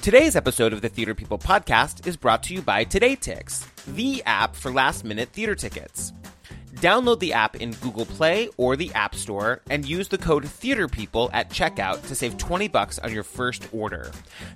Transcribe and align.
Today's 0.00 0.36
episode 0.36 0.72
of 0.72 0.80
the 0.80 0.88
Theater 0.88 1.14
People 1.14 1.38
podcast 1.38 2.06
is 2.06 2.16
brought 2.16 2.42
to 2.44 2.54
you 2.54 2.62
by 2.62 2.84
TodayTix, 2.84 3.66
the 3.94 4.22
app 4.24 4.54
for 4.54 4.70
last 4.72 5.04
minute 5.04 5.28
theater 5.30 5.54
tickets. 5.54 6.12
Download 6.76 7.18
the 7.18 7.32
app 7.32 7.56
in 7.56 7.72
Google 7.72 8.06
Play 8.06 8.48
or 8.56 8.76
the 8.76 8.92
App 8.94 9.14
Store 9.16 9.60
and 9.68 9.84
use 9.84 10.08
the 10.08 10.16
code 10.16 10.44
TheaterPeople 10.44 11.30
at 11.32 11.50
checkout 11.50 12.06
to 12.06 12.14
save 12.14 12.38
20 12.38 12.68
bucks 12.68 12.98
on 13.00 13.12
your 13.12 13.24
first 13.24 13.68
order. 13.72 14.12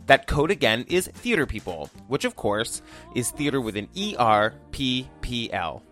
That 0.07 0.29
code 0.29 0.53
again 0.53 0.85
is 0.89 1.09
TheaterPeople, 1.09 1.91
which 2.07 2.25
of 2.25 2.37
course 2.37 2.81
is 3.17 3.33
theater 3.33 3.61
with 3.61 3.77
an 3.77 3.89
E 3.95 4.15
R 4.19 4.55
P 4.71 5.09
P 5.21 5.53
L. 5.53 5.83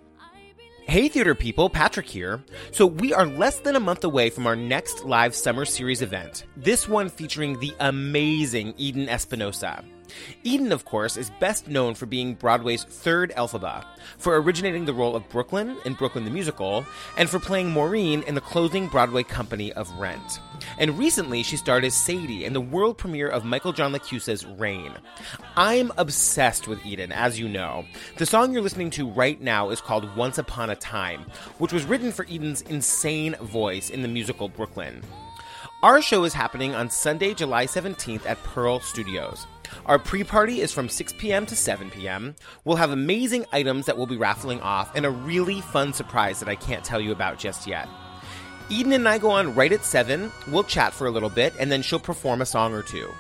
Hey, 0.91 1.07
theater 1.09 1.37
people, 1.37 1.71
Patrick 1.71 2.09
here. 2.09 2.43
So, 2.73 2.85
we 2.85 3.15
are 3.15 3.25
less 3.25 3.61
than 3.61 3.77
a 3.77 3.81
month 3.81 4.03
away 4.03 4.29
from 4.29 4.45
our 4.49 4.57
next 4.57 5.05
live 5.05 5.37
summer 5.37 5.65
series 5.65 6.03
event, 6.03 6.47
this 6.57 6.89
one 6.89 7.09
featuring 7.09 7.61
the 7.61 7.73
amazing 7.79 8.75
Eden 8.77 9.09
Espinosa. 9.09 9.85
Eden, 10.43 10.73
of 10.73 10.85
course, 10.85 11.17
is 11.17 11.31
best 11.41 11.69
known 11.69 11.95
for 11.95 12.07
being 12.07 12.35
Broadway's 12.35 12.85
third 12.85 13.33
Elphaba, 13.37 13.85
for 14.19 14.41
originating 14.41 14.85
the 14.85 14.95
role 14.95 15.17
of 15.17 15.29
Brooklyn 15.29 15.77
in 15.85 15.95
Brooklyn 15.95 16.25
the 16.25 16.31
Musical, 16.31 16.85
and 17.17 17.29
for 17.29 17.39
playing 17.39 17.71
Maureen 17.71 18.23
in 18.23 18.35
the 18.35 18.41
closing 18.41 18.89
Broadway 18.89 19.23
company 19.23 19.73
of 19.73 19.91
Rent. 19.99 20.41
And 20.79 20.99
recently, 20.99 21.43
she 21.43 21.57
starred 21.57 21.85
as 21.85 21.95
Sadie 21.95 22.45
in 22.45 22.53
the 22.53 22.61
world 22.61 22.99
premiere 22.99 23.29
of 23.29 23.45
Michael 23.45 23.73
John 23.73 23.93
LaChiusa's 23.93 24.47
Rain. 24.47 24.93
I'm 25.57 25.93
obsessed 25.97 26.69
with 26.69 26.85
Eden, 26.85 27.13
as 27.13 27.39
you 27.39 27.49
know. 27.49 27.85
The 28.17 28.27
song 28.27 28.53
you're 28.53 28.63
listening 28.63 28.91
to 28.91 29.09
right 29.09 29.41
now 29.41 29.71
is 29.71 29.81
called 29.81 30.17
Once 30.17 30.39
Upon 30.39 30.71
a 30.71 30.77
Time, 30.77 31.25
which 31.59 31.73
was 31.73 31.85
written 31.85 32.13
for 32.13 32.27
Eden's 32.27 32.63
insane 32.63 33.35
voice 33.37 33.91
in 33.91 34.03
the 34.03 34.09
musical 34.09 34.49
Brooklyn. 34.49 35.03
Our 35.83 36.03
show 36.03 36.25
is 36.25 36.35
happening 36.35 36.75
on 36.75 36.91
Sunday, 36.91 37.33
July 37.33 37.65
17th 37.65 38.27
at 38.27 38.43
Pearl 38.43 38.81
Studios. 38.81 39.47
Our 39.87 39.99
pre 39.99 40.25
party 40.25 40.61
is 40.61 40.73
from 40.73 40.89
6 40.89 41.15
p.m. 41.15 41.47
to 41.47 41.57
7 41.57 41.91
p.m. 41.91 42.35
We'll 42.65 42.77
have 42.77 42.91
amazing 42.91 43.47
items 43.53 43.87
that 43.87 43.97
we'll 43.97 44.07
be 44.07 44.17
raffling 44.17 44.61
off 44.61 44.95
and 44.95 45.07
a 45.07 45.11
really 45.11 45.61
fun 45.61 45.93
surprise 45.93 46.41
that 46.41 46.49
I 46.49 46.57
can't 46.57 46.85
tell 46.85 47.01
you 47.01 47.13
about 47.13 47.39
just 47.39 47.67
yet. 47.67 47.89
Eden 48.69 48.93
and 48.93 49.09
I 49.09 49.19
go 49.19 49.31
on 49.31 49.55
right 49.55 49.73
at 49.73 49.85
7, 49.85 50.31
we'll 50.49 50.63
chat 50.63 50.93
for 50.93 51.09
a 51.09 51.11
little 51.11 51.29
bit, 51.29 51.53
and 51.59 51.73
then 51.73 51.83
she'll 51.83 51.99
perform 51.99 52.41
a 52.41 52.47
song 52.47 52.73
or 52.73 52.83
two. 52.83 53.11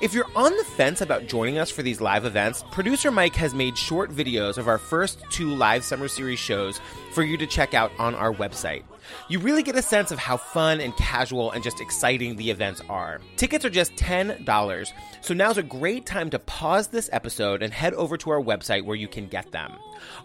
If 0.00 0.14
you're 0.14 0.26
on 0.34 0.56
the 0.56 0.64
fence 0.64 1.00
about 1.00 1.26
joining 1.26 1.58
us 1.58 1.70
for 1.70 1.82
these 1.82 2.00
live 2.00 2.24
events, 2.24 2.64
producer 2.72 3.10
Mike 3.10 3.36
has 3.36 3.54
made 3.54 3.78
short 3.78 4.10
videos 4.10 4.58
of 4.58 4.66
our 4.66 4.78
first 4.78 5.22
two 5.30 5.54
live 5.54 5.84
summer 5.84 6.08
series 6.08 6.38
shows 6.38 6.80
for 7.12 7.22
you 7.22 7.36
to 7.36 7.46
check 7.46 7.72
out 7.72 7.92
on 7.98 8.14
our 8.14 8.32
website. 8.32 8.82
You 9.28 9.38
really 9.38 9.62
get 9.62 9.76
a 9.76 9.82
sense 9.82 10.10
of 10.10 10.18
how 10.18 10.36
fun 10.36 10.80
and 10.80 10.96
casual 10.96 11.52
and 11.52 11.62
just 11.62 11.80
exciting 11.80 12.36
the 12.36 12.50
events 12.50 12.82
are. 12.88 13.20
Tickets 13.36 13.64
are 13.64 13.70
just 13.70 13.94
$10, 13.96 14.92
so 15.20 15.34
now's 15.34 15.58
a 15.58 15.62
great 15.62 16.06
time 16.06 16.30
to 16.30 16.38
pause 16.38 16.88
this 16.88 17.10
episode 17.12 17.62
and 17.62 17.72
head 17.72 17.94
over 17.94 18.16
to 18.16 18.30
our 18.30 18.40
website 18.40 18.84
where 18.84 18.96
you 18.96 19.08
can 19.08 19.26
get 19.26 19.52
them. 19.52 19.72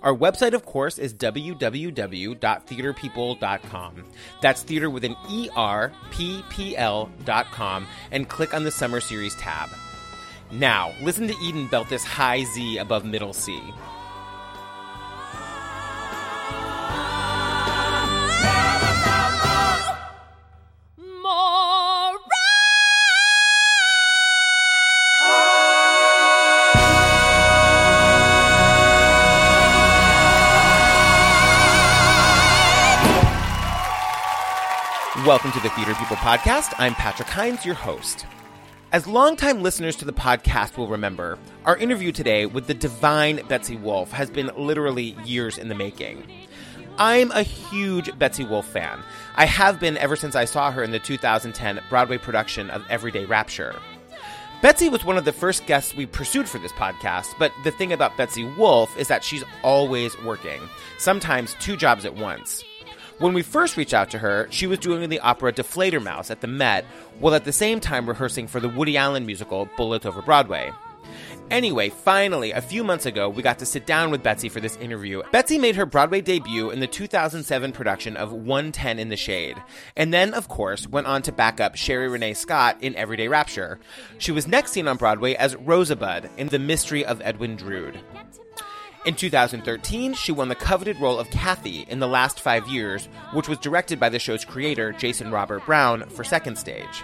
Our 0.02 0.16
website, 0.16 0.53
of 0.53 0.66
course, 0.66 0.97
is 0.97 1.13
www.theaterpeople.com. 1.13 4.03
That's 4.41 4.63
theater 4.63 4.89
with 4.89 5.03
an 5.03 5.16
E 5.30 5.50
R 5.56 5.91
P 6.11 6.44
P 6.50 6.78
L.com 6.78 7.88
and 8.11 8.30
click 8.30 8.53
on 8.53 8.63
the 8.63 8.72
Summer 8.72 9.00
Series 9.00 9.36
tab. 9.36 9.69
Now, 10.52 10.94
listen 11.02 11.28
to 11.28 11.36
Eden 11.41 11.67
belt 11.67 11.89
this 11.89 12.03
high 12.03 12.44
Z 12.44 12.78
above 12.78 13.06
middle 13.06 13.33
C. 13.33 13.59
Welcome 35.25 35.53
to 35.53 35.59
the 35.59 35.69
Theater 35.69 35.96
People 35.96 36.18
Podcast. 36.18 36.75
I'm 36.78 36.94
Patrick 36.94 37.28
Hinds, 37.28 37.66
your 37.66 37.74
host. 37.74 38.28
As 38.91 39.08
longtime 39.08 39.63
listeners 39.63 39.96
to 39.96 40.06
the 40.06 40.13
podcast 40.13 40.78
will 40.78 40.88
remember, 40.88 41.40
our 41.66 41.75
interview 41.75 42.12
today 42.12 42.46
with 42.46 42.68
the 42.68 42.75
divine 42.75 43.41
Betsy 43.47 43.75
Wolfe 43.75 44.12
has 44.12 44.30
been 44.30 44.52
literally 44.56 45.18
years 45.25 45.58
in 45.58 45.68
the 45.68 45.74
making. 45.74 46.24
I'm 47.00 47.31
a 47.31 47.41
huge 47.41 48.16
Betsy 48.19 48.46
Wolfe 48.46 48.68
fan. 48.68 49.02
I 49.35 49.47
have 49.47 49.80
been 49.80 49.97
ever 49.97 50.16
since 50.16 50.35
I 50.35 50.46
saw 50.46 50.69
her 50.69 50.84
in 50.84 50.91
the 50.91 51.00
2010 51.00 51.81
Broadway 51.90 52.19
production 52.19 52.69
of 52.69 52.85
Everyday 52.88 53.25
Rapture. 53.25 53.75
Betsy 54.62 54.90
was 54.90 55.03
one 55.03 55.18
of 55.18 55.25
the 55.25 55.34
first 55.34 55.66
guests 55.66 55.96
we 55.96 56.06
pursued 56.06 56.47
for 56.47 56.59
this 56.59 56.72
podcast, 56.74 57.34
but 57.40 57.52
the 57.64 57.72
thing 57.72 57.91
about 57.91 58.16
Betsy 58.16 58.44
Wolfe 58.44 58.96
is 58.96 59.08
that 59.08 59.24
she's 59.24 59.44
always 59.64 60.16
working, 60.22 60.62
sometimes 61.00 61.56
two 61.59 61.75
jobs 61.75 62.06
at 62.06 62.14
once. 62.14 62.64
When 63.18 63.34
we 63.34 63.44
first 63.44 63.78
reached 63.78 63.94
out 63.94 64.12
to 64.12 64.20
her, 64.20 64.48
she 64.50 64.68
was 64.68 64.80
doing 64.80 65.08
the 65.08 65.22
opera 65.22 65.53
Die 65.53 65.64
Fledermaus 65.64 66.30
at 66.30 66.42
the 66.42 66.48
Met, 66.48 66.84
while 67.20 67.34
at 67.34 67.46
the 67.46 67.53
same 67.53 67.80
time 67.80 68.09
rehearsing 68.09 68.46
for 68.46 68.59
the 68.59 68.68
Woody 68.68 68.98
Allen 68.98 69.26
musical 69.26 69.70
Bullets 69.78 70.06
Over 70.06 70.22
Broadway. 70.22 70.74
Anyway, 71.50 71.90
finally, 71.90 72.52
a 72.52 72.62
few 72.62 72.84
months 72.84 73.06
ago, 73.06 73.30
we 73.30 73.42
got 73.42 73.59
to 73.59 73.66
sit 73.66 73.86
down 73.86 74.12
with 74.12 74.22
Betsy 74.22 74.50
for 74.50 74.59
this 74.59 74.76
interview. 74.78 75.22
Betsy 75.31 75.58
made 75.58 75.78
her 75.78 75.86
Broadway 75.86 76.20
debut 76.20 76.72
in 76.72 76.81
the 76.81 76.88
2007 76.88 77.72
production 77.72 78.18
of 78.18 78.34
110 78.34 79.00
in 79.00 79.08
the 79.08 79.16
Shade, 79.16 79.56
and 79.96 80.14
then, 80.14 80.34
of 80.34 80.50
course, 80.50 80.86
went 80.86 81.08
on 81.08 81.22
to 81.22 81.32
back 81.32 81.62
up 81.62 81.78
Sherie 81.78 82.09
Rene 82.09 82.34
Scott 82.34 82.78
in 82.82 82.96
Everyday 82.96 83.30
Rapture. 83.30 83.80
She 84.18 84.34
was 84.34 84.46
next 84.46 84.74
seen 84.74 84.90
on 84.90 84.97
Broadway 84.97 85.36
as 85.36 85.56
Rosebud 85.56 86.32
in 86.36 86.50
The 86.50 86.59
Mystery 86.59 87.06
of 87.06 87.22
Edwin 87.24 87.56
Drood. 87.56 87.97
In 89.05 89.13
2013, 89.13 90.16
she 90.16 90.31
won 90.31 90.49
the 90.49 90.55
coveted 90.55 90.99
role 90.99 91.19
of 91.19 91.29
Kathy 91.29 91.85
in 91.89 91.99
The 91.99 92.07
Last 92.07 92.39
Five 92.39 92.67
Years, 92.67 93.07
which 93.33 93.47
was 93.47 93.59
directed 93.59 93.99
by 93.99 94.09
the 94.09 94.17
show's 94.17 94.43
creator, 94.43 94.91
Jason 94.93 95.29
Robert 95.29 95.63
Brown, 95.63 96.09
for 96.09 96.23
Second 96.23 96.57
Stage. 96.57 97.03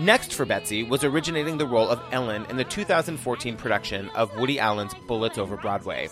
Next 0.00 0.34
for 0.34 0.44
Betsy 0.44 0.82
was 0.82 1.04
originating 1.04 1.56
the 1.56 1.68
role 1.68 1.88
of 1.88 2.02
Ellen 2.10 2.46
in 2.50 2.56
the 2.56 2.64
2014 2.64 3.56
production 3.56 4.08
of 4.10 4.36
Woody 4.40 4.58
Allen's 4.58 4.92
Bullets 5.06 5.38
Over 5.38 5.56
Broadway. 5.56 6.08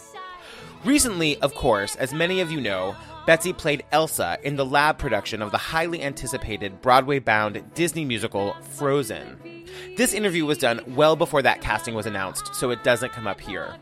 Recently, 0.84 1.36
of 1.40 1.52
course, 1.52 1.96
as 1.96 2.14
many 2.14 2.40
of 2.40 2.52
you 2.52 2.60
know, 2.60 2.94
Betsy 3.26 3.52
played 3.52 3.84
Elsa 3.90 4.38
in 4.44 4.54
the 4.54 4.64
lab 4.64 4.98
production 4.98 5.42
of 5.42 5.50
the 5.50 5.58
highly 5.58 6.00
anticipated 6.00 6.80
Broadway 6.80 7.18
bound 7.18 7.74
Disney 7.74 8.04
musical 8.04 8.54
Frozen. 8.76 9.66
This 9.96 10.12
interview 10.12 10.46
was 10.46 10.58
done 10.58 10.80
well 10.94 11.16
before 11.16 11.42
that 11.42 11.60
casting 11.60 11.96
was 11.96 12.06
announced, 12.06 12.54
so 12.54 12.70
it 12.70 12.84
doesn't 12.84 13.12
come 13.12 13.26
up 13.26 13.40
here. 13.40 13.74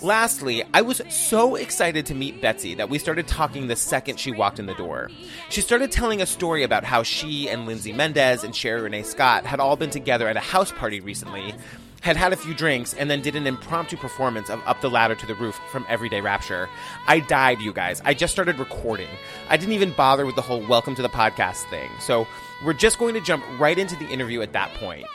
Lastly, 0.00 0.62
I 0.72 0.82
was 0.82 1.02
so 1.08 1.56
excited 1.56 2.06
to 2.06 2.14
meet 2.14 2.40
Betsy 2.40 2.74
that 2.76 2.88
we 2.88 2.98
started 2.98 3.26
talking 3.26 3.66
the 3.66 3.74
second 3.74 4.20
she 4.20 4.30
walked 4.30 4.60
in 4.60 4.66
the 4.66 4.74
door. 4.74 5.10
She 5.48 5.60
started 5.60 5.90
telling 5.90 6.22
a 6.22 6.26
story 6.26 6.62
about 6.62 6.84
how 6.84 7.02
she 7.02 7.48
and 7.48 7.66
Lindsay 7.66 7.92
Mendez 7.92 8.44
and 8.44 8.54
Sherie 8.54 8.82
Rene 8.82 9.02
Scott 9.02 9.44
had 9.44 9.58
all 9.58 9.74
been 9.74 9.90
together 9.90 10.28
at 10.28 10.36
a 10.36 10.40
house 10.40 10.70
party 10.70 11.00
recently, 11.00 11.52
had 12.00 12.16
had 12.16 12.32
a 12.32 12.36
few 12.36 12.54
drinks, 12.54 12.94
and 12.94 13.10
then 13.10 13.22
did 13.22 13.34
an 13.34 13.48
impromptu 13.48 13.96
performance 13.96 14.48
of 14.50 14.62
Up 14.66 14.80
the 14.80 14.90
Ladder 14.90 15.16
to 15.16 15.26
the 15.26 15.34
Roof 15.34 15.58
from 15.72 15.84
Everyday 15.88 16.20
Rapture. 16.20 16.68
I 17.08 17.18
died, 17.18 17.60
you 17.60 17.72
guys. 17.72 18.00
I 18.04 18.14
just 18.14 18.32
started 18.32 18.60
recording. 18.60 19.08
I 19.48 19.56
didn't 19.56 19.74
even 19.74 19.90
bother 19.92 20.24
with 20.24 20.36
the 20.36 20.42
whole 20.42 20.64
welcome 20.68 20.94
to 20.94 21.02
the 21.02 21.08
podcast 21.08 21.68
thing. 21.70 21.90
So 21.98 22.24
we're 22.64 22.72
just 22.72 23.00
going 23.00 23.14
to 23.14 23.20
jump 23.20 23.44
right 23.58 23.76
into 23.76 23.96
the 23.96 24.06
interview 24.06 24.42
at 24.42 24.52
that 24.52 24.72
point. 24.74 25.06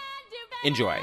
Enjoy. 0.66 1.00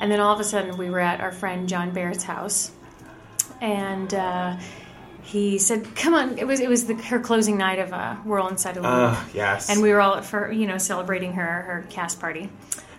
And 0.00 0.10
then 0.10 0.18
all 0.20 0.32
of 0.32 0.40
a 0.40 0.44
sudden, 0.44 0.76
we 0.78 0.88
were 0.90 0.98
at 1.00 1.20
our 1.20 1.30
friend 1.32 1.68
John 1.68 1.90
Barrett's 1.90 2.24
house, 2.24 2.70
and 3.60 4.12
uh, 4.14 4.56
he 5.22 5.58
said, 5.58 5.94
"Come 5.94 6.14
on!" 6.14 6.38
It 6.38 6.46
was 6.46 6.60
it 6.60 6.68
was 6.68 6.86
the, 6.86 6.94
her 6.94 7.20
closing 7.20 7.58
night 7.58 7.78
of 7.78 7.92
uh, 7.92 8.14
Whorl 8.24 8.48
Inside 8.48 8.78
a 8.78 8.80
Loop, 8.80 8.90
Uh, 8.90 9.24
yes. 9.34 9.68
and 9.68 9.82
we 9.82 9.90
were 9.92 10.00
all 10.00 10.20
for 10.22 10.50
you 10.50 10.66
know 10.66 10.78
celebrating 10.78 11.34
her 11.34 11.42
her 11.62 11.86
cast 11.90 12.18
party. 12.18 12.48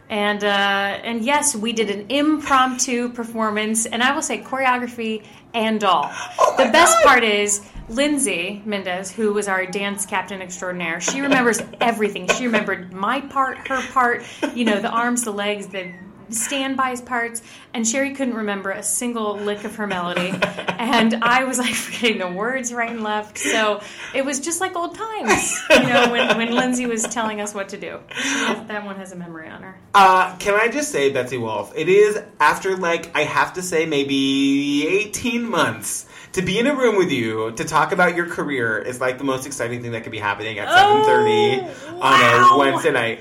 And 0.09 0.43
uh, 0.43 0.47
and 0.47 1.23
yes, 1.23 1.55
we 1.55 1.73
did 1.73 1.89
an 1.89 2.05
impromptu 2.09 3.09
performance, 3.09 3.85
and 3.85 4.03
I 4.03 4.13
will 4.13 4.21
say 4.21 4.39
choreography 4.41 5.23
and 5.53 5.83
all. 5.83 6.03
the 6.57 6.69
best 6.71 7.01
part 7.03 7.23
is 7.23 7.61
Lindsay 7.89 8.61
Mendez, 8.65 9.09
who 9.11 9.33
was 9.33 9.47
our 9.47 9.65
dance 9.65 10.05
captain 10.05 10.41
extraordinaire. 10.41 10.99
She 11.01 11.21
remembers 11.21 11.61
everything. 11.81 12.27
She 12.37 12.45
remembered 12.45 12.93
my 12.93 13.21
part, 13.21 13.67
her 13.69 13.81
part, 13.91 14.23
you 14.53 14.65
know, 14.65 14.79
the 14.81 14.89
arms, 14.89 15.23
the 15.23 15.31
legs, 15.31 15.67
the 15.67 15.91
stand 16.33 16.77
by 16.77 16.91
his 16.91 17.01
parts, 17.01 17.41
and 17.73 17.87
Sherie 17.87 18.13
couldn't 18.13 18.35
remember 18.35 18.71
a 18.71 18.83
single 18.83 19.37
lick 19.37 19.63
of 19.63 19.75
her 19.75 19.87
melody, 19.87 20.31
and 20.77 21.15
I 21.23 21.43
was 21.43 21.57
like 21.57 21.73
forgetting 21.75 22.17
the 22.19 22.29
words 22.31 22.73
right 22.73 22.89
and 22.89 23.03
left. 23.03 23.37
So 23.37 23.81
it 24.13 24.23
was 24.25 24.39
just 24.39 24.61
like 24.61 24.75
old 24.75 24.95
times, 24.95 25.59
you 25.69 25.83
know, 25.83 26.11
when, 26.11 26.37
when 26.37 26.51
Lindsay 26.55 26.85
was 26.85 27.03
telling 27.03 27.41
us 27.41 27.53
what 27.53 27.69
to 27.69 27.77
do. 27.77 27.99
That 28.67 28.85
one 28.85 28.95
has 28.97 29.11
a 29.11 29.15
memory 29.15 29.49
on 29.49 29.61
her. 29.63 29.75
Uh, 29.93 30.35
can 30.37 30.53
I 30.55 30.67
just 30.69 30.91
say, 30.91 31.11
Betsy 31.11 31.37
Wolfe, 31.37 31.73
it 31.75 31.89
is 31.89 32.21
after 32.39 32.75
like 32.77 33.15
I 33.15 33.23
have 33.23 33.53
to 33.53 33.61
say 33.61 33.85
maybe 33.85 34.87
eighteen 34.87 35.49
months 35.49 36.07
to 36.33 36.41
be 36.41 36.57
in 36.59 36.67
a 36.67 36.73
room 36.75 36.95
with 36.95 37.11
you 37.11 37.51
to 37.57 37.65
talk 37.65 37.91
about 37.91 38.15
your 38.15 38.25
career 38.25 38.77
is 38.79 39.01
like 39.01 39.17
the 39.17 39.23
most 39.25 39.45
exciting 39.45 39.81
thing 39.81 39.91
that 39.91 40.03
could 40.03 40.13
be 40.13 40.17
happening 40.19 40.59
at 40.59 40.67
Oh, 40.69 41.01
on 41.01 41.99
wow. 41.99 42.51
a 42.53 42.57
Wednesday 42.57 42.91
night. 42.91 43.19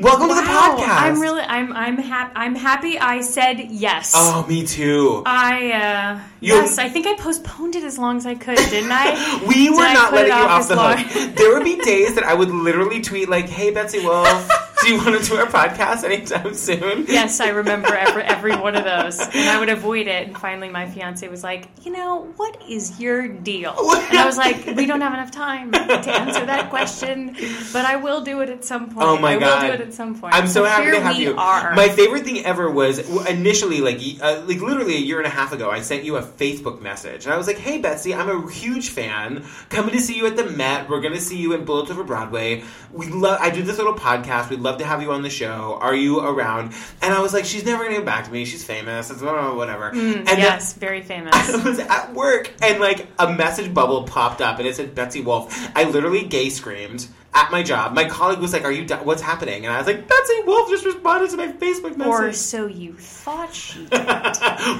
Welcome 0.00 0.28
to 0.28 0.34
the 0.34 0.40
Wow, 0.40 0.76
podcast. 0.78 0.88
I'm 0.88 1.20
really, 1.20 1.42
I'm, 1.42 1.72
I'm 1.74 1.98
happy. 1.98 2.32
I'm 2.34 2.54
happy. 2.54 2.98
I 2.98 3.20
said 3.20 3.60
yes. 3.70 4.12
Oh, 4.16 4.46
me 4.48 4.64
too. 4.66 5.22
I 5.26 5.72
uh, 5.72 6.20
You- 6.40 6.54
yes, 6.54 6.78
I 6.78 6.88
think 6.88 7.06
I 7.06 7.14
postponed 7.16 7.76
it 7.76 7.84
as 7.84 7.98
long 7.98 8.16
as 8.16 8.24
I 8.24 8.34
could, 8.34 8.56
didn't 8.56 8.90
I? 8.92 9.42
We 9.46 9.66
Did 9.68 9.74
were 9.76 9.82
I 9.82 9.92
not 9.92 10.12
letting 10.14 10.32
you 10.32 10.38
off 10.42 10.68
the 10.68 10.76
long? 10.76 10.96
hook. 10.96 11.34
There 11.36 11.52
would 11.54 11.64
be 11.64 11.76
days 11.76 12.14
that 12.14 12.24
I 12.24 12.32
would 12.32 12.48
literally 12.50 13.02
tweet 13.02 13.28
like, 13.28 13.48
"Hey, 13.48 13.70
Betsy 13.72 14.00
Wolfe, 14.04 14.48
do 14.82 14.92
you 14.92 14.96
want 14.98 15.22
to 15.22 15.28
do 15.28 15.36
our 15.36 15.46
podcast 15.46 16.04
anytime 16.04 16.54
soon?" 16.54 17.06
Yes, 17.08 17.40
I 17.40 17.48
remember 17.48 17.94
every, 17.94 18.22
every 18.22 18.56
one 18.56 18.76
of 18.76 18.84
those, 18.84 19.20
and 19.34 19.48
I 19.48 19.58
would 19.58 19.68
avoid 19.68 20.06
it. 20.06 20.28
And 20.28 20.38
finally, 20.38 20.68
my 20.68 20.88
fiance 20.88 21.26
was 21.28 21.42
like, 21.42 21.68
"You 21.82 21.92
know, 21.92 22.32
what 22.36 22.62
is 22.68 23.00
your 23.00 23.28
deal?" 23.28 23.74
And 24.10 24.18
I 24.18 24.26
was 24.26 24.36
like, 24.36 24.66
"We 24.76 24.86
don't 24.86 25.00
have 25.00 25.14
enough 25.14 25.30
time 25.30 25.72
to 25.72 26.10
answer 26.10 26.44
that 26.46 26.70
question, 26.70 27.36
but 27.72 27.84
I 27.84 27.96
will 27.96 28.22
do 28.22 28.40
it 28.40 28.50
at 28.50 28.64
some 28.64 28.90
point. 28.90 29.06
Oh 29.06 29.18
my 29.18 29.34
I 29.34 29.38
god! 29.38 29.62
will 29.62 29.68
do 29.76 29.82
it 29.82 29.86
at 29.88 29.94
some 29.94 30.18
point." 30.18 30.34
I'm 30.34 30.46
so 30.46 30.64
happy 30.64 30.84
here 30.84 30.94
to 30.94 31.00
have 31.00 31.16
we 31.16 31.24
you. 31.24 31.36
Are. 31.36 31.74
My 31.74 31.88
favorite 31.88 32.24
thing 32.24 32.44
ever 32.44 32.70
was 32.70 32.98
initially, 33.26 33.80
like, 33.80 34.00
uh, 34.20 34.42
like 34.46 34.60
literally 34.60 34.96
a 34.96 35.00
year 35.00 35.18
and 35.18 35.26
a 35.26 35.30
half 35.30 35.52
ago, 35.52 35.70
I 35.70 35.80
sent 35.80 36.04
you 36.04 36.16
a 36.16 36.22
Facebook 36.22 36.80
message, 36.80 37.24
and 37.24 37.32
I 37.32 37.36
was 37.36 37.46
like, 37.46 37.58
"Hey, 37.58 37.78
Betsy, 37.78 38.14
I'm 38.14 38.28
a 38.28 38.50
huge 38.50 38.90
fan. 38.90 39.44
Coming 39.68 39.92
to 39.92 40.00
see 40.00 40.16
you 40.16 40.26
at 40.26 40.36
the 40.36 40.44
Met. 40.44 40.88
We're 40.88 41.00
going 41.00 41.14
to 41.14 41.20
see 41.20 41.36
you 41.38 41.52
in 41.52 41.64
Bullets 41.64 41.90
Over 41.90 42.04
Broadway. 42.04 42.64
We 42.92 43.06
love. 43.08 43.38
I 43.40 43.50
do 43.50 43.62
this 43.62 43.78
little 43.78 43.94
podcast. 43.94 44.50
We'd 44.50 44.60
love 44.60 44.69
to 44.78 44.84
have 44.84 45.02
you 45.02 45.12
on 45.12 45.22
the 45.22 45.30
show. 45.30 45.78
Are 45.80 45.94
you 45.94 46.20
around?" 46.20 46.72
And 47.02 47.12
I 47.12 47.20
was 47.20 47.32
like, 47.32 47.44
"She's 47.44 47.64
never 47.64 47.82
going 47.84 47.94
to 47.96 48.00
get 48.00 48.06
back 48.06 48.24
to 48.26 48.30
me. 48.30 48.44
She's 48.44 48.64
famous. 48.64 49.10
It's 49.10 49.20
blah, 49.20 49.32
blah, 49.32 49.54
whatever." 49.54 49.90
Mm, 49.92 50.16
and 50.18 50.26
then- 50.26 50.38
yes, 50.38 50.72
very 50.74 51.02
famous. 51.02 51.34
I 51.54 51.62
was 51.68 51.78
at 51.78 52.14
work 52.14 52.52
and 52.62 52.80
like 52.80 53.06
a 53.18 53.32
message 53.32 53.72
bubble 53.74 54.04
popped 54.04 54.40
up 54.40 54.58
and 54.58 54.66
it 54.68 54.76
said 54.76 54.94
Betsy 54.94 55.20
Wolfe. 55.20 55.52
I 55.76 55.84
literally 55.84 56.24
gay 56.24 56.48
screamed 56.50 57.06
at 57.32 57.50
my 57.52 57.62
job. 57.62 57.94
My 57.94 58.08
colleague 58.08 58.40
was 58.40 58.52
like, 58.52 58.64
"Are 58.64 58.72
you? 58.72 58.84
Di- 58.84 59.02
what's 59.02 59.22
happening?" 59.22 59.64
And 59.64 59.72
I 59.72 59.78
was 59.78 59.86
like, 59.86 60.08
"Betsy 60.08 60.34
Wolfe 60.44 60.68
just 60.68 60.84
responded 60.84 61.30
to 61.30 61.36
my 61.36 61.48
Facebook 61.52 61.96
message." 61.96 62.06
or 62.12 62.32
so 62.32 62.66
you 62.66 62.94
thought 62.94 63.54
she 63.54 63.84
did. 63.90 64.06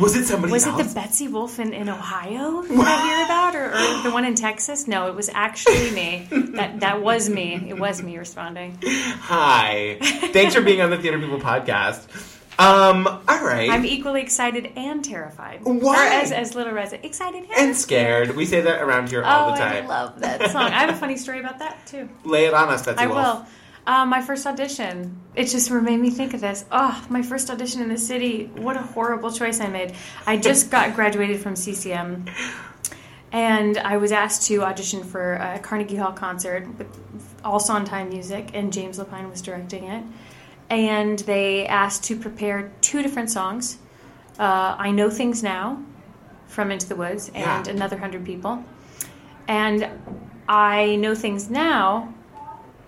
was 0.00 0.16
it 0.16 0.26
somebody 0.26 0.52
Was 0.52 0.66
it 0.66 0.76
the 0.76 0.90
Betsy 0.94 1.28
Wolf 1.28 1.58
in, 1.60 1.72
in 1.72 1.88
Ohio 1.88 2.62
that 2.68 2.72
I 2.72 3.06
hear 3.16 3.24
about, 3.24 3.54
or, 3.54 3.66
or 3.72 4.02
the 4.02 4.10
one 4.12 4.24
in 4.24 4.34
Texas? 4.34 4.88
No, 4.88 5.06
it 5.08 5.14
was 5.14 5.28
actually 5.32 5.90
me. 5.92 6.28
That 6.56 6.80
that 6.80 7.00
was 7.02 7.28
me. 7.28 7.54
It 7.68 7.78
was 7.78 8.02
me 8.02 8.18
responding. 8.18 8.78
Hi, 8.84 9.98
thanks 10.32 10.54
for 10.54 10.60
being 10.60 10.80
on 10.80 10.90
the 10.90 10.98
Theater 10.98 11.18
People 11.18 11.38
podcast. 11.40 12.06
Um, 12.58 13.06
all 13.06 13.44
right. 13.44 13.70
I'm 13.70 13.86
equally 13.86 14.20
excited 14.20 14.72
and 14.76 15.02
terrified. 15.04 15.60
Why? 15.62 16.08
Or 16.08 16.10
as, 16.10 16.30
as 16.32 16.54
Little 16.54 16.72
Reza, 16.74 17.04
excited 17.04 17.44
and, 17.44 17.52
and 17.68 17.76
scared. 17.76 18.36
We 18.36 18.44
say 18.44 18.60
that 18.60 18.82
around 18.82 19.08
here 19.08 19.22
Oh, 19.24 19.28
all 19.28 19.52
the 19.52 19.58
time. 19.58 19.84
I 19.84 19.86
love 19.86 20.20
that 20.20 20.50
song. 20.50 20.64
I 20.64 20.80
have 20.80 20.90
a 20.90 20.96
funny 20.96 21.16
story 21.16 21.40
about 21.40 21.58
that 21.60 21.86
too. 21.86 22.08
Lay 22.24 22.44
it 22.46 22.52
on 22.54 22.68
us, 22.68 22.84
Betsy 22.84 22.98
I 23.02 23.06
Wolf. 23.06 23.16
will. 23.38 23.46
Uh, 23.86 24.04
my 24.04 24.20
first 24.20 24.46
audition. 24.46 25.18
It 25.34 25.46
just 25.46 25.70
made 25.70 25.98
me 25.98 26.10
think 26.10 26.34
of 26.34 26.40
this. 26.42 26.66
Oh, 26.70 27.02
my 27.08 27.22
first 27.22 27.48
audition 27.50 27.80
in 27.80 27.88
the 27.88 27.96
city. 27.98 28.50
What 28.56 28.76
a 28.76 28.82
horrible 28.82 29.32
choice 29.32 29.58
I 29.60 29.68
made. 29.68 29.94
I 30.26 30.36
just 30.36 30.70
got 30.70 30.94
graduated 30.94 31.40
from 31.40 31.56
CCM, 31.56 32.26
and 33.32 33.78
I 33.78 33.96
was 33.96 34.12
asked 34.12 34.42
to 34.48 34.62
audition 34.62 35.02
for 35.02 35.34
a 35.34 35.58
Carnegie 35.60 35.96
Hall 35.96 36.12
concert 36.12 36.68
with 36.76 36.88
all 37.42 37.58
Sondheim 37.58 38.10
music, 38.10 38.50
and 38.52 38.70
James 38.72 38.98
Lapine 38.98 39.30
was 39.30 39.40
directing 39.40 39.84
it. 39.84 40.04
And 40.70 41.18
they 41.20 41.66
asked 41.66 42.04
to 42.04 42.16
prepare 42.16 42.70
two 42.80 43.02
different 43.02 43.30
songs. 43.30 43.76
Uh, 44.38 44.76
I 44.78 44.90
Know 44.92 45.10
Things 45.10 45.42
Now 45.42 45.82
from 46.46 46.70
Into 46.70 46.88
the 46.88 46.96
Woods 46.96 47.28
and 47.34 47.66
Yeah. 47.66 47.72
Another 47.72 47.98
Hundred 47.98 48.24
People. 48.24 48.64
And 49.48 49.88
I 50.48 50.96
Know 50.96 51.14
Things 51.14 51.50
Now 51.50 52.14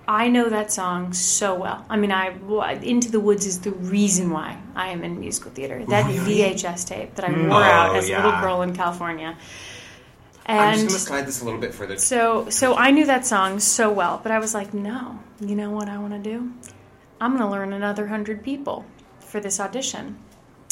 I 0.09 0.27
know 0.29 0.49
that 0.49 0.73
song 0.73 1.13
so 1.13 1.55
well. 1.55 1.87
I 1.89 1.97
mean, 1.97 2.11
I 2.11 2.35
Into 2.83 3.11
the 3.11 3.21
Woods 3.21 3.47
is 3.47 3.61
the 3.61 3.71
reason 3.71 4.31
why 4.31 4.59
I 4.75 4.89
am 4.89 5.05
in 5.05 5.21
musical 5.21 5.53
theater. 5.53 5.85
That 5.87 6.07
Really? 6.07 6.39
VHS 6.55 6.85
tape 6.89 7.15
that 7.15 7.25
I 7.25 7.31
wore 7.31 7.51
Oh, 7.51 7.63
out 7.63 7.97
as 7.97 8.09
a 8.11 8.17
little 8.17 8.41
girl 8.41 8.63
in 8.63 8.75
California. 8.75 9.37
I'm 10.45 10.57
And 10.57 10.89
just 10.89 10.89
going 10.91 10.99
to 10.99 10.99
slide 11.07 11.27
this 11.27 11.41
a 11.41 11.45
little 11.45 11.61
bit 11.61 11.73
further. 11.73 11.97
so, 11.99 12.49
so 12.51 12.75
I 12.75 12.91
knew 12.91 13.07
that 13.07 13.25
song 13.25 13.61
so 13.61 13.93
well, 13.93 14.19
but 14.23 14.33
I 14.33 14.41
was 14.41 14.55
like, 14.55 14.75
no, 14.75 15.21
you 15.41 15.55
know 15.55 15.71
what 15.71 15.89
I 15.89 15.99
want 15.99 16.15
to 16.15 16.19
do? 16.19 16.53
I'm 17.23 17.37
going 17.37 17.43
to 17.43 17.49
learn 17.49 17.73
another 17.73 18.09
hundred 18.09 18.43
people 18.43 18.85
for 19.21 19.39
this 19.39 19.61
audition. 19.61 20.19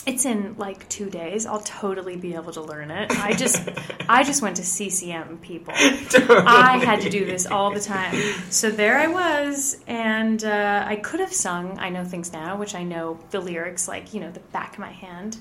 It's 0.04 0.24
in 0.24 0.56
like 0.58 0.88
two 0.88 1.08
days. 1.08 1.46
I'll 1.46 1.60
totally 1.60 2.16
be 2.16 2.34
able 2.34 2.50
to 2.54 2.60
learn 2.60 2.90
it. 2.90 3.12
I 3.20 3.34
just, 3.34 3.68
I 4.08 4.24
just 4.24 4.42
went 4.42 4.56
to 4.56 4.64
CCM 4.64 5.38
people. 5.38 5.74
I 5.76 6.82
had 6.84 7.02
to 7.02 7.08
do 7.10 7.24
this 7.24 7.46
all 7.46 7.70
the 7.70 7.78
time. 7.78 8.16
So 8.50 8.68
there 8.68 8.98
I 8.98 9.06
was, 9.06 9.78
and 9.86 10.42
uh, 10.42 10.84
I 10.84 10.96
could 10.96 11.20
have 11.20 11.32
sung 11.32 11.78
"I 11.78 11.88
Know 11.88 12.04
Things 12.04 12.32
Now," 12.32 12.56
which 12.56 12.74
I 12.74 12.82
know 12.82 13.20
the 13.30 13.40
lyrics 13.40 13.86
like 13.86 14.12
you 14.12 14.20
know 14.20 14.32
the 14.32 14.40
back 14.40 14.72
of 14.72 14.80
my 14.80 14.90
hand. 14.90 15.36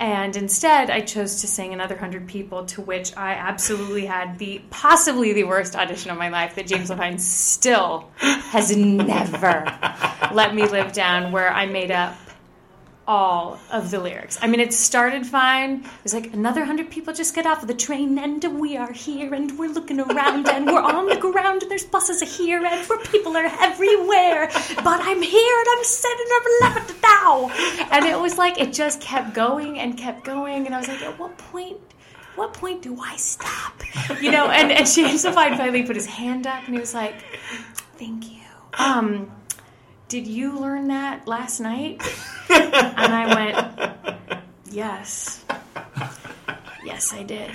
And 0.00 0.36
instead, 0.36 0.90
I 0.90 1.00
chose 1.00 1.40
to 1.40 1.48
sing 1.48 1.72
"Another 1.72 1.96
Hundred 1.96 2.28
People," 2.28 2.64
to 2.66 2.80
which 2.82 3.16
I 3.16 3.32
absolutely 3.32 4.06
had 4.06 4.38
the 4.38 4.60
possibly 4.70 5.32
the 5.32 5.44
worst 5.44 5.74
audition 5.74 6.10
of 6.10 6.18
my 6.18 6.28
life 6.28 6.54
that 6.54 6.66
James 6.68 6.90
Lapine 6.90 7.18
still 7.18 8.08
has 8.18 8.76
never 8.76 9.64
let 10.32 10.54
me 10.54 10.66
live 10.66 10.92
down. 10.92 11.32
Where 11.32 11.50
I 11.52 11.66
made 11.66 11.90
up 11.90 12.16
all 13.08 13.58
of 13.70 13.90
the 13.90 13.98
lyrics. 13.98 14.38
I 14.42 14.46
mean, 14.46 14.60
it 14.60 14.74
started 14.74 15.26
fine. 15.26 15.80
It 15.82 16.04
was 16.04 16.12
like 16.12 16.34
another 16.34 16.66
hundred 16.66 16.90
people 16.90 17.14
just 17.14 17.34
get 17.34 17.46
off 17.46 17.62
of 17.62 17.68
the 17.68 17.74
train, 17.74 18.18
and 18.18 18.44
we 18.60 18.76
are 18.76 18.92
here, 18.92 19.32
and 19.32 19.58
we're 19.58 19.70
looking 19.70 19.98
around, 19.98 20.46
and 20.46 20.66
we're 20.66 20.82
on 20.82 21.06
the 21.06 21.16
ground, 21.16 21.62
and 21.62 21.70
there's 21.70 21.84
buses 21.84 22.20
here, 22.36 22.62
and 22.62 22.88
people 23.10 23.34
are 23.34 23.50
everywhere. 23.60 24.48
But 24.84 25.00
I'm 25.00 25.22
here, 25.22 25.58
and 25.58 25.66
I'm 25.70 25.84
sitting 25.84 26.26
up 26.36 26.42
left 26.60 27.02
now. 27.02 27.48
And 27.90 28.04
it 28.04 28.20
was 28.20 28.36
like 28.36 28.60
it 28.60 28.74
just 28.74 29.00
kept 29.00 29.34
going 29.34 29.78
and 29.78 29.96
kept 29.96 30.22
going, 30.24 30.66
and 30.66 30.74
I 30.74 30.78
was 30.78 30.88
like, 30.88 31.00
at 31.02 31.18
what 31.18 31.38
point? 31.38 31.78
What 32.36 32.52
point 32.52 32.82
do 32.82 33.00
I 33.00 33.16
stop? 33.16 33.82
You 34.20 34.30
know, 34.30 34.48
and, 34.48 34.70
and 34.70 34.86
James 34.86 35.24
finally 35.24 35.82
put 35.82 35.96
his 35.96 36.06
hand 36.06 36.46
up 36.46 36.64
and 36.66 36.74
he 36.74 36.80
was 36.80 36.94
like, 36.94 37.16
Thank 37.96 38.30
you. 38.30 38.42
Um, 38.78 39.32
did 40.08 40.26
you 40.26 40.58
learn 40.58 40.88
that 40.88 41.26
last 41.28 41.60
night? 41.60 42.02
And 42.50 43.14
I 43.14 43.34
went, 43.34 44.42
Yes. 44.70 45.44
Yes, 46.84 47.12
I 47.12 47.22
did. 47.22 47.50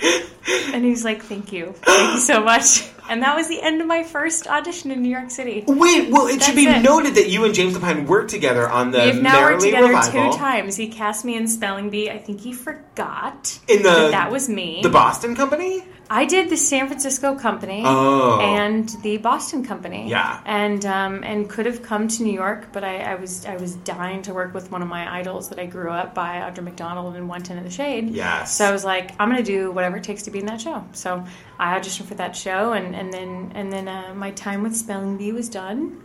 And 0.72 0.84
he's 0.84 1.04
like, 1.04 1.22
Thank 1.22 1.52
you. 1.52 1.74
Thank 1.78 2.14
you 2.14 2.20
so 2.20 2.42
much. 2.42 2.88
And 3.10 3.22
that 3.22 3.36
was 3.36 3.48
the 3.48 3.60
end 3.60 3.80
of 3.80 3.86
my 3.86 4.02
first 4.04 4.46
audition 4.46 4.90
in 4.90 5.02
New 5.02 5.10
York 5.10 5.30
City. 5.30 5.64
Wait, 5.66 6.10
well, 6.10 6.26
it 6.26 6.42
should 6.42 6.54
be 6.54 6.66
it. 6.66 6.80
noted 6.82 7.16
that 7.16 7.28
you 7.28 7.44
and 7.44 7.52
James 7.54 7.74
Lapine 7.76 8.06
worked 8.06 8.30
together 8.30 8.68
on 8.68 8.92
the 8.92 9.00
We've 9.12 9.20
now 9.22 9.42
worked 9.42 9.62
together 9.62 9.88
revival 9.88 10.32
two 10.32 10.38
times. 10.38 10.76
He 10.76 10.88
cast 10.88 11.24
me 11.24 11.36
in 11.36 11.46
Spelling 11.48 11.90
Bee. 11.90 12.08
I 12.10 12.18
think 12.18 12.40
he 12.40 12.52
forgot 12.52 13.58
in 13.68 13.82
the 13.82 13.90
that 13.90 14.10
that 14.12 14.30
was 14.30 14.48
me. 14.48 14.80
the 14.82 14.88
Boston 14.88 15.34
company. 15.36 15.84
I 16.16 16.26
did 16.26 16.48
the 16.48 16.56
San 16.56 16.86
Francisco 16.86 17.34
company 17.34 17.82
Oh. 17.84 18.38
and 18.40 18.88
the 19.02 19.16
Boston 19.16 19.64
company. 19.64 20.08
Yeah. 20.08 20.40
and 20.46 20.84
um, 20.86 21.24
and 21.24 21.50
could 21.50 21.66
have 21.66 21.82
come 21.82 22.06
to 22.06 22.22
New 22.22 22.32
York, 22.32 22.68
but 22.72 22.84
I, 22.84 22.98
I 23.12 23.14
was 23.16 23.44
I 23.46 23.56
was 23.56 23.74
dying 23.76 24.22
to 24.22 24.32
work 24.32 24.54
with 24.54 24.70
one 24.70 24.80
of 24.80 24.88
my 24.88 25.02
idols 25.20 25.48
that 25.48 25.58
I 25.58 25.66
grew 25.66 25.90
up 25.90 26.14
by, 26.14 26.36
Audra 26.36 26.62
McDonald 26.62 27.16
in 27.16 27.26
One 27.26 27.42
Ten 27.42 27.58
in 27.58 27.64
the 27.64 27.70
Shade. 27.70 28.10
Yes. 28.10 28.56
So 28.56 28.64
I 28.64 28.70
was 28.70 28.84
like, 28.84 29.10
I'm 29.18 29.28
going 29.30 29.42
to 29.44 29.52
do 29.56 29.72
whatever 29.72 29.96
it 29.96 30.04
takes 30.04 30.22
to 30.24 30.30
be 30.30 30.38
in 30.38 30.46
that 30.46 30.60
show. 30.60 30.84
So 30.92 31.24
I 31.58 31.76
auditioned 31.78 32.04
for 32.06 32.14
that 32.14 32.36
show, 32.36 32.72
and 32.74 32.94
and 32.94 33.12
then 33.12 33.50
and 33.54 33.72
then 33.72 33.88
uh, 33.88 34.14
my 34.14 34.30
time 34.30 34.62
with 34.62 34.76
Spelling 34.76 35.16
Bee 35.18 35.32
was 35.32 35.48
done. 35.48 36.00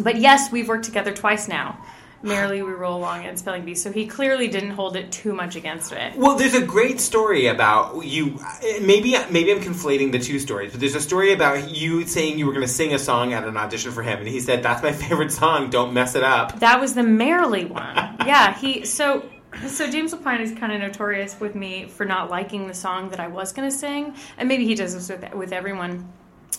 But 0.00 0.16
yes, 0.16 0.50
we've 0.50 0.68
worked 0.68 0.86
together 0.86 1.12
twice 1.12 1.48
now. 1.48 1.78
Merrily 2.24 2.62
we 2.62 2.72
roll 2.72 2.96
along 2.96 3.26
and 3.26 3.38
Spelling 3.38 3.64
Bee. 3.64 3.74
So 3.74 3.92
he 3.92 4.06
clearly 4.06 4.48
didn't 4.48 4.70
hold 4.70 4.96
it 4.96 5.12
too 5.12 5.34
much 5.34 5.56
against 5.56 5.92
it. 5.92 6.16
Well, 6.16 6.36
there's 6.36 6.54
a 6.54 6.64
great 6.64 6.98
story 7.00 7.46
about 7.46 8.04
you. 8.04 8.40
Maybe 8.80 9.14
maybe 9.30 9.52
I'm 9.52 9.60
conflating 9.60 10.10
the 10.10 10.18
two 10.18 10.38
stories, 10.38 10.70
but 10.72 10.80
there's 10.80 10.94
a 10.94 11.00
story 11.00 11.32
about 11.32 11.70
you 11.70 12.06
saying 12.06 12.38
you 12.38 12.46
were 12.46 12.52
going 12.52 12.66
to 12.66 12.72
sing 12.72 12.94
a 12.94 12.98
song 12.98 13.34
at 13.34 13.44
an 13.44 13.56
audition 13.56 13.92
for 13.92 14.02
him, 14.02 14.18
and 14.20 14.28
he 14.28 14.40
said, 14.40 14.62
"That's 14.62 14.82
my 14.82 14.92
favorite 15.04 15.32
song. 15.32 15.70
Don't 15.70 15.92
mess 15.92 16.14
it 16.14 16.24
up." 16.24 16.60
That 16.60 16.80
was 16.80 16.94
the 16.94 17.02
Merrily 17.02 17.66
one. 17.66 17.94
yeah, 18.26 18.54
he 18.58 18.86
so 18.86 19.28
so 19.66 19.90
James 19.90 20.12
Lapine 20.14 20.40
is 20.40 20.52
kind 20.52 20.72
of 20.72 20.80
notorious 20.80 21.38
with 21.38 21.54
me 21.54 21.86
for 21.86 22.04
not 22.04 22.30
liking 22.30 22.66
the 22.66 22.74
song 22.74 23.10
that 23.10 23.20
I 23.20 23.28
was 23.28 23.52
going 23.52 23.70
to 23.70 23.76
sing, 23.76 24.14
and 24.38 24.48
maybe 24.48 24.64
he 24.64 24.74
does 24.74 24.94
this 24.94 25.08
with 25.10 25.34
with 25.34 25.52
everyone. 25.52 26.10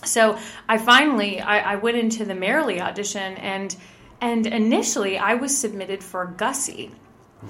So 0.03 0.37
I 0.69 0.77
finally 0.77 1.41
I, 1.41 1.73
I 1.73 1.75
went 1.77 1.97
into 1.97 2.23
the 2.25 2.35
Merrily 2.35 2.79
audition 2.81 3.35
and 3.37 3.75
and 4.21 4.47
initially 4.47 5.17
I 5.17 5.35
was 5.35 5.57
submitted 5.57 6.03
for 6.03 6.25
Gussie. 6.25 6.91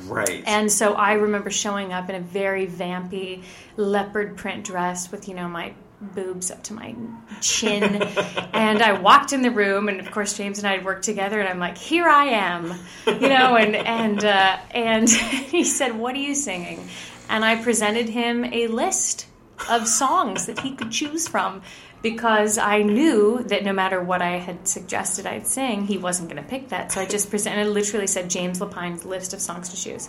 Right. 0.03 0.43
And 0.45 0.71
so 0.71 0.93
I 0.93 1.13
remember 1.13 1.49
showing 1.49 1.93
up 1.93 2.09
in 2.09 2.15
a 2.15 2.19
very 2.19 2.67
vampy 2.67 3.43
leopard 3.77 4.35
print 4.35 4.65
dress 4.65 5.11
with, 5.11 5.27
you 5.27 5.35
know, 5.35 5.47
my 5.47 5.73
boobs 6.01 6.51
up 6.51 6.63
to 6.63 6.73
my 6.73 6.95
chin. 7.41 7.83
and 8.53 8.81
I 8.81 8.93
walked 8.99 9.33
in 9.33 9.41
the 9.41 9.51
room, 9.51 9.89
and 9.89 9.99
of 9.99 10.11
course 10.11 10.35
James 10.37 10.57
and 10.59 10.67
I 10.67 10.73
had 10.73 10.85
worked 10.85 11.03
together, 11.03 11.39
and 11.39 11.47
I'm 11.47 11.59
like, 11.59 11.77
"Here 11.77 12.07
I 12.07 12.25
am," 12.25 12.73
you 13.07 13.29
know, 13.29 13.55
and 13.55 13.75
and 13.75 14.23
uh, 14.23 14.57
and 14.71 15.09
he 15.09 15.63
said, 15.63 15.97
"What 15.97 16.15
are 16.15 16.19
you 16.19 16.35
singing?" 16.35 16.87
And 17.29 17.43
I 17.43 17.61
presented 17.61 18.09
him 18.09 18.45
a 18.45 18.67
list 18.67 19.27
of 19.69 19.87
songs 19.87 20.45
that 20.45 20.59
he 20.59 20.75
could 20.75 20.91
choose 20.91 21.27
from 21.27 21.61
because 22.05 22.59
I 22.59 22.83
knew 22.83 23.41
that 23.47 23.63
no 23.63 23.73
matter 23.73 23.99
what 23.99 24.21
I 24.21 24.37
had 24.37 24.67
suggested 24.67 25.25
I'd 25.25 25.47
sing, 25.47 25.87
he 25.87 25.97
wasn't 25.97 26.29
going 26.29 26.39
to 26.41 26.47
pick 26.47 26.69
that. 26.69 26.91
So 26.91 27.01
I 27.01 27.07
just 27.07 27.29
presented, 27.31 27.65
literally 27.65 28.05
said 28.05 28.29
James 28.29 28.61
Lapine's 28.61 29.05
list 29.05 29.33
of 29.33 29.41
songs 29.41 29.69
to 29.69 29.75
choose, 29.75 30.07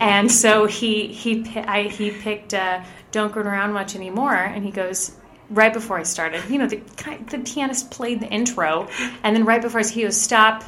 and 0.00 0.30
so 0.30 0.66
he 0.66 1.08
he 1.08 1.44
I, 1.56 1.88
he 1.88 2.12
picked 2.12 2.54
uh, 2.54 2.84
"Don't 3.10 3.32
Go 3.32 3.40
Around 3.40 3.72
Much 3.72 3.96
Anymore," 3.96 4.36
and 4.36 4.64
he 4.64 4.70
goes. 4.70 5.12
Right 5.48 5.72
before 5.72 5.96
I 5.96 6.02
started, 6.02 6.42
you 6.50 6.58
know, 6.58 6.66
the 6.66 6.82
the 7.30 7.38
pianist 7.38 7.92
played 7.92 8.18
the 8.18 8.26
intro, 8.26 8.88
and 9.22 9.36
then 9.36 9.44
right 9.44 9.62
before 9.62 9.80
he 9.80 10.02
goes, 10.02 10.20
"Stop! 10.20 10.64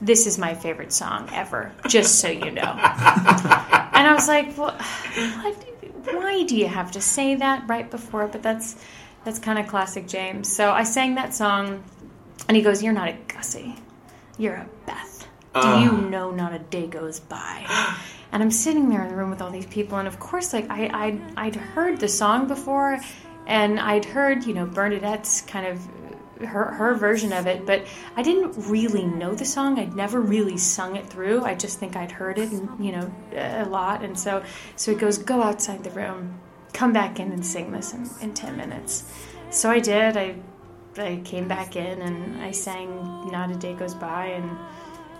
This 0.00 0.26
is 0.26 0.38
my 0.38 0.54
favorite 0.54 0.94
song 0.94 1.28
ever. 1.30 1.72
Just 1.88 2.20
so 2.20 2.28
you 2.28 2.50
know." 2.50 2.62
and 2.62 4.06
I 4.08 4.12
was 4.14 4.26
like, 4.26 4.56
"Well, 4.56 4.72
what? 5.42 5.54
Why 6.10 6.42
do 6.44 6.56
you 6.56 6.68
have 6.68 6.92
to 6.92 7.02
say 7.02 7.34
that 7.34 7.68
right 7.68 7.90
before?" 7.90 8.26
But 8.28 8.42
that's 8.42 8.76
that's 9.24 9.38
kind 9.38 9.58
of 9.58 9.66
classic 9.66 10.06
James. 10.06 10.50
So 10.54 10.70
I 10.70 10.84
sang 10.84 11.14
that 11.16 11.34
song, 11.34 11.82
and 12.48 12.56
he 12.56 12.62
goes, 12.62 12.82
"You're 12.82 12.92
not 12.92 13.08
a 13.08 13.16
Gussie, 13.28 13.76
you're 14.38 14.54
a 14.54 14.66
Beth. 14.86 15.26
Do 15.54 15.60
Uh. 15.60 15.80
you 15.84 15.92
know 16.10 16.30
not 16.30 16.52
a 16.52 16.58
day 16.58 16.86
goes 16.86 17.20
by?" 17.20 17.66
And 18.32 18.42
I'm 18.42 18.50
sitting 18.50 18.88
there 18.88 19.00
in 19.04 19.08
the 19.10 19.14
room 19.14 19.30
with 19.30 19.40
all 19.40 19.50
these 19.50 19.66
people, 19.66 19.96
and 19.96 20.08
of 20.08 20.18
course, 20.18 20.52
like 20.52 20.68
I, 20.68 20.90
I'd, 20.92 21.20
I'd 21.36 21.54
heard 21.54 22.00
the 22.00 22.08
song 22.08 22.48
before, 22.48 22.98
and 23.46 23.78
I'd 23.78 24.04
heard, 24.04 24.44
you 24.44 24.54
know, 24.54 24.66
Bernadette's 24.66 25.42
kind 25.42 25.64
of 25.68 25.78
her 26.44 26.64
her 26.72 26.94
version 26.96 27.32
of 27.32 27.46
it, 27.46 27.64
but 27.64 27.86
I 28.16 28.22
didn't 28.22 28.68
really 28.68 29.04
know 29.06 29.36
the 29.36 29.44
song. 29.44 29.78
I'd 29.78 29.94
never 29.94 30.20
really 30.20 30.56
sung 30.56 30.96
it 30.96 31.06
through. 31.06 31.44
I 31.44 31.54
just 31.54 31.78
think 31.78 31.94
I'd 31.94 32.10
heard 32.10 32.38
it, 32.40 32.50
and 32.50 32.84
you 32.84 32.90
know, 32.90 33.08
a 33.36 33.66
lot. 33.66 34.02
And 34.02 34.18
so, 34.18 34.42
so 34.74 34.90
he 34.90 34.96
goes, 34.98 35.16
"Go 35.18 35.40
outside 35.40 35.84
the 35.84 35.90
room, 35.92 36.40
come 36.74 36.92
back 36.92 37.18
in 37.18 37.32
and 37.32 37.44
sing 37.44 37.72
this 37.72 37.94
in, 37.94 38.10
in 38.20 38.34
ten 38.34 38.56
minutes." 38.56 39.10
So 39.50 39.70
I 39.70 39.80
did. 39.80 40.16
I 40.16 40.34
I 40.98 41.20
came 41.24 41.48
back 41.48 41.76
in 41.76 42.02
and 42.02 42.42
I 42.42 42.50
sang 42.50 43.30
"Not 43.30 43.50
a 43.50 43.56
Day 43.56 43.74
Goes 43.74 43.94
By" 43.94 44.26
and 44.26 44.50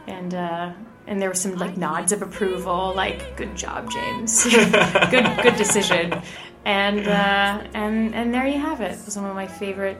and 0.06 0.34
uh, 0.34 0.73
and 1.06 1.20
there 1.20 1.28
were 1.28 1.34
some 1.34 1.56
like 1.56 1.76
nods 1.76 2.12
of 2.12 2.23
approval, 2.23 2.92
like 2.94 3.37
"Good 3.37 3.56
job, 3.56 3.90
James. 3.90 4.44
good 5.11 5.42
good 5.42 5.56
decision." 5.56 6.20
And 6.64 7.06
uh, 7.06 7.62
and 7.75 8.14
and 8.14 8.32
there 8.32 8.46
you 8.46 8.58
have 8.58 8.80
it. 8.80 8.92
It 8.92 9.04
was 9.04 9.16
one 9.16 9.26
of 9.26 9.34
my 9.34 9.46
favorite, 9.46 9.99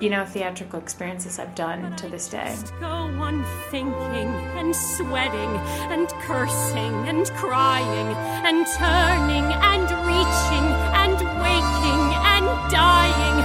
you 0.00 0.10
know, 0.10 0.24
theatrical 0.24 0.78
experiences 0.78 1.38
I've 1.38 1.54
done 1.54 1.96
to 1.96 2.08
this 2.08 2.28
day. 2.28 2.54
Go 2.80 2.86
on 2.86 3.44
thinking 3.70 4.28
and 4.58 4.74
sweating 4.74 5.50
and 5.90 6.08
cursing 6.22 6.94
and 7.08 7.26
crying 7.32 8.08
and 8.46 8.66
turning 8.78 9.44
and 9.44 9.88
reaching 10.06 10.66
and 10.94 11.18
waking 11.42 12.04
and 12.24 12.70
dying 12.70 13.37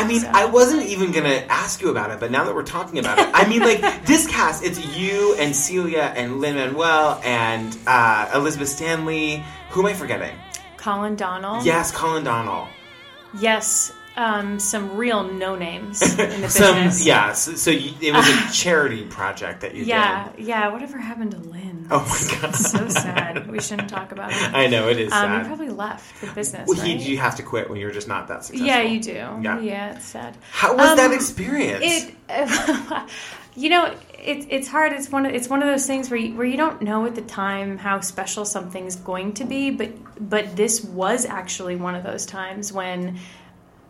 I 0.00 0.06
mean, 0.06 0.24
I 0.24 0.46
wasn't 0.46 0.86
even 0.86 1.12
gonna 1.12 1.44
ask 1.48 1.82
you 1.82 1.90
about 1.90 2.10
it, 2.10 2.20
but 2.20 2.30
now 2.30 2.44
that 2.44 2.54
we're 2.54 2.62
talking 2.62 2.98
about 2.98 3.18
it, 3.18 3.28
I 3.34 3.46
mean, 3.46 3.60
like 3.60 3.80
this 4.06 4.26
cast, 4.26 4.64
it's 4.64 4.84
you 4.96 5.34
and 5.38 5.54
Celia 5.54 6.12
and 6.16 6.40
Lin 6.40 6.56
Manuel 6.56 7.20
and 7.22 7.76
uh, 7.86 8.30
Elizabeth 8.34 8.68
Stanley. 8.68 9.44
Who 9.70 9.80
am 9.80 9.86
I 9.86 9.94
forgetting? 9.94 10.34
Colin 10.78 11.16
Donnell. 11.16 11.62
Yes, 11.62 11.92
Colin 11.92 12.24
Donnell. 12.24 12.66
Yes. 13.38 13.92
Um, 14.20 14.58
some 14.60 14.96
real 14.96 15.24
no 15.24 15.56
names 15.56 16.02
in 16.18 16.40
the 16.42 16.48
Some, 16.50 16.74
business. 16.74 17.06
yeah. 17.06 17.32
So, 17.32 17.54
so 17.54 17.70
you, 17.70 17.92
it 18.00 18.12
was 18.12 18.28
a 18.28 18.52
charity 18.52 19.04
project 19.06 19.62
that 19.62 19.74
you 19.74 19.84
Yeah, 19.84 20.30
did. 20.36 20.44
yeah. 20.46 20.64
Yeah. 20.66 20.68
Whatever 20.72 20.98
happened 20.98 21.30
to 21.30 21.38
Lynn? 21.38 21.86
Oh 21.90 22.00
my 22.00 22.40
god. 22.40 22.54
so 22.54 22.88
sad. 22.88 23.50
We 23.50 23.60
shouldn't 23.60 23.88
talk 23.88 24.12
about 24.12 24.30
it. 24.32 24.54
I 24.54 24.66
know 24.66 24.88
it 24.88 24.98
is 24.98 25.10
Um, 25.12 25.26
sad. 25.28 25.46
probably 25.46 25.70
left 25.70 26.20
the 26.20 26.26
business. 26.32 26.68
Well, 26.68 26.78
he, 26.78 26.96
right? 26.96 27.00
you 27.08 27.16
have 27.18 27.36
to 27.36 27.42
quit 27.42 27.70
when 27.70 27.78
you're 27.80 27.90
just 27.92 28.08
not 28.08 28.28
that 28.28 28.44
successful. 28.44 28.66
yeah, 28.66 28.82
you 28.82 29.00
do. 29.00 29.12
Yeah. 29.12 29.60
Yeah, 29.60 29.94
it's 29.96 30.04
sad. 30.06 30.36
How 30.52 30.76
was 30.76 30.90
Um, 30.90 30.96
that 30.98 31.12
experience? 31.12 31.82
It, 31.82 32.14
you 33.56 33.68
know, 33.70 33.94
it's 34.22 34.46
it's 34.48 34.68
hard. 34.68 34.92
It's 34.92 35.10
one 35.10 35.26
of 35.26 35.34
it's 35.34 35.48
one 35.48 35.62
of 35.62 35.68
those 35.68 35.86
things 35.86 36.10
where 36.10 36.20
you, 36.20 36.34
where 36.36 36.46
you 36.46 36.56
don't 36.56 36.82
know 36.82 37.06
at 37.06 37.14
the 37.14 37.22
time 37.22 37.78
how 37.78 38.00
special 38.00 38.44
something's 38.44 38.96
going 38.96 39.32
to 39.34 39.44
be, 39.44 39.70
but 39.70 39.90
but 40.20 40.56
this 40.56 40.84
was 40.84 41.24
actually 41.26 41.76
one 41.76 41.94
of 41.94 42.02
those 42.04 42.26
times 42.26 42.72
when 42.72 43.18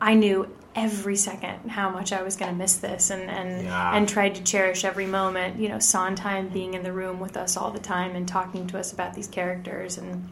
I 0.01 0.15
knew 0.15 0.49
every 0.75 1.17
second 1.17 1.69
how 1.69 1.91
much 1.91 2.13
I 2.13 2.23
was 2.23 2.37
going 2.37 2.51
to 2.53 2.57
miss 2.57 2.77
this, 2.77 3.11
and 3.11 3.29
and 3.31 3.65
Yeah. 3.65 3.95
and 3.97 4.09
tried 4.09 4.37
to 4.37 4.43
cherish 4.43 4.85
every 4.85 5.07
moment. 5.07 5.59
You 5.59 5.69
know, 5.69 5.79
Sondheim 5.79 6.49
being 6.49 6.75
in 6.75 6.83
the 6.83 6.93
room 6.93 7.21
with 7.21 7.37
us 7.37 7.57
all 7.57 7.71
the 7.71 7.81
time 7.81 8.15
and 8.17 8.27
talking 8.27 8.67
to 8.69 8.79
us 8.79 8.93
about 8.93 9.15
these 9.15 9.27
characters 9.27 9.99
and 9.99 10.29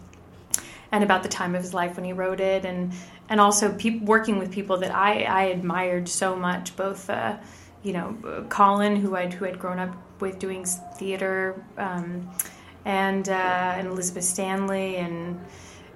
and 0.90 1.04
about 1.04 1.22
the 1.22 1.28
time 1.28 1.54
of 1.54 1.62
his 1.62 1.74
life 1.74 1.96
when 1.96 2.04
he 2.04 2.12
wrote 2.12 2.40
it, 2.40 2.64
and 2.64 2.92
and 3.28 3.40
also 3.40 3.72
peop 3.72 4.00
working 4.02 4.38
with 4.38 4.50
people 4.50 4.78
that 4.78 4.94
I, 4.94 5.24
I 5.24 5.42
admired 5.44 6.08
so 6.08 6.34
much, 6.34 6.74
both 6.76 7.10
uh, 7.10 7.36
you 7.82 7.92
know 7.92 8.44
Colin, 8.48 8.96
who 8.96 9.16
I'd 9.16 9.34
who 9.34 9.44
had 9.44 9.58
grown 9.58 9.78
up 9.78 9.94
with 10.20 10.38
doing 10.38 10.64
theater, 10.96 11.62
um, 11.76 12.30
and 12.84 13.28
uh, 13.28 13.32
and 13.76 13.88
Elizabeth 13.88 14.24
Stanley, 14.24 14.96
and 14.96 15.38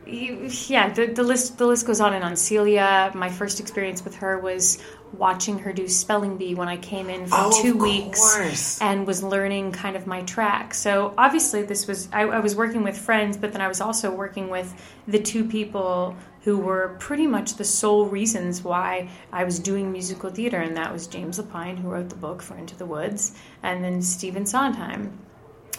yeah, 0.07 0.93
the, 0.93 1.07
the 1.07 1.23
list 1.23 1.59
the 1.59 1.67
list 1.67 1.87
goes 1.87 2.01
on 2.01 2.15
and 2.15 2.25
on. 2.25 2.37
Celia, 2.37 3.13
my 3.15 3.29
first 3.29 3.61
experience 3.61 4.05
with 4.05 4.17
her 4.17 4.39
was 4.39 4.83
watching 5.13 5.59
her 5.59 5.73
do 5.73 5.87
spelling 5.89 6.37
bee 6.39 6.55
when 6.55 6.69
I 6.69 6.77
came 6.77 7.11
in 7.11 7.27
for 7.27 7.37
Oh, 7.39 7.63
two 7.63 7.77
weeks 7.77 8.81
and 8.81 9.07
was 9.07 9.23
learning 9.23 9.73
kind 9.73 9.97
of 9.97 10.07
my 10.07 10.23
track. 10.23 10.75
So 10.75 11.15
obviously, 11.17 11.63
this 11.63 11.87
was 11.87 12.09
I, 12.13 12.23
I 12.23 12.41
was 12.41 12.57
working 12.57 12.83
with 12.83 12.99
friends, 12.99 13.37
but 13.37 13.53
then 13.53 13.61
I 13.61 13.69
was 13.69 13.81
also 13.81 14.11
working 14.11 14.49
with 14.49 14.73
the 15.07 15.19
two 15.19 15.45
people 15.45 16.17
who 16.43 16.59
were 16.59 16.97
pretty 16.99 17.27
much 17.27 17.55
the 17.55 17.65
sole 17.65 18.07
reasons 18.07 18.63
why 18.63 19.09
I 19.33 19.45
was 19.45 19.61
doing 19.61 19.93
musical 19.93 20.31
theater, 20.31 20.59
and 20.59 20.77
that 20.77 20.93
was 20.93 21.07
James 21.07 21.39
Lapine, 21.39 21.79
who 21.79 21.89
wrote 21.89 22.09
the 22.09 22.17
book 22.17 22.43
for 22.43 22.57
Into 22.57 22.77
the 22.77 22.87
Woods, 22.87 23.37
and 23.63 23.85
then 23.85 24.03
Stephen 24.03 24.45
Sondheim. 24.47 25.19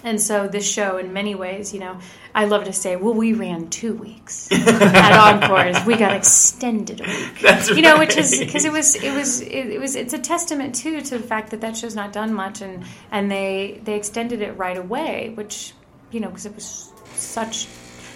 And 0.03 0.19
so 0.19 0.47
this 0.47 0.69
show, 0.69 0.97
in 0.97 1.13
many 1.13 1.33
ways, 1.33 1.73
you 1.73 1.79
know, 1.79 1.97
I 2.35 2.45
love 2.45 2.65
to 2.65 2.73
say, 2.73 2.97
well, 2.97 3.13
we 3.13 3.33
ran 3.33 3.69
two 3.69 3.93
weeks 3.93 4.49
at 4.51 5.41
Encores. 5.41 5.85
We 5.85 5.95
got 5.95 6.13
extended 6.15 6.99
a 6.99 7.03
week. 7.05 7.39
That's 7.41 7.69
you 7.69 7.81
know, 7.81 7.97
which 7.97 8.17
is 8.17 8.37
because 8.37 8.65
it 8.65 8.71
was 8.71 8.95
it 8.95 9.13
was 9.13 9.41
it, 9.41 9.67
it 9.67 9.79
was 9.79 9.95
it's 9.95 10.13
a 10.13 10.19
testament 10.19 10.75
too 10.75 10.99
to 11.01 11.17
the 11.17 11.23
fact 11.23 11.51
that 11.51 11.61
that 11.61 11.77
show's 11.77 11.95
not 11.95 12.11
done 12.11 12.33
much, 12.33 12.61
and 12.61 12.83
and 13.11 13.31
they 13.31 13.79
they 13.83 13.95
extended 13.95 14.41
it 14.41 14.57
right 14.57 14.77
away, 14.77 15.31
which 15.35 15.73
you 16.11 16.19
know 16.19 16.27
because 16.27 16.45
it 16.45 16.55
was 16.55 16.91
such 17.13 17.67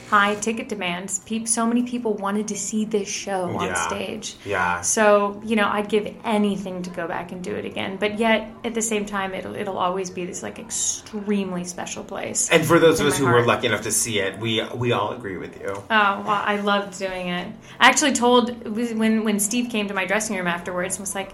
high 0.09 0.35
ticket 0.35 0.69
demands. 0.69 1.21
So 1.45 1.65
many 1.67 1.83
people 1.83 2.13
wanted 2.13 2.47
to 2.49 2.55
see 2.57 2.85
this 2.85 3.07
show 3.09 3.43
on 3.57 3.65
Yeah. 3.67 3.87
stage. 3.87 4.35
Yeah. 4.45 4.81
So 4.81 5.41
you 5.43 5.55
know, 5.55 5.67
I'd 5.67 5.89
give 5.89 6.13
anything 6.23 6.81
to 6.83 6.89
go 6.89 7.07
back 7.07 7.31
and 7.31 7.43
do 7.43 7.53
it 7.55 7.65
again. 7.65 7.97
But 7.97 8.17
yet, 8.19 8.49
at 8.63 8.73
the 8.73 8.81
same 8.81 9.05
time, 9.05 9.33
it'll 9.33 9.55
it'll 9.55 9.77
always 9.77 10.09
be 10.09 10.25
this 10.25 10.41
like 10.43 10.59
extremely 10.59 11.63
special 11.65 12.03
place. 12.03 12.49
and 12.49 12.65
for 12.65 12.79
those 12.79 12.99
of 12.99 13.07
us 13.07 13.17
who 13.17 13.25
were 13.25 13.45
lucky 13.45 13.67
enough 13.67 13.81
to 13.81 13.91
see 13.91 14.19
it, 14.19 14.39
we 14.39 14.63
we 14.75 14.91
all 14.91 15.11
agree 15.11 15.37
with 15.37 15.59
you. 15.61 15.69
Oh, 15.73 15.83
well, 15.89 16.41
I 16.53 16.57
loved 16.57 16.97
doing 16.97 17.27
it. 17.27 17.47
I 17.79 17.87
actually 17.89 18.13
told 18.13 18.67
when 18.75 19.23
when 19.23 19.39
Steve 19.39 19.69
came 19.69 19.87
to 19.87 19.93
my 19.93 20.05
dressing 20.05 20.35
room 20.37 20.47
afterwards 20.47 20.95
and 20.95 21.01
was 21.01 21.15
like, 21.15 21.31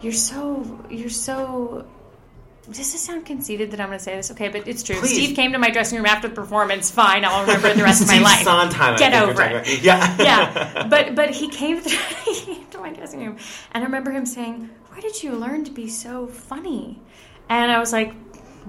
"You're 0.00 0.12
so 0.12 0.64
you're 0.90 1.10
so." 1.10 1.84
Does 2.66 2.92
this 2.92 3.00
sound 3.00 3.26
conceited 3.26 3.72
that 3.72 3.80
I'm 3.80 3.88
going 3.88 3.98
to 3.98 4.04
say 4.04 4.16
this? 4.16 4.30
Okay, 4.30 4.48
but 4.48 4.66
it's 4.66 4.82
true. 4.82 4.96
Please. 4.96 5.12
Steve 5.12 5.36
came 5.36 5.52
to 5.52 5.58
my 5.58 5.70
dressing 5.70 5.98
room 5.98 6.06
after 6.06 6.28
the 6.28 6.34
performance. 6.34 6.90
Fine, 6.90 7.24
I'll 7.24 7.42
remember 7.42 7.68
it 7.68 7.76
the 7.76 7.82
rest 7.82 8.00
of 8.00 8.08
my 8.08 8.20
life. 8.20 8.42
Sondheim, 8.42 8.96
Get 8.96 9.12
over 9.12 9.42
it. 9.42 9.82
Yeah. 9.82 10.16
yeah, 10.18 10.86
but 10.90 11.14
but 11.14 11.30
he 11.30 11.48
came, 11.48 11.82
to, 11.82 11.88
he 12.24 12.54
came 12.54 12.66
to 12.70 12.78
my 12.78 12.92
dressing 12.92 13.20
room, 13.20 13.36
and 13.72 13.82
I 13.82 13.86
remember 13.86 14.12
him 14.12 14.24
saying, 14.24 14.70
"Where 14.88 15.00
did 15.02 15.22
you 15.22 15.32
learn 15.32 15.64
to 15.64 15.70
be 15.70 15.88
so 15.88 16.26
funny?" 16.26 17.00
And 17.50 17.70
I 17.70 17.78
was 17.78 17.92
like, 17.92 18.14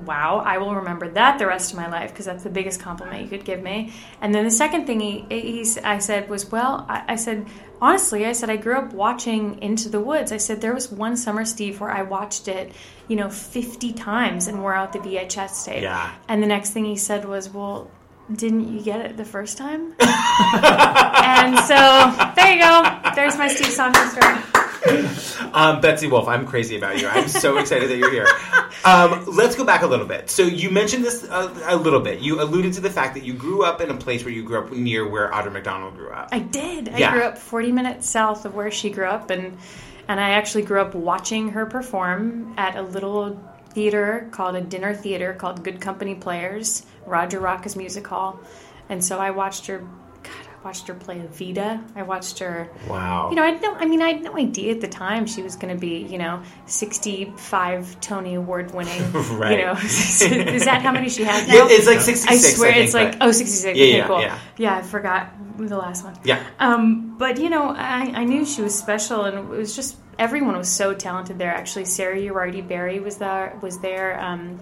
wow, 0.04 0.42
I 0.46 0.58
will 0.58 0.76
remember 0.76 1.10
that 1.10 1.40
the 1.40 1.48
rest 1.48 1.72
of 1.72 1.78
my 1.78 1.88
life 1.88 2.12
because 2.12 2.26
that's 2.26 2.44
the 2.44 2.50
biggest 2.50 2.80
compliment 2.80 3.22
you 3.22 3.30
could 3.30 3.46
give 3.46 3.62
me. 3.62 3.94
And 4.22 4.34
then 4.34 4.44
the 4.44 4.52
second 4.52 4.86
thing 4.86 5.00
he, 5.00 5.26
he 5.30 5.66
I 5.84 6.00
said 6.00 6.30
was, 6.30 6.52
well, 6.52 6.86
I, 6.90 7.04
I 7.10 7.16
said, 7.16 7.48
honestly, 7.82 8.26
I 8.26 8.32
said, 8.32 8.50
I 8.50 8.58
grew 8.58 8.78
up 8.78 8.94
watching 8.94 9.62
Into 9.62 9.90
the 9.90 10.00
Woods. 10.00 10.32
I 10.32 10.38
said, 10.38 10.62
there 10.62 10.74
was 10.74 10.92
one 10.92 11.18
summer, 11.18 11.46
Steve, 11.46 11.80
where 11.80 11.92
I 11.92 12.04
watched 12.04 12.48
it, 12.48 12.72
you 13.08 13.16
know, 13.16 13.30
50 13.30 13.94
times 13.94 14.48
and 14.48 14.62
wore 14.62 14.74
out 14.74 14.94
the 14.94 15.00
VHS 15.00 15.66
tape. 15.66 15.84
Yeah. 15.84 16.14
And 16.28 16.42
the 16.42 16.48
next 16.48 16.72
thing 16.72 16.86
he 16.86 16.96
said 16.96 17.26
was, 17.26 17.50
well, 17.50 17.90
didn't 18.34 18.74
you 18.74 18.82
get 18.82 19.02
it 19.02 19.18
the 19.18 19.26
first 19.26 19.58
time? 19.58 19.94
and 20.00 21.58
so 21.60 22.34
there 22.36 22.54
you 22.54 22.62
go. 22.62 23.12
There's 23.16 23.38
my 23.38 23.48
Steve 23.48 23.68
Saunders 23.68 24.12
story. 24.12 24.55
Um, 25.54 25.80
Betsy 25.80 26.08
Wolfe, 26.08 26.28
I'm 26.28 26.46
crazy 26.46 26.76
about 26.76 27.00
you. 27.00 27.08
I'm 27.08 27.30
so 27.30 27.58
excited 27.60 27.90
that 27.90 27.96
you're 27.96 28.12
here. 28.12 28.28
Um, 28.84 29.24
let's 29.26 29.56
go 29.56 29.64
back 29.64 29.84
a 29.84 29.88
little 29.88 30.06
bit. 30.06 30.30
So 30.30 30.44
you 30.44 30.70
mentioned 30.70 31.04
this 31.04 31.24
a, 31.24 31.52
a, 31.68 31.78
little 31.78 32.02
bit. 32.02 32.20
You 32.20 32.42
alluded 32.42 32.74
to 32.74 32.82
the 32.82 32.90
fact 32.90 33.14
that 33.14 33.24
you 33.24 33.34
grew 33.34 33.64
up 33.64 33.80
in 33.80 33.90
a 33.90 33.96
place 33.96 34.26
where 34.26 34.34
you 34.34 34.44
grew 34.44 34.60
up 34.60 34.72
near 34.72 35.08
where 35.08 35.32
Audra 35.32 35.54
McDonald 35.54 35.96
grew 35.96 36.10
up. 36.10 36.30
I 36.32 36.40
did. 36.40 36.90
Yeah. 36.98 37.10
I 37.10 37.14
grew 37.14 37.24
up 37.24 37.38
40 37.38 37.72
minutes 37.72 38.10
south 38.10 38.46
of 38.46 38.54
where 38.54 38.70
she 38.70 38.90
grew 38.90 39.06
up, 39.06 39.30
and 39.30 39.58
and 40.08 40.20
I 40.20 40.32
actually 40.32 40.64
grew 40.64 40.82
up 40.82 40.94
watching 40.94 41.50
her 41.50 41.66
perform 41.66 42.54
at 42.58 42.76
a 42.76 42.82
little 42.82 43.42
theater 43.70 44.28
called 44.32 44.56
a 44.56 44.62
dinner 44.62 44.94
theater 44.94 45.34
called 45.34 45.64
Good 45.64 45.82
Company 45.82 46.16
Players, 46.16 46.86
Roger 47.06 47.40
Rocka's 47.40 47.76
Music 47.76 48.06
Hall, 48.06 48.40
and 48.90 49.04
so 49.04 49.20
I 49.20 49.32
watched 49.32 49.68
her. 49.68 49.88
I 50.66 50.70
watched 50.70 50.88
her 50.88 50.96
play 50.96 51.20
Evita. 51.20 51.80
I 51.96 52.02
watched 52.02 52.40
her. 52.40 52.68
Wow. 52.90 53.30
You 53.30 53.36
know, 53.36 53.44
I 53.44 53.52
had 53.52 53.62
no. 53.62 53.76
I 53.76 53.86
mean, 53.86 54.02
I 54.02 54.14
had 54.14 54.24
no 54.24 54.36
idea 54.36 54.74
at 54.74 54.82
the 54.82 54.88
time 54.88 55.28
she 55.28 55.44
was 55.44 55.56
going 55.56 55.72
to 55.72 55.80
be, 55.80 56.00
you 56.00 56.18
know, 56.18 56.42
sixty-five 56.66 58.02
Tony 58.02 58.34
Award 58.34 58.74
winning. 58.74 59.04
Right. 59.36 59.60
You 59.60 59.66
know, 59.66 59.72
is 59.82 60.66
that 60.66 60.82
how 60.82 60.92
many 60.92 61.10
she 61.10 61.24
has 61.24 61.48
now? 61.48 61.54
Yeah, 61.54 61.68
it's 61.70 61.88
like 61.88 62.00
66. 62.00 62.32
I 62.32 62.56
swear 62.56 62.74
think, 62.74 62.86
it's 62.86 62.94
like 62.94 63.18
oh 63.22 63.32
66. 63.32 63.66
Yeah, 63.66 63.72
okay, 63.84 63.98
yeah, 63.98 64.08
cool. 64.08 64.22
yeah. 64.22 64.40
Yeah, 64.58 64.78
I 64.78 64.82
forgot 64.82 65.34
the 65.58 65.78
last 65.78 66.04
one. 66.04 66.18
Yeah. 66.24 66.44
Um, 66.60 67.18
but 67.18 67.40
you 67.40 67.50
know, 67.50 67.68
I, 67.70 68.12
I 68.16 68.24
knew 68.24 68.46
she 68.46 68.62
was 68.62 68.74
special, 68.78 69.26
and 69.26 69.38
it 69.38 69.46
was 69.46 69.76
just 69.76 69.98
everyone 70.18 70.58
was 70.58 70.70
so 70.70 70.94
talented 70.96 71.38
there. 71.38 71.54
Actually, 71.54 71.86
Sarah 71.86 72.18
Uriarte 72.18 72.68
Berry 72.68 73.00
was 73.00 73.18
there. 73.18 73.58
Was 73.62 73.80
there. 73.80 74.20
Um, 74.20 74.60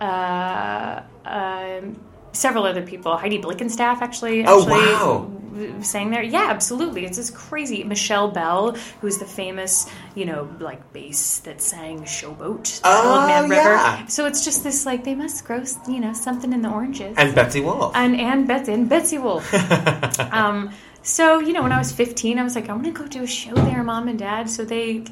uh, 0.00 1.02
um, 1.24 2.00
several 2.36 2.64
other 2.64 2.82
people. 2.82 3.16
Heidi 3.16 3.38
Blickenstaff 3.38 4.00
actually. 4.02 4.44
Oh, 4.46 4.60
actually 4.60 4.92
wow. 4.92 5.30
w- 5.52 5.82
Sang 5.82 6.10
there, 6.10 6.22
yeah, 6.22 6.48
absolutely. 6.50 7.06
It's 7.06 7.16
just 7.16 7.34
crazy. 7.34 7.82
Michel 7.82 8.28
Bell, 8.30 8.76
who's 9.00 9.16
the 9.18 9.24
famous, 9.24 9.86
you 10.14 10.26
know, 10.26 10.48
like 10.60 10.92
bass 10.92 11.38
that 11.40 11.62
sang 11.62 12.02
"Showboat," 12.04 12.80
the 12.82 12.88
Oh, 12.88 13.20
Old 13.20 13.26
Man 13.26 13.48
River. 13.48 13.70
yeah. 13.70 14.06
So 14.06 14.26
it's 14.26 14.44
just 14.44 14.62
this, 14.62 14.84
like, 14.84 15.02
they 15.04 15.14
must 15.14 15.44
grow, 15.46 15.62
you 15.88 15.98
know, 16.00 16.12
something 16.12 16.52
in 16.52 16.60
the 16.60 16.68
oranges 16.70 17.14
And 17.16 17.34
Betsy 17.34 17.62
Wolfe. 17.62 17.92
and 17.96 18.20
and 18.20 18.46
Betsy 18.46 18.72
and 18.74 18.86
Betsy 18.88 19.16
Wolfe. 19.18 19.48
um, 20.32 20.70
so 21.02 21.38
you 21.38 21.52
know, 21.54 21.62
when 21.62 21.72
I 21.72 21.78
was 21.78 21.90
15, 21.90 22.38
I 22.38 22.42
was 22.44 22.54
like, 22.54 22.68
I 22.68 22.72
want 22.74 22.84
to 22.84 22.90
go 22.92 23.06
do 23.06 23.22
a 23.22 23.26
show 23.26 23.54
there, 23.54 23.82
mom 23.82 24.08
and 24.08 24.18
dad. 24.18 24.50
So 24.50 24.64
they 24.64 25.04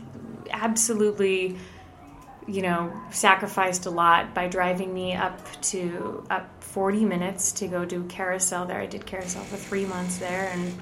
absolutely, 0.51 1.57
you 2.47 2.63
know, 2.63 2.93
sacrificed 3.11 3.87
a 3.87 3.91
lot 3.91 4.35
by 4.35 4.49
driving 4.49 4.93
me 4.93 5.15
up 5.15 5.41
to 5.63 6.25
up 6.31 6.63
40 6.63 7.05
minutes 7.05 7.53
to 7.53 7.69
go 7.69 7.85
do 7.85 8.05
carousel 8.05 8.67
there. 8.67 8.81
I 8.81 8.87
did 8.87 9.07
carousel 9.07 9.43
for 9.45 9.57
three 9.57 9.87
months 9.87 10.19
there, 10.19 10.51
and 10.53 10.75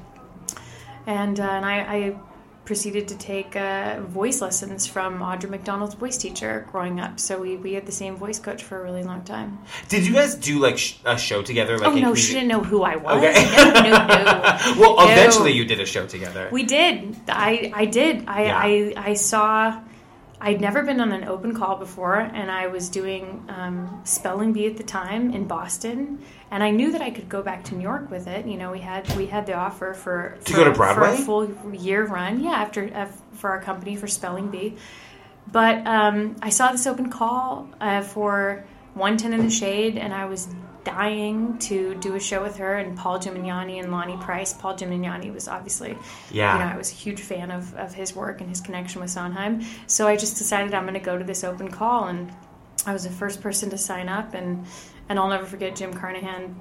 and 1.06 1.40
uh, 1.40 1.42
and 1.44 1.64
I. 1.64 1.78
I 1.80 2.16
proceeded 2.64 3.08
to 3.08 3.18
take 3.18 3.56
uh, 3.56 3.98
voice 4.02 4.40
lessons 4.40 4.86
from 4.86 5.18
Audra 5.18 5.50
McDonald's 5.50 5.96
voice 5.96 6.16
teacher 6.16 6.64
growing 6.70 7.00
up. 7.00 7.18
So 7.18 7.40
we, 7.40 7.56
we 7.56 7.72
had 7.72 7.86
the 7.86 7.92
same 7.92 8.14
voice 8.14 8.38
coach 8.38 8.62
for 8.62 8.78
a 8.80 8.84
really 8.84 9.02
long 9.02 9.24
time. 9.24 9.58
Did 9.88 10.06
you 10.06 10.12
guys 10.12 10.36
do 10.36 10.60
like 10.60 10.78
sh- 10.78 10.94
a 11.04 11.18
show 11.18 11.42
together? 11.42 11.76
Like 11.76 11.88
Oh 11.88 11.94
no, 11.96 12.14
she 12.14 12.34
didn't 12.34 12.46
know 12.46 12.62
who 12.62 12.82
I 12.84 12.94
was. 12.94 13.16
Okay. 13.16 13.34
No, 13.64 13.72
no, 13.74 14.06
no. 14.06 14.76
well, 14.80 14.96
No. 14.96 15.12
eventually 15.12 15.50
you 15.50 15.64
did 15.64 15.80
a 15.80 15.86
show 15.86 16.06
together. 16.06 16.48
We 16.52 16.62
did. 16.62 17.16
I 17.28 17.72
I 17.74 17.84
did. 17.84 18.28
I 18.28 18.44
Yeah. 18.44 18.56
I, 18.56 18.94
I 19.10 19.14
saw. 19.14 19.80
I'd 20.44 20.60
never 20.60 20.82
been 20.82 21.00
on 21.00 21.12
an 21.12 21.22
open 21.22 21.54
call 21.54 21.76
before, 21.76 22.16
and 22.16 22.50
I 22.50 22.66
was 22.66 22.88
doing 22.88 23.44
um, 23.48 24.00
spelling 24.02 24.52
bee 24.52 24.66
at 24.66 24.76
the 24.76 24.82
time 24.82 25.32
in 25.32 25.46
Boston, 25.46 26.18
and 26.50 26.64
I 26.64 26.70
knew 26.72 26.90
that 26.90 27.00
I 27.00 27.10
could 27.10 27.28
go 27.28 27.42
back 27.42 27.62
to 27.66 27.76
New 27.76 27.82
York 27.82 28.10
with 28.10 28.26
it. 28.26 28.44
You 28.44 28.56
know, 28.56 28.72
we 28.72 28.80
had 28.80 29.08
we 29.16 29.26
had 29.26 29.46
the 29.46 29.54
offer 29.54 29.94
for 29.94 30.36
To 30.44 30.52
for, 30.52 30.56
go 30.58 30.64
to 30.64 30.70
for 30.70 30.76
Broadway? 30.76 31.14
a 31.14 31.16
full 31.18 31.48
year 31.72 32.04
run. 32.06 32.42
Yeah, 32.42 32.54
after 32.54 32.90
uh, 32.92 33.06
for 33.34 33.50
our 33.50 33.62
company 33.62 33.94
for 33.94 34.08
spelling 34.08 34.50
bee. 34.50 34.76
But 35.50 35.86
um, 35.86 36.34
I 36.42 36.50
saw 36.50 36.72
this 36.72 36.88
open 36.88 37.08
call 37.08 37.68
uh, 37.80 38.02
for 38.02 38.64
110 38.94 39.32
in 39.38 39.46
the 39.46 39.50
Shade, 39.50 39.96
and 39.96 40.12
I 40.12 40.24
was 40.24 40.48
dying 40.84 41.58
to 41.58 41.94
do 41.96 42.14
a 42.16 42.20
show 42.20 42.42
with 42.42 42.56
her 42.56 42.76
and 42.76 42.96
Paul 42.96 43.18
Gemignani 43.18 43.80
and 43.82 43.92
Lonny 43.92 44.16
Price. 44.16 44.52
Paul 44.52 44.74
Gemignani 44.76 45.32
was 45.32 45.46
obviously, 45.48 45.96
Yeah. 46.30 46.52
you 46.54 46.64
know, 46.64 46.70
I 46.72 46.76
was 46.76 46.90
a 46.90 46.94
huge 46.94 47.20
fan 47.20 47.50
of, 47.50 47.74
of 47.74 47.94
his 47.94 48.14
work 48.16 48.40
and 48.40 48.48
his 48.50 48.60
connection 48.60 49.00
with 49.00 49.10
Sondheim. 49.10 49.62
So 49.86 50.08
I 50.08 50.16
just 50.16 50.38
decided 50.38 50.74
I'm 50.74 50.82
going 50.82 50.94
to 50.94 51.00
go 51.00 51.16
to 51.16 51.24
this 51.24 51.44
open 51.44 51.70
call, 51.70 52.08
and 52.08 52.32
I 52.86 52.92
was 52.92 53.04
the 53.04 53.10
first 53.10 53.40
person 53.40 53.70
to 53.70 53.78
sign 53.78 54.08
up, 54.08 54.34
and 54.34 54.66
and 55.08 55.18
I'll 55.18 55.28
never 55.28 55.44
forget 55.46 55.76
Jim 55.76 55.92
Carnahan. 55.94 56.60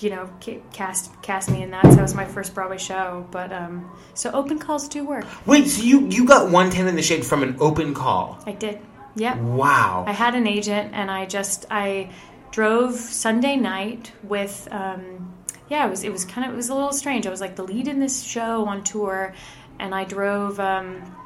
You 0.00 0.08
know, 0.10 0.30
cast 0.72 1.10
cast 1.20 1.50
me 1.50 1.62
in 1.62 1.72
that. 1.72 1.82
So 1.84 1.96
that 1.96 2.02
was 2.02 2.14
my 2.14 2.24
first 2.24 2.54
Broadway 2.54 2.78
show. 2.78 3.26
But 3.30 3.52
um, 3.52 3.90
so 4.14 4.30
open 4.30 4.58
calls 4.58 4.88
do 4.88 5.04
work. 5.04 5.26
Wait, 5.46 5.66
so 5.66 5.82
you 5.82 6.06
you 6.08 6.24
got 6.24 6.44
110 6.44 6.86
in 6.88 6.96
the 6.96 7.02
shade 7.02 7.26
from 7.26 7.42
an 7.42 7.56
open 7.60 7.92
call? 7.92 8.38
I 8.46 8.52
did. 8.52 8.78
Yeah. 9.16 9.36
Wow. 9.38 10.04
I 10.06 10.12
had 10.12 10.34
an 10.36 10.46
agent, 10.46 10.92
and 10.94 11.10
I 11.10 11.26
just 11.26 11.66
I 11.70 12.10
drove 12.50 12.94
Sunday 12.94 13.56
night 13.56 14.12
with. 14.22 14.68
Um, 14.70 15.34
yeah, 15.68 15.86
it 15.86 15.90
was 15.90 16.02
it 16.02 16.10
was 16.10 16.24
kind 16.24 16.46
of 16.46 16.52
it 16.52 16.56
was 16.56 16.68
a 16.68 16.74
little 16.74 16.92
strange. 16.92 17.26
I 17.26 17.30
was 17.30 17.40
like 17.40 17.56
the 17.56 17.62
lead 17.62 17.86
in 17.88 18.00
this 18.00 18.22
show 18.22 18.66
on 18.66 18.82
tour, 18.82 19.34
and 19.78 19.94
I 19.94 20.04
drove. 20.04 20.58
Um, 20.58 21.16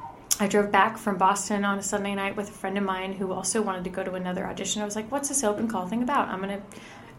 I 0.41 0.49
drove 0.49 0.73
back 0.73 0.99
from 0.99 1.17
Boston 1.17 1.65
on 1.65 1.79
a 1.79 1.83
Sunday 1.83 2.15
night 2.15 2.37
with 2.37 2.49
a 2.49 2.53
friend 2.53 2.77
of 2.77 2.83
mine 2.83 3.13
who 3.13 3.33
also 3.33 3.63
wanted 3.63 3.85
to 3.85 3.91
go 3.91 4.03
to 4.03 4.15
another 4.15 4.45
audition. 4.47 4.83
I 4.83 4.85
was 4.85 4.97
like, 4.97 5.11
"What's 5.11 5.29
this 5.29 5.45
open 5.45 5.69
call 5.69 5.87
thing 5.87 6.03
about? 6.03 6.29
I'm 6.29 6.41
gonna, 6.41 6.61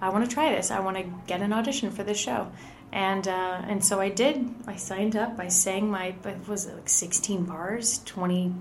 I 0.02 0.10
want 0.10 0.28
to 0.28 0.34
try 0.34 0.54
this. 0.54 0.70
I 0.70 0.82
want 0.82 0.98
to 0.98 1.04
get 1.26 1.42
an 1.42 1.54
audition 1.54 1.92
for 1.92 2.04
this 2.04 2.18
show." 2.18 2.52
And 2.92 3.28
uh, 3.28 3.62
and 3.68 3.84
so 3.84 4.00
I 4.00 4.10
did. 4.10 4.54
I 4.68 4.76
signed 4.76 5.16
up. 5.16 5.40
I 5.40 5.48
sang 5.48 5.90
my 5.90 6.16
what 6.22 6.48
was 6.48 6.68
it 6.68 6.76
like 6.76 6.90
16 6.90 7.46
bars, 7.46 8.02
20 8.06 8.54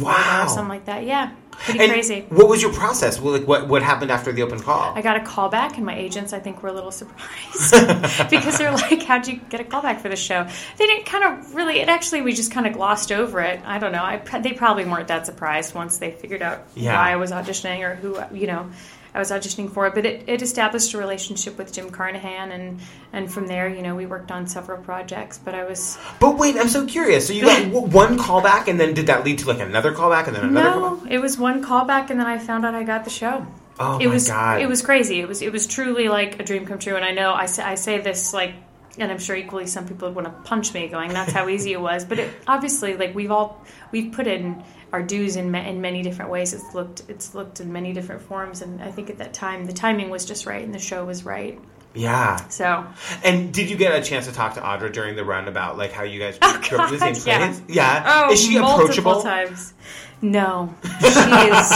Wow. 0.00 0.02
wow. 0.02 0.46
something 0.46 0.68
like 0.68 0.84
that. 0.86 1.04
Yeah, 1.04 1.32
pretty 1.50 1.80
And 1.80 1.90
crazy. 1.90 2.24
What 2.28 2.48
was 2.48 2.62
your 2.62 2.72
process? 2.72 3.20
Well, 3.20 3.32
like, 3.32 3.46
what 3.46 3.66
what 3.68 3.82
happened 3.82 4.10
after 4.10 4.32
the 4.32 4.42
open 4.42 4.60
call? 4.60 4.92
I 4.94 5.02
got 5.02 5.16
a 5.16 5.20
call 5.24 5.48
back, 5.48 5.76
and 5.76 5.84
my 5.84 5.96
agents, 5.96 6.32
I 6.32 6.38
think, 6.38 6.62
were 6.62 6.68
a 6.68 6.72
little 6.72 6.92
surprised 6.92 7.72
because 8.30 8.56
they're 8.58 8.72
like, 8.72 9.02
"How'd 9.02 9.26
you 9.26 9.36
get 9.50 9.60
a 9.60 9.64
call 9.64 9.82
back 9.82 10.00
for 10.00 10.08
the 10.08 10.16
show?" 10.16 10.46
They 10.76 10.86
didn't 10.86 11.06
kind 11.06 11.24
of 11.24 11.54
really. 11.54 11.80
It 11.80 11.88
actually, 11.88 12.22
we 12.22 12.32
just 12.32 12.52
kind 12.52 12.66
of 12.66 12.72
glossed 12.74 13.10
over 13.12 13.40
it. 13.40 13.60
I 13.64 13.78
don't 13.78 13.92
know. 13.92 14.02
I, 14.02 14.18
they 14.40 14.52
probably 14.52 14.84
weren't 14.84 15.08
that 15.08 15.26
surprised 15.26 15.74
once 15.74 15.98
they 15.98 16.12
figured 16.12 16.42
out 16.42 16.64
Yeah. 16.74 16.94
why 16.94 17.12
I 17.12 17.16
was 17.16 17.30
auditioning 17.32 17.80
or 17.80 17.94
who 17.96 18.16
you 18.36 18.46
know 18.46 18.70
I 19.14 19.18
was 19.18 19.30
auditioning 19.30 19.70
for. 19.70 19.86
It, 19.86 19.94
but 19.94 20.06
it, 20.06 20.24
it 20.26 20.42
established 20.42 20.92
a 20.94 20.98
relationship 20.98 21.58
with 21.58 21.72
Jim 21.72 21.90
Carnahan, 21.90 22.52
and 22.52 22.80
and 23.12 23.32
from 23.32 23.46
there, 23.46 23.68
you 23.68 23.82
know, 23.82 23.94
we 23.94 24.06
worked 24.06 24.30
on 24.30 24.46
several 24.46 24.82
projects. 24.82 25.38
But 25.38 25.54
I 25.54 25.64
was 25.64 25.98
but 26.20 26.38
wait, 26.38 26.56
I'm 26.56 26.68
so 26.68 26.86
curious. 26.86 27.26
So 27.26 27.32
you 27.32 27.42
got 27.42 27.66
one 27.92 28.18
callback, 28.18 28.68
and 28.68 28.78
then 28.78 28.94
did 28.94 29.06
that 29.06 29.24
lead 29.24 29.38
to 29.40 29.48
like 29.48 29.60
another 29.60 29.92
callback, 29.92 30.26
and 30.26 30.36
then 30.36 30.44
another? 30.44 30.80
no, 30.80 30.96
callback? 30.96 31.10
it 31.10 31.18
was 31.18 31.38
one 31.38 31.64
callback, 31.64 32.10
and 32.10 32.20
then 32.20 32.26
I 32.26 32.38
found 32.38 32.64
out 32.64 32.74
I 32.74 32.84
got 32.84 33.04
the 33.04 33.10
show. 33.10 33.46
Oh 33.80 33.98
it 33.98 34.06
my 34.06 34.12
was 34.12 34.28
god! 34.28 34.60
it 34.60 34.68
was 34.68 34.82
crazy. 34.82 35.20
It 35.20 35.28
was 35.28 35.42
it 35.42 35.52
was 35.52 35.66
truly 35.66 36.08
like 36.08 36.40
a 36.40 36.44
dream 36.44 36.66
come 36.66 36.78
true. 36.78 36.96
And 36.96 37.04
I 37.04 37.12
know 37.12 37.32
I 37.32 37.46
say, 37.46 37.62
I 37.62 37.76
say 37.76 37.98
this 38.00 38.32
like, 38.32 38.54
and 38.98 39.10
I'm 39.10 39.18
sure 39.18 39.36
equally 39.36 39.66
some 39.66 39.86
people 39.86 40.08
would 40.08 40.14
want 40.14 40.26
to 40.26 40.48
punch 40.48 40.72
me, 40.74 40.88
going, 40.88 41.12
"That's 41.12 41.32
how 41.32 41.48
easy 41.48 41.72
it 41.72 41.80
was." 41.80 42.04
But 42.04 42.18
it, 42.18 42.30
obviously, 42.46 42.96
like 42.96 43.14
we've 43.14 43.30
all 43.30 43.62
we've 43.92 44.12
put 44.12 44.26
in 44.26 44.62
our 44.92 45.02
dues 45.02 45.36
in 45.36 45.50
ma- 45.50 45.62
in 45.66 45.80
many 45.80 46.02
different 46.02 46.30
ways. 46.30 46.52
It's 46.54 46.74
looked 46.74 47.02
it's 47.08 47.34
looked 47.34 47.60
in 47.60 47.72
many 47.72 47.92
different 47.92 48.22
forms, 48.22 48.62
and 48.62 48.82
I 48.82 48.90
think 48.90 49.10
at 49.10 49.18
that 49.18 49.34
time 49.34 49.64
the 49.66 49.72
timing 49.72 50.10
was 50.10 50.24
just 50.24 50.46
right 50.46 50.64
and 50.64 50.74
the 50.74 50.78
show 50.78 51.04
was 51.04 51.24
right. 51.24 51.60
yeah. 51.94 52.36
So 52.48 52.86
And 53.24 53.52
did 53.52 53.70
you 53.70 53.76
get 53.76 53.94
a 53.94 54.02
chance 54.02 54.26
to 54.26 54.32
talk 54.32 54.54
to 54.54 54.60
Audra 54.60 54.92
during 54.92 55.16
the 55.16 55.24
run 55.24 55.48
about 55.48 55.76
like 55.78 55.90
how 55.92 56.04
you 56.04 56.20
guys 56.20 56.38
Oh, 56.42 56.54
up 56.78 56.90
the 56.90 56.98
same 56.98 57.14
God, 57.14 57.26
yeah. 57.26 57.38
place? 57.46 57.62
Yeah. 57.68 58.04
oh, 58.28 58.32
Is 58.32 58.40
she 58.42 58.58
multiple 58.58 58.84
approachable? 58.84 59.22
times. 59.22 59.74
No, 60.20 60.74
she 61.00 61.06
is. 61.06 61.70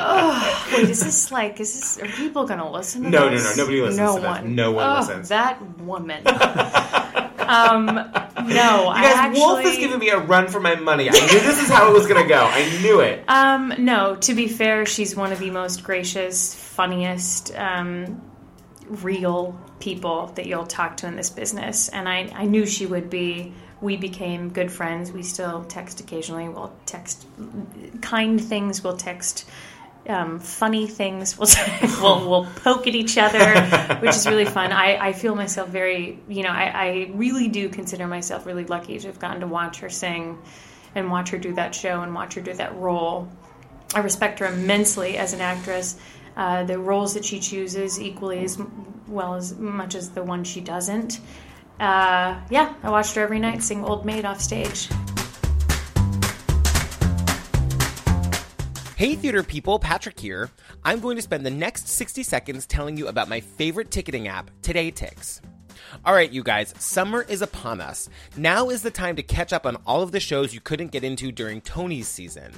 oh, 0.00 0.68
wait, 0.72 0.88
is 0.90 1.02
this 1.04 1.32
like? 1.32 1.58
Is 1.60 1.74
this? 1.74 1.98
Are 1.98 2.06
people 2.16 2.46
gonna 2.46 2.70
listen 2.70 3.02
to 3.02 3.10
No, 3.10 3.28
no, 3.28 3.30
this? 3.30 3.56
no, 3.56 3.62
nobody 3.64 3.80
listens 3.82 3.98
No 3.98 4.16
to 4.18 4.22
one. 4.26 4.54
No 4.54 4.70
one 4.72 4.86
Oh, 4.88 5.00
listens. 5.00 5.28
That 5.28 5.60
woman. 5.80 6.26
um, 6.26 7.86
no, 7.86 8.88
I 8.88 8.96
You 8.98 9.02
guys, 9.02 9.14
actually. 9.16 9.40
Wolfe 9.40 9.64
is 9.64 9.78
giving 9.78 9.98
me 9.98 10.10
a 10.10 10.18
run 10.18 10.48
for 10.48 10.60
my 10.60 10.74
money. 10.76 11.08
I 11.08 11.12
knew 11.12 11.40
this 11.40 11.60
is 11.62 11.68
how 11.68 11.90
it 11.90 11.92
was 11.92 12.06
going 12.06 12.22
to 12.22 12.28
go. 12.28 12.40
I 12.44 12.78
knew 12.82 13.00
it. 13.00 13.24
Um, 13.28 13.74
no, 13.78 14.16
to 14.16 14.34
be 14.34 14.48
fair, 14.48 14.86
she's 14.86 15.16
one 15.16 15.32
of 15.32 15.38
the 15.38 15.50
most 15.50 15.82
gracious, 15.82 16.54
funniest, 16.54 17.54
um, 17.56 18.20
real 18.86 19.58
people 19.80 20.26
that 20.36 20.46
you'll 20.46 20.66
talk 20.66 20.96
to 20.98 21.06
in 21.06 21.16
this 21.16 21.30
business. 21.30 21.88
And 21.88 22.08
I, 22.08 22.30
I 22.34 22.44
knew 22.44 22.64
she 22.66 22.86
would 22.86 23.10
be. 23.10 23.52
We 23.80 23.96
became 23.96 24.50
good 24.50 24.72
friends. 24.72 25.12
We 25.12 25.22
still 25.22 25.64
text 25.64 26.00
occasionally. 26.00 26.48
We'll 26.48 26.72
text 26.86 27.26
kind 28.00 28.40
things. 28.40 28.82
We'll 28.82 28.96
text 28.96 29.48
um, 30.08 30.38
funny 30.38 30.86
things. 30.86 31.36
We'll, 32.00 32.20
we'll 32.20 32.30
we'll 32.30 32.44
poke 32.62 32.86
at 32.86 32.94
each 32.94 33.18
other, 33.18 33.60
which 34.00 34.16
is 34.16 34.26
really 34.26 34.44
fun. 34.44 34.72
I, 34.72 35.08
I 35.08 35.12
feel 35.12 35.34
myself 35.34 35.68
very, 35.68 36.18
you 36.28 36.42
know, 36.42 36.50
I, 36.50 36.64
I 36.64 37.10
really 37.14 37.48
do 37.48 37.68
consider 37.68 38.06
myself 38.06 38.46
really 38.46 38.64
lucky 38.64 38.98
to 38.98 39.06
have 39.06 39.18
gotten 39.18 39.40
to 39.40 39.46
watch 39.46 39.80
her 39.80 39.90
sing 39.90 40.38
and 40.94 41.10
watch 41.10 41.30
her 41.30 41.38
do 41.38 41.54
that 41.54 41.74
show 41.74 42.02
and 42.02 42.14
watch 42.14 42.34
her 42.34 42.40
do 42.40 42.54
that 42.54 42.74
role. 42.76 43.28
I 43.94 44.00
respect 44.00 44.38
her 44.40 44.46
immensely 44.46 45.16
as 45.16 45.32
an 45.32 45.40
actress. 45.40 45.98
Uh, 46.36 46.64
the 46.64 46.78
roles 46.78 47.14
that 47.14 47.24
she 47.24 47.40
chooses 47.40 48.00
equally 48.00 48.44
as 48.44 48.58
well 49.08 49.34
as 49.34 49.56
much 49.56 49.94
as 49.94 50.10
the 50.10 50.22
one 50.22 50.44
she 50.44 50.60
doesn't. 50.60 51.20
Uh, 51.80 52.40
yeah, 52.50 52.74
I 52.82 52.90
watched 52.90 53.14
her 53.14 53.22
every 53.22 53.38
night 53.38 53.62
sing 53.62 53.84
Old 53.84 54.04
Maid 54.04 54.24
off 54.24 54.40
stage. 54.40 54.88
Hey, 58.96 59.14
theater 59.14 59.44
people, 59.44 59.78
Patrick 59.78 60.18
here. 60.18 60.50
I'm 60.84 60.98
going 60.98 61.14
to 61.14 61.22
spend 61.22 61.46
the 61.46 61.50
next 61.50 61.86
60 61.86 62.24
seconds 62.24 62.66
telling 62.66 62.96
you 62.96 63.06
about 63.06 63.28
my 63.28 63.38
favorite 63.38 63.92
ticketing 63.92 64.26
app, 64.26 64.50
TodayTix. 64.62 65.40
All 66.04 66.14
right, 66.14 66.30
you 66.30 66.42
guys, 66.42 66.74
summer 66.78 67.22
is 67.22 67.42
upon 67.42 67.80
us. 67.80 68.08
Now 68.36 68.70
is 68.70 68.82
the 68.82 68.90
time 68.90 69.16
to 69.16 69.22
catch 69.22 69.52
up 69.52 69.66
on 69.66 69.76
all 69.86 70.02
of 70.02 70.12
the 70.12 70.20
shows 70.20 70.54
you 70.54 70.60
couldn't 70.60 70.92
get 70.92 71.04
into 71.04 71.32
during 71.32 71.60
Tony's 71.60 72.08
season. 72.08 72.52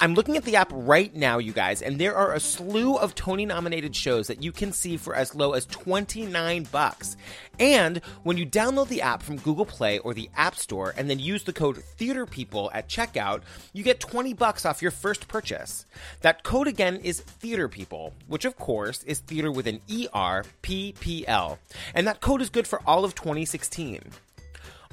I'm 0.00 0.14
looking 0.14 0.36
at 0.36 0.44
the 0.44 0.56
app 0.56 0.70
right 0.72 1.14
now, 1.14 1.38
you 1.38 1.52
guys, 1.52 1.82
and 1.82 1.98
there 1.98 2.16
are 2.16 2.34
a 2.34 2.40
slew 2.40 2.96
of 2.96 3.14
Tony 3.14 3.46
nominated 3.46 3.94
shows 3.94 4.26
that 4.26 4.42
you 4.42 4.52
can 4.52 4.72
see 4.72 4.96
for 4.96 5.14
as 5.14 5.34
low 5.34 5.52
as 5.52 5.66
29 5.66 6.64
bucks. 6.64 7.16
And 7.58 7.98
when 8.22 8.36
you 8.36 8.46
download 8.46 8.88
the 8.88 9.02
app 9.02 9.22
from 9.22 9.36
Google 9.36 9.66
Play 9.66 9.98
or 9.98 10.14
the 10.14 10.30
App 10.36 10.56
Store 10.56 10.94
and 10.96 11.08
then 11.08 11.18
use 11.18 11.44
the 11.44 11.52
code 11.52 11.82
THEATERPEOPLE 11.98 12.70
at 12.72 12.88
checkout, 12.88 13.42
you 13.72 13.84
get 13.84 14.00
20 14.00 14.32
bucks 14.34 14.66
off 14.66 14.82
your 14.82 14.90
first 14.90 15.28
purchase. 15.28 15.86
That 16.22 16.42
code 16.42 16.66
again 16.66 16.96
is 16.96 17.20
Theater 17.20 17.68
People, 17.68 18.14
which 18.26 18.44
of 18.44 18.56
course 18.56 19.02
is 19.04 19.20
theater 19.20 19.52
with 19.52 19.66
an 19.66 19.80
E 19.86 20.08
R 20.12 20.44
P 20.62 20.94
P 20.98 21.26
L. 21.28 21.58
And 21.94 22.06
that 22.06 22.20
code 22.20 22.42
is 22.42 22.50
good 22.50 22.61
for 22.66 22.80
all 22.86 23.04
of 23.04 23.14
2016. 23.14 24.00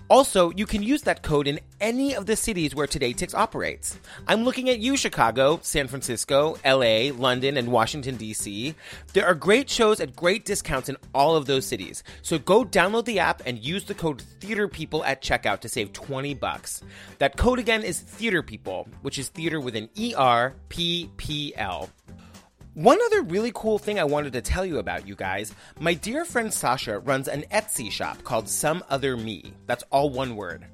Also, 0.10 0.50
you 0.56 0.66
can 0.66 0.82
use 0.82 1.04
that 1.04 1.22
code 1.22 1.48
in 1.48 1.60
any 1.80 2.16
of 2.16 2.26
the 2.26 2.36
cities 2.36 2.74
where 2.74 2.88
TodayTix 2.88 3.36
operates. 3.36 4.00
I'm 4.28 4.44
looking 4.44 4.68
at 4.68 4.80
you, 4.80 4.98
Chicago, 4.98 5.60
San 5.62 5.88
Francisco, 5.88 6.58
LA, 6.66 7.14
London, 7.16 7.58
and 7.58 7.72
Washington, 7.72 8.16
D.C. 8.18 8.74
There 9.14 9.28
are 9.28 9.36
great 9.36 9.70
shows 9.70 10.00
at 10.00 10.16
great 10.16 10.46
discounts 10.46 10.90
in 10.90 10.98
all 11.14 11.36
of 11.36 11.46
those 11.46 11.68
cities. 11.68 12.04
So 12.24 12.40
go 12.40 12.66
download 12.66 13.06
the 13.06 13.20
app 13.20 13.44
and 13.46 13.60
use 13.60 13.84
the 13.84 13.94
code 13.94 14.24
THEATERPEOPLE 14.40 15.06
at 15.06 15.22
checkout 15.22 15.60
to 15.60 15.70
save 15.70 15.94
20 15.94 16.34
bucks. 16.34 16.82
That 17.20 17.38
code 17.38 17.60
again 17.60 17.84
is 17.84 18.02
THEATERPEOPLE, 18.02 18.88
which 19.04 19.20
is 19.20 19.30
theater 19.30 19.62
with 19.62 19.76
an 19.76 19.90
E 19.96 20.16
R 20.18 20.56
P 20.70 21.12
P 21.18 21.54
L. 21.56 21.88
One 22.80 22.98
other 23.08 23.24
really 23.24 23.52
cool 23.54 23.78
thing 23.78 24.00
I 24.00 24.06
wanted 24.06 24.32
to 24.32 24.42
tell 24.42 24.66
you 24.66 24.78
about, 24.78 25.06
you 25.06 25.14
guys. 25.14 25.54
My 25.82 25.94
dear 25.94 26.24
friend 26.24 26.54
Sasha 26.54 27.00
runs 27.00 27.28
an 27.28 27.44
Etsy 27.52 27.92
shop 27.92 28.24
called 28.24 28.48
Some 28.48 28.86
Other 28.90 29.18
Me. 29.18 29.52
That's 29.66 29.84
all 29.92 30.10
one 30.10 30.38
word. 30.38 30.66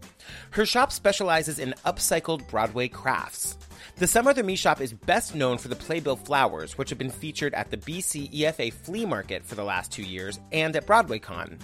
Her 0.51 0.67
shop 0.67 0.91
specializes 0.91 1.57
in 1.57 1.73
upcycled 1.83 2.47
Broadway 2.47 2.89
crafts. 2.89 3.57
The 3.95 4.05
Some 4.05 4.27
Other 4.27 4.43
Me 4.43 4.55
shop 4.55 4.81
is 4.81 4.93
best 4.93 5.33
known 5.33 5.57
for 5.57 5.67
the 5.67 5.75
playbill 5.75 6.17
flowers, 6.17 6.77
which 6.77 6.91
have 6.91 6.99
been 6.99 7.09
featured 7.09 7.55
at 7.55 7.71
the 7.71 7.77
BC 7.77 8.31
EFA 8.31 8.71
flea 8.71 9.07
market 9.07 9.43
for 9.43 9.55
the 9.55 9.63
last 9.63 9.91
two 9.91 10.03
years 10.03 10.39
and 10.51 10.75
at 10.75 10.85
BroadwayCon. 10.85 11.59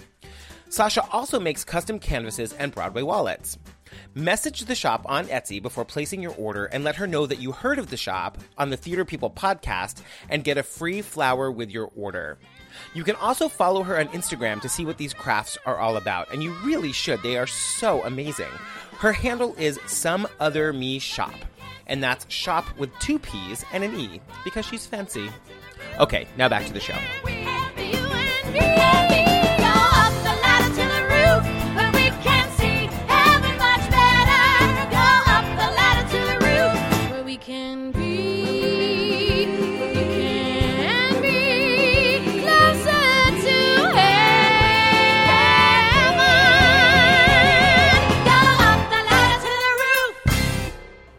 Sasha 0.70 1.06
also 1.12 1.38
makes 1.38 1.62
custom 1.62 2.00
canvases 2.00 2.52
and 2.54 2.74
Broadway 2.74 3.02
wallets. 3.02 3.58
Message 4.14 4.60
the 4.62 4.74
shop 4.74 5.02
on 5.06 5.26
Etsy 5.26 5.60
before 5.60 5.84
placing 5.84 6.22
your 6.22 6.34
order 6.34 6.66
and 6.66 6.84
let 6.84 6.96
her 6.96 7.06
know 7.06 7.26
that 7.26 7.40
you 7.40 7.52
heard 7.52 7.78
of 7.78 7.90
the 7.90 7.96
shop 7.96 8.38
on 8.58 8.70
the 8.70 8.76
Theater 8.76 9.04
People 9.04 9.30
podcast 9.30 10.02
and 10.28 10.44
get 10.44 10.58
a 10.58 10.62
free 10.62 11.02
flower 11.02 11.50
with 11.50 11.70
your 11.70 11.90
order. 11.96 12.38
You 12.94 13.04
can 13.04 13.16
also 13.16 13.48
follow 13.48 13.82
her 13.82 13.98
on 13.98 14.08
Instagram 14.08 14.60
to 14.62 14.68
see 14.68 14.84
what 14.84 14.98
these 14.98 15.14
crafts 15.14 15.58
are 15.66 15.78
all 15.78 15.96
about, 15.96 16.32
and 16.32 16.42
you 16.42 16.52
really 16.64 16.92
should. 16.92 17.22
They 17.22 17.36
are 17.36 17.46
so 17.46 18.02
amazing. 18.04 18.50
Her 18.98 19.12
handle 19.12 19.54
is 19.58 19.78
Some 19.86 20.26
Other 20.40 20.72
Me 20.72 20.98
Shop, 20.98 21.34
and 21.86 22.02
that's 22.02 22.30
shop 22.32 22.66
with 22.78 22.90
two 22.98 23.18
P's 23.18 23.64
and 23.72 23.84
an 23.84 23.98
E 23.98 24.20
because 24.44 24.64
she's 24.66 24.86
fancy. 24.86 25.30
Okay, 25.98 26.26
now 26.36 26.48
back 26.48 26.64
to 26.66 26.72
the 26.72 26.80
show. 26.80 26.96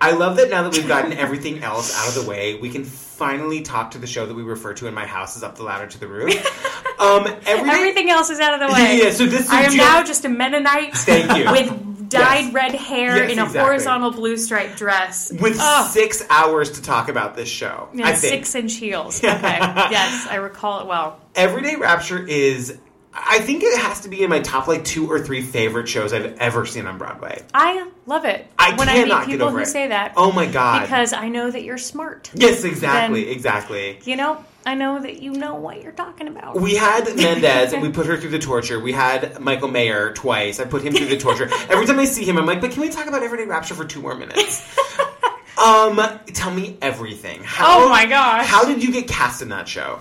I 0.04 0.12
love 0.12 0.36
that 0.38 0.50
now 0.50 0.64
that 0.64 0.74
we've 0.74 0.88
gotten 0.88 1.14
everything 1.14 1.64
else 1.64 1.98
out 1.98 2.10
of 2.10 2.24
the 2.24 2.30
way, 2.30 2.56
we 2.56 2.70
can 2.70 2.84
finally 2.84 3.62
talk 3.62 3.92
to 3.92 3.98
the 4.00 4.08
show 4.08 4.26
that 4.26 4.34
we 4.34 4.44
refer 4.44 4.74
to 4.76 4.88
in 4.88 4.94
my 4.94 5.06
house 5.06 5.38
is 5.38 5.44
up 5.44 5.56
the 5.56 5.64
ladder 5.64 5.88
to 5.88 6.00
the 6.00 6.08
roof. 6.08 6.70
Um, 7.00 7.26
everything, 7.28 7.70
Everything 7.70 8.10
else 8.12 8.30
is 8.30 8.40
out 8.40 8.54
of 8.62 8.70
the 8.70 8.74
way. 8.74 8.98
Yeah, 9.04 9.10
so 9.10 9.26
this 9.26 9.50
I 9.50 9.64
am 9.64 9.76
now 9.76 10.04
just 10.04 10.24
a 10.24 10.30
Mennonite 10.30 10.96
Thank 10.96 11.38
you. 11.38 11.52
with 11.52 12.10
dyed 12.10 12.46
Yes. 12.46 12.54
red 12.54 12.76
hair 12.76 13.18
Yes, 13.18 13.32
in 13.32 13.40
a 13.40 13.44
exactly. 13.46 13.60
horizontal 13.62 14.12
blue 14.12 14.38
striped 14.38 14.78
dress. 14.78 15.30
with 15.34 15.58
Oh. 15.60 15.90
six 15.92 16.24
hours 16.30 16.72
to 16.74 16.82
talk 16.82 17.10
about 17.10 17.36
this 17.36 17.50
show. 17.50 17.90
Yeah, 17.94 18.08
I 18.08 18.14
think 18.14 18.46
six 18.46 18.56
inch 18.56 18.76
heels. 18.76 19.18
Okay. 19.24 19.58
yes, 19.60 20.28
I 20.30 20.36
recall 20.36 20.82
it 20.82 20.88
well. 20.88 21.20
Everyday 21.36 21.76
Rapture 21.76 22.26
is. 22.26 22.78
I 23.16 23.40
think 23.40 23.64
it 23.64 23.78
has 23.80 24.02
to 24.02 24.10
be 24.10 24.24
in 24.24 24.30
my 24.30 24.40
top 24.40 24.68
like 24.68 24.84
two 24.84 25.10
or 25.12 25.20
three 25.20 25.42
favorite 25.42 25.88
shows 25.88 26.14
I've 26.14 26.38
ever 26.40 26.66
seen 26.66 26.88
on 26.88 26.98
Broadway. 26.98 27.44
I 27.54 27.88
love 28.08 28.26
it. 28.26 28.48
I 28.58 28.76
when 28.76 28.90
I 28.90 28.94
cannot 28.94 29.22
meet 29.22 29.28
get 29.28 29.32
people 29.34 29.48
over 29.48 29.58
who 29.58 29.64
it. 29.64 29.68
say 29.68 29.88
that. 29.90 30.14
Oh 30.18 30.32
my 30.32 30.48
God. 30.48 30.82
Because 30.82 31.14
I 31.14 31.30
know 31.30 31.50
that 31.52 31.64
you're 31.64 31.78
smart. 31.78 32.32
Yes, 32.34 32.64
exactly, 32.64 33.26
Then- 33.26 33.34
exactly. 33.34 34.00
You 34.06 34.16
know, 34.16 34.44
I 34.66 34.76
know 34.76 35.00
that 35.00 35.22
you 35.22 35.32
know 35.32 35.56
what 35.56 35.84
you're 35.84 35.92
talking 35.92 36.28
about. 36.28 36.60
We 36.60 36.76
had 36.76 37.06
Mendez 37.16 37.74
and 37.74 37.82
we 37.84 37.92
put 37.92 38.08
her 38.08 38.18
through 38.18 38.32
the 38.32 38.40
torture. 38.40 38.80
We 38.80 38.94
had 38.94 39.40
Michael 39.40 39.68
Mayer 39.68 40.14
twice. 40.14 40.60
I 40.60 40.66
put 40.66 40.82
him 40.82 40.94
through 40.94 41.08
the 41.08 41.18
torture. 41.18 41.50
Every 41.70 41.86
time 41.86 42.00
I 42.00 42.06
see 42.06 42.24
him, 42.24 42.38
I'm 42.38 42.46
like, 42.46 42.62
but 42.62 42.72
can 42.72 42.82
we 42.82 42.90
talk 42.90 43.08
about 43.08 43.22
Everyday 43.24 43.46
Rapture 43.46 43.76
for 43.76 43.86
two 43.86 44.02
more 44.02 44.16
minutes? 44.16 44.76
um, 45.64 46.02
tell 46.28 46.52
me 46.52 46.78
everything. 46.82 47.42
How, 47.44 47.86
Oh 47.86 47.90
my 47.90 48.06
gosh. 48.06 48.48
How 48.48 48.66
did 48.66 48.84
you 48.84 48.92
get 48.92 49.08
cast 49.08 49.42
in 49.42 49.50
that 49.50 49.68
show? 49.68 50.00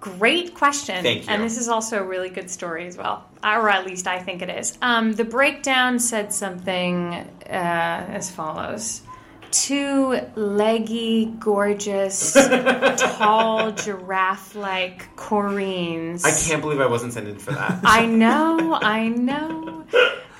Great 0.00 0.54
question. 0.54 1.02
Thank 1.02 1.26
you. 1.26 1.28
And 1.28 1.42
this 1.42 1.58
is 1.58 1.68
also 1.68 1.98
a 1.98 2.02
really 2.02 2.30
good 2.30 2.48
story 2.48 2.86
as 2.86 2.96
well, 2.96 3.28
or 3.44 3.68
at 3.68 3.86
least 3.86 4.06
I 4.06 4.18
think 4.18 4.40
it 4.40 4.48
is. 4.48 4.76
Um, 4.80 5.12
the 5.12 5.26
breakdown 5.26 5.98
said 5.98 6.32
something 6.32 7.12
uh, 7.12 7.46
as 7.46 8.30
follows. 8.30 9.02
Two 9.50 10.18
leggy, 10.36 11.26
gorgeous, 11.38 12.32
tall, 12.98 13.72
giraffe 13.72 14.54
like 14.54 15.14
chorines. 15.16 16.24
I 16.24 16.48
can't 16.48 16.62
believe 16.62 16.80
I 16.80 16.86
wasn't 16.86 17.12
sent 17.12 17.28
in 17.28 17.38
for 17.38 17.52
that. 17.52 17.80
I 17.84 18.06
know, 18.06 18.78
I 18.80 19.08
know. 19.08 19.84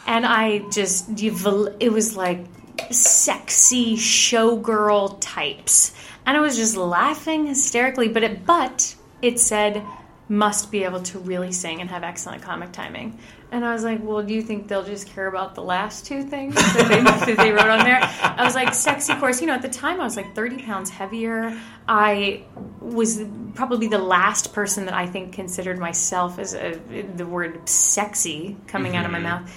And 0.07 0.25
I 0.25 0.61
just, 0.70 1.11
it 1.20 1.92
was 1.92 2.16
like 2.16 2.46
sexy 2.90 3.96
showgirl 3.96 5.18
types. 5.20 5.92
And 6.25 6.37
I 6.37 6.40
was 6.40 6.57
just 6.57 6.77
laughing 6.77 7.46
hysterically, 7.46 8.09
but 8.09 8.23
it, 8.23 8.46
but 8.46 8.94
it 9.22 9.38
said, 9.38 9.85
must 10.30 10.70
be 10.70 10.85
able 10.85 11.02
to 11.02 11.18
really 11.18 11.50
sing 11.50 11.80
and 11.80 11.90
have 11.90 12.04
excellent 12.04 12.40
comic 12.40 12.70
timing. 12.70 13.18
And 13.50 13.64
I 13.64 13.72
was 13.72 13.83
like, 13.83 13.98
well, 14.00 14.22
do 14.22 14.33
you 14.33 14.42
think 14.42 14.68
they'll 14.68 14.85
just 14.85 15.09
care 15.09 15.26
about 15.26 15.56
the 15.56 15.62
last 15.62 16.06
two 16.06 16.22
things 16.22 16.54
that 16.54 16.87
they, 16.88 17.02
that 17.33 17.37
they 17.37 17.50
wrote 17.50 17.68
on 17.68 17.80
there? 17.80 17.98
I 18.00 18.44
was 18.44 18.54
like, 18.54 18.72
sexy 18.72 19.12
course. 19.14 19.40
You 19.40 19.48
know, 19.48 19.54
at 19.54 19.62
the 19.62 19.68
time 19.68 20.00
I 20.00 20.04
was 20.04 20.16
like 20.16 20.37
30 20.37 20.62
pounds 20.62 20.88
heavier. 20.88 21.61
I 21.88 22.44
was 22.80 23.24
probably 23.54 23.88
the 23.88 23.98
last 23.98 24.52
person 24.52 24.85
that 24.85 24.94
I 24.94 25.04
think 25.04 25.33
considered 25.33 25.80
myself 25.80 26.38
as 26.38 26.54
a, 26.54 26.78
the 27.16 27.26
word 27.26 27.68
sexy 27.68 28.56
coming 28.68 28.94
out 28.94 29.04
of 29.04 29.11
my 29.11 29.18
mouth. 29.18 29.50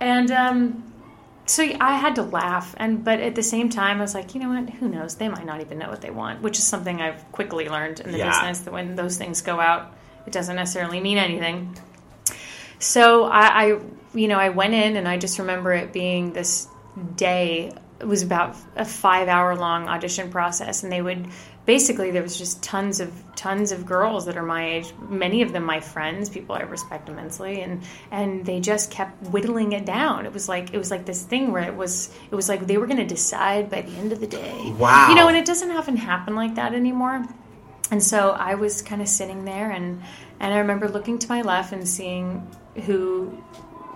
And, 0.00 0.32
um, 0.32 0.92
so 1.46 1.62
I 1.80 1.94
had 1.96 2.16
to 2.16 2.22
laugh, 2.22 2.74
and 2.76 3.04
but 3.04 3.20
at 3.20 3.34
the 3.34 3.42
same 3.42 3.68
time, 3.70 3.98
I 3.98 4.00
was 4.02 4.14
like, 4.14 4.34
you 4.34 4.40
know 4.40 4.48
what? 4.48 4.68
Who 4.74 4.88
knows? 4.88 5.14
They 5.14 5.28
might 5.28 5.46
not 5.46 5.60
even 5.60 5.78
know 5.78 5.88
what 5.88 6.00
they 6.00 6.10
want, 6.10 6.42
which 6.42 6.58
is 6.58 6.64
something 6.66 7.00
I've 7.00 7.30
quickly 7.32 7.68
learned 7.68 8.00
in 8.00 8.12
the 8.12 8.18
Yeah. 8.18 8.30
business 8.30 8.60
that 8.60 8.72
when 8.72 8.96
those 8.96 9.16
things 9.16 9.42
go 9.42 9.60
out, 9.60 9.94
it 10.26 10.32
doesn't 10.32 10.56
necessarily 10.56 11.00
mean 11.00 11.18
anything. 11.18 11.76
So 12.78 13.24
I, 13.24 13.46
I, 13.46 13.78
you 14.14 14.28
know, 14.28 14.38
I 14.38 14.50
went 14.50 14.74
in, 14.74 14.96
and 14.96 15.06
I 15.08 15.16
just 15.18 15.38
remember 15.38 15.72
it 15.72 15.92
being 15.92 16.32
this 16.32 16.68
day. 17.16 17.72
It 18.00 18.06
was 18.06 18.22
about 18.22 18.56
a 18.76 18.84
five-hour 18.84 19.56
long 19.56 19.88
audition 19.88 20.30
process, 20.30 20.82
and 20.82 20.92
they 20.92 21.00
would 21.00 21.28
basically 21.66 22.10
there 22.10 22.22
was 22.22 22.38
just 22.38 22.62
tons 22.62 23.00
of 23.00 23.12
tons 23.34 23.72
of 23.72 23.84
girls 23.84 24.24
that 24.26 24.36
are 24.36 24.42
my 24.42 24.66
age 24.76 24.94
many 25.08 25.42
of 25.42 25.52
them 25.52 25.64
my 25.64 25.80
friends 25.80 26.30
people 26.30 26.54
i 26.54 26.62
respect 26.62 27.08
immensely 27.08 27.60
and 27.60 27.82
and 28.10 28.46
they 28.46 28.60
just 28.60 28.90
kept 28.90 29.22
whittling 29.24 29.72
it 29.72 29.84
down. 29.84 30.26
It 30.26 30.32
was 30.32 30.48
like 30.48 30.72
it 30.72 30.78
was 30.78 30.90
like 30.90 31.04
this 31.04 31.22
thing 31.22 31.52
where 31.52 31.62
it 31.62 31.74
was 31.74 32.14
it 32.30 32.34
was 32.34 32.48
like 32.48 32.66
they 32.66 32.78
were 32.78 32.86
going 32.86 32.98
to 32.98 33.06
decide 33.06 33.70
by 33.70 33.82
the 33.82 33.92
end 33.92 34.12
of 34.12 34.20
the 34.20 34.26
day. 34.26 34.74
Wow. 34.78 35.08
you 35.08 35.14
know 35.14 35.28
and 35.28 35.36
it 35.36 35.44
doesn't 35.44 35.70
often 35.70 35.96
happen 35.96 36.34
like 36.34 36.54
that 36.54 36.74
anymore. 36.74 37.26
And 37.90 38.02
so 38.02 38.30
i 38.30 38.54
was 38.54 38.82
kind 38.82 39.00
of 39.00 39.08
sitting 39.08 39.44
there 39.44 39.70
and 39.70 40.02
and 40.40 40.52
i 40.52 40.58
remember 40.58 40.88
looking 40.88 41.18
to 41.18 41.28
my 41.28 41.42
left 41.42 41.72
and 41.72 41.88
seeing 41.88 42.46
who 42.84 43.42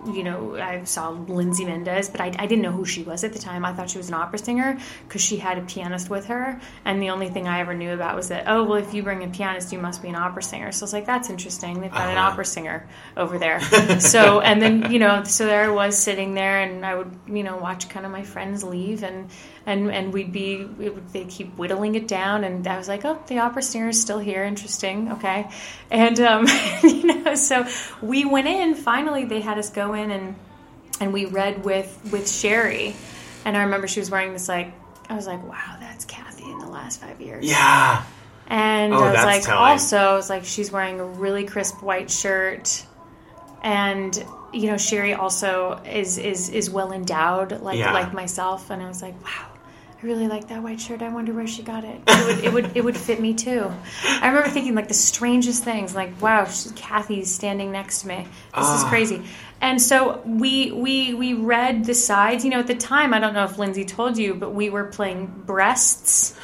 you 0.07 0.23
know, 0.23 0.57
I 0.57 0.85
saw 0.85 1.11
Lindsay 1.11 1.65
Mendez, 1.65 2.09
but 2.09 2.21
I, 2.21 2.27
I 2.39 2.47
didn't 2.47 2.63
know 2.63 2.73
who 2.73 2.85
she 2.85 3.03
was 3.03 3.23
at 3.25 3.33
the 3.33 3.39
time. 3.39 3.65
I 3.65 3.73
thought 3.73 3.91
she 3.91 3.99
was 3.99 4.09
an 4.09 4.15
opera 4.15 4.39
singer 4.39 4.79
because 5.07 5.21
she 5.23 5.37
had 5.37 5.59
a 5.59 5.63
pianist 5.63 6.09
with 6.11 6.27
her. 6.27 6.61
And 6.85 7.03
the 7.03 7.11
only 7.11 7.29
thing 7.29 7.47
I 7.49 7.61
ever 7.61 7.75
knew 7.75 7.93
about 7.93 8.17
was 8.17 8.29
that, 8.29 8.45
oh, 8.47 8.65
well, 8.65 8.79
if 8.79 8.95
you 8.95 9.03
bring 9.03 9.23
a 9.25 9.29
pianist, 9.29 9.73
you 9.73 9.79
must 9.79 10.03
be 10.03 10.09
an 10.09 10.15
opera 10.17 10.43
singer. 10.43 10.73
So 10.73 10.83
I 10.83 10.87
was 10.87 10.93
like, 10.93 11.07
that's 11.07 11.31
interesting. 11.31 11.81
They've 11.81 11.91
got 11.93 12.09
an 12.09 12.17
Uh-huh. 12.17 12.31
opera 12.33 12.45
singer 12.45 12.89
over 13.17 13.39
there. 13.39 13.61
so, 14.01 14.41
and 14.41 14.61
then, 14.61 14.91
you 14.91 14.99
know, 14.99 15.23
so 15.25 15.47
there 15.47 15.65
I 15.65 15.69
was 15.69 15.99
sitting 15.99 16.35
there 16.35 16.61
and 16.61 16.85
I 16.87 16.95
would, 16.95 17.15
you 17.27 17.43
know, 17.43 17.57
watch 17.59 17.89
kind 17.89 18.07
of 18.07 18.13
my 18.13 18.23
friends 18.23 18.65
leave 18.65 19.03
and, 19.03 19.29
and, 19.67 19.91
and 19.91 20.13
we'd 20.13 20.33
be, 20.33 20.65
they 21.13 21.25
keep 21.25 21.57
whittling 21.57 21.95
it 21.95 22.09
down. 22.09 22.45
And 22.45 22.67
I 22.67 22.77
was 22.79 22.89
like, 22.89 23.05
oh, 23.05 23.23
the 23.27 23.39
opera 23.41 23.63
singer 23.63 23.89
is 23.89 24.01
still 24.01 24.19
here. 24.19 24.45
Interesting. 24.45 25.13
Okay. 25.13 25.49
And, 25.91 26.19
um, 26.21 26.47
you 26.83 27.23
know, 27.23 27.35
so 27.35 27.67
we 28.03 28.25
went 28.25 28.47
in, 28.49 28.75
finally, 28.75 29.25
they 29.25 29.41
had 29.41 29.59
us 29.59 29.71
go 29.71 29.95
in 29.95 30.11
and, 30.11 30.35
and 31.01 31.13
we 31.13 31.27
read 31.27 31.65
with, 31.65 32.09
with 32.11 32.29
Sherie. 32.31 32.95
And 33.45 33.57
I 33.57 33.63
remember 33.65 33.87
she 33.89 34.01
was 34.01 34.11
wearing 34.11 34.33
this, 34.33 34.49
like, 34.49 34.73
I 35.09 35.15
was 35.15 35.27
like, 35.27 35.43
wow, 35.47 35.77
that's 35.81 36.05
Kathy 36.05 36.45
in 36.45 36.59
the 36.59 36.69
last 36.69 37.01
five 37.01 37.21
years. 37.21 37.45
Yeah. 37.45 38.05
And 38.47 38.93
Oh, 38.93 38.99
I 38.99 39.13
was 39.13 39.25
like, 39.25 39.43
telling. 39.43 39.63
also, 39.63 39.97
I 39.97 40.15
was 40.15 40.29
like, 40.29 40.45
she's 40.45 40.73
wearing 40.73 40.99
a 41.01 41.05
really 41.05 41.45
crisp 41.45 41.83
white 41.83 42.11
shirt, 42.11 42.85
and 43.63 44.13
you 44.53 44.67
know, 44.71 44.77
Sherie 44.77 45.15
also 45.15 45.81
is 45.87 46.19
is 46.19 46.49
is 46.49 46.69
well 46.69 46.93
endowed, 46.93 47.61
like 47.63 47.79
Yeah. 47.79 47.93
like 47.93 48.13
myself. 48.13 48.71
And 48.71 48.83
I 48.83 48.89
was 48.89 49.03
like, 49.03 49.15
wow. 49.25 49.47
I 50.03 50.07
really 50.07 50.29
like 50.29 50.49
that 50.49 50.63
white 50.63 50.81
shirt. 50.81 51.03
I 51.03 51.09
wonder 51.11 51.33
where 51.35 51.47
she 51.47 51.63
got 51.63 51.85
it. 51.85 52.01
It 52.07 52.25
would, 52.27 52.45
it 52.45 52.53
would, 52.53 52.77
it 52.79 52.85
would 52.85 52.97
fit 52.97 53.21
me 53.21 53.35
too. 53.35 53.71
I 54.07 54.29
remember 54.29 54.49
thinking 54.49 54.75
like 54.75 54.89
the 54.89 54.95
strangest 54.95 55.63
things, 55.63 55.95
like 55.95 56.21
wow, 56.23 56.49
Kathy's 56.75 57.33
standing 57.35 57.71
next 57.71 58.03
to 58.03 58.09
me. 58.09 58.17
This 58.57 58.67
is 58.67 58.85
Ah. 58.85 58.87
crazy. 58.89 59.23
And 59.61 59.81
so 59.81 60.23
we 60.25 60.73
we 60.73 61.13
we 61.13 61.35
read 61.35 61.85
the 61.85 61.95
sides. 61.95 62.45
You 62.45 62.51
know, 62.51 62.61
at 62.61 62.67
the 62.67 62.75
time, 62.75 63.13
I 63.13 63.19
don't 63.19 63.35
know 63.35 63.45
if 63.45 63.59
Lindsay 63.59 63.85
told 63.85 64.17
you, 64.17 64.35
but 64.35 64.55
we 64.55 64.71
were 64.71 64.85
playing 64.85 65.27
breasts. 65.45 66.35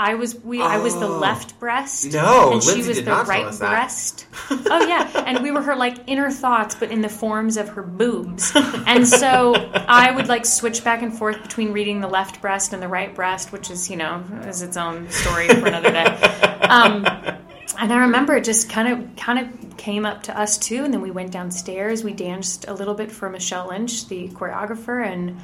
I 0.00 0.14
was 0.14 0.36
we 0.44 0.62
I 0.62 0.78
was 0.78 0.94
the 0.94 1.08
Oh. 1.08 1.18
left 1.18 1.58
breast. 1.58 2.12
No, 2.12 2.52
and 2.52 2.62
she 2.62 2.70
Lindsay 2.70 2.88
was 2.88 3.02
the 3.04 3.10
right 3.10 3.58
breast. 3.58 4.26
Oh 4.70 4.86
yeah, 4.86 5.24
and 5.26 5.42
we 5.42 5.50
were 5.50 5.60
her 5.60 5.74
like 5.74 5.96
inner 6.06 6.30
thoughts, 6.30 6.74
but 6.76 6.90
in 6.92 7.00
the 7.02 7.08
forms 7.08 7.56
of 7.56 7.70
her 7.70 7.82
boobs. 7.82 8.52
And 8.86 9.06
so 9.08 9.54
I 9.54 10.10
would 10.12 10.28
like 10.28 10.46
switch 10.46 10.84
back 10.84 11.02
and 11.02 11.12
forth 11.12 11.42
between 11.42 11.72
reading 11.72 12.00
the 12.00 12.06
left 12.08 12.40
breast 12.40 12.72
and 12.72 12.80
the 12.82 12.86
right 12.88 13.12
breast, 13.14 13.50
which 13.52 13.70
is 13.70 13.90
you 13.90 13.96
know 13.96 14.22
is 14.46 14.62
its 14.62 14.76
own 14.76 15.10
story 15.10 15.48
for 15.48 15.66
another 15.66 15.90
day. 15.90 16.04
Um, 16.04 17.04
and 17.80 17.92
I 17.92 17.98
remember 18.02 18.36
it 18.36 18.44
just 18.44 18.70
kind 18.70 18.88
of 18.88 19.16
kind 19.16 19.38
of 19.40 19.76
came 19.76 20.06
up 20.06 20.22
to 20.24 20.38
us 20.38 20.58
too, 20.58 20.84
and 20.84 20.94
then 20.94 21.00
we 21.02 21.10
went 21.10 21.32
downstairs. 21.32 22.04
We 22.04 22.12
danced 22.12 22.66
a 22.68 22.72
little 22.74 22.94
bit 22.94 23.10
for 23.10 23.28
Michelle 23.28 23.68
Lynch, 23.68 24.06
the 24.08 24.28
choreographer, 24.28 25.04
and 25.04 25.40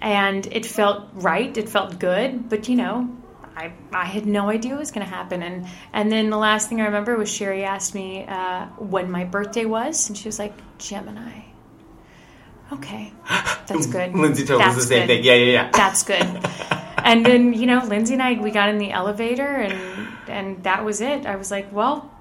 and 0.00 0.46
it 0.46 0.64
felt 0.64 1.08
right. 1.14 1.54
It 1.56 1.68
felt 1.68 1.98
good, 1.98 2.48
but 2.48 2.68
you 2.68 2.76
know, 2.76 3.08
I 3.56 3.72
I 3.92 4.04
had 4.04 4.26
no 4.26 4.50
idea 4.50 4.72
what 4.72 4.80
was 4.80 4.90
going 4.90 5.06
to 5.06 5.12
happen. 5.12 5.42
And 5.42 5.66
and 5.92 6.12
then 6.12 6.30
the 6.30 6.36
last 6.36 6.68
thing 6.68 6.80
I 6.80 6.84
remember 6.84 7.16
was 7.16 7.30
Sherie 7.32 7.64
asked 7.64 7.94
me 7.94 8.24
uh, 8.26 8.66
when 8.78 9.10
my 9.10 9.24
birthday 9.24 9.64
was, 9.64 10.08
and 10.08 10.16
she 10.16 10.28
was 10.28 10.38
like 10.38 10.52
Gemini. 10.78 11.42
Okay, 12.72 13.12
that's 13.66 13.86
good. 13.86 14.12
Lindsay 14.14 14.44
told 14.44 14.60
us 14.60 14.74
the 14.74 14.74
That's 14.74 14.88
same 14.88 15.00
good. 15.02 15.06
thing. 15.06 15.24
Yeah, 15.24 15.34
yeah, 15.34 15.52
yeah. 15.52 15.70
That's 15.72 16.02
good. 16.02 16.26
And 16.98 17.24
then 17.24 17.52
you 17.52 17.66
know, 17.66 17.84
Lindsay 17.84 18.14
and 18.14 18.22
I 18.22 18.34
we 18.34 18.50
got 18.50 18.68
in 18.68 18.78
the 18.78 18.90
elevator, 18.90 19.46
and 19.46 20.08
and 20.28 20.62
that 20.64 20.84
was 20.84 21.00
it. 21.00 21.26
I 21.26 21.36
was 21.36 21.50
like, 21.50 21.72
well. 21.72 22.12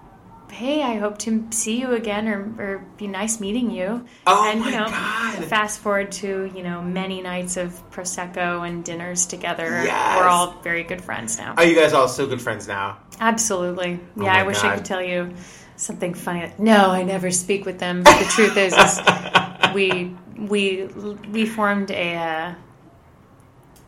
Hey, 0.56 0.82
I 0.82 0.96
hope 0.96 1.18
to 1.18 1.46
see 1.50 1.82
you 1.82 1.92
again, 1.92 2.30
or, 2.30 2.40
or 2.58 2.86
be 2.96 3.08
nice 3.08 3.42
meeting 3.42 3.70
you. 3.70 4.06
Oh 4.26 4.50
and 4.50 4.62
my 4.62 4.66
you 4.68 4.72
know, 4.72 4.86
God. 4.86 5.44
fast 5.50 5.82
forward 5.82 6.14
to 6.14 6.50
you 6.56 6.64
know 6.64 6.82
many 6.82 7.22
nights 7.22 7.58
of 7.58 7.74
prosecco 7.92 8.66
and 8.66 8.82
dinners 8.82 9.26
together. 9.26 9.66
Yes. 9.66 10.18
We're 10.18 10.30
all 10.30 10.54
very 10.62 10.84
good 10.84 11.04
friends 11.04 11.38
now. 11.38 11.56
Are 11.58 11.66
you 11.66 11.76
guys 11.76 11.92
all 11.92 12.08
still 12.08 12.28
good 12.28 12.42
friends 12.42 12.70
now? 12.70 13.00
Absolutely. 13.20 13.92
Yeah, 13.92 14.00
Oh 14.16 14.22
my 14.22 14.40
I 14.40 14.44
wish 14.44 14.62
God. 14.62 14.72
I 14.72 14.76
could 14.78 14.86
tell 14.86 15.04
you 15.04 15.34
something 15.76 16.14
funny. 16.14 16.50
No, 16.58 16.90
I 16.90 17.04
never 17.04 17.32
speak 17.32 17.66
with 17.66 17.80
them. 17.80 18.04
But 18.04 18.18
the 18.18 18.26
truth 18.26 18.56
is, 18.56 18.74
is 18.74 19.02
we 19.74 20.16
we 20.38 20.86
we 21.34 21.46
formed 21.48 21.92
a 21.92 22.16
uh, 22.16 22.56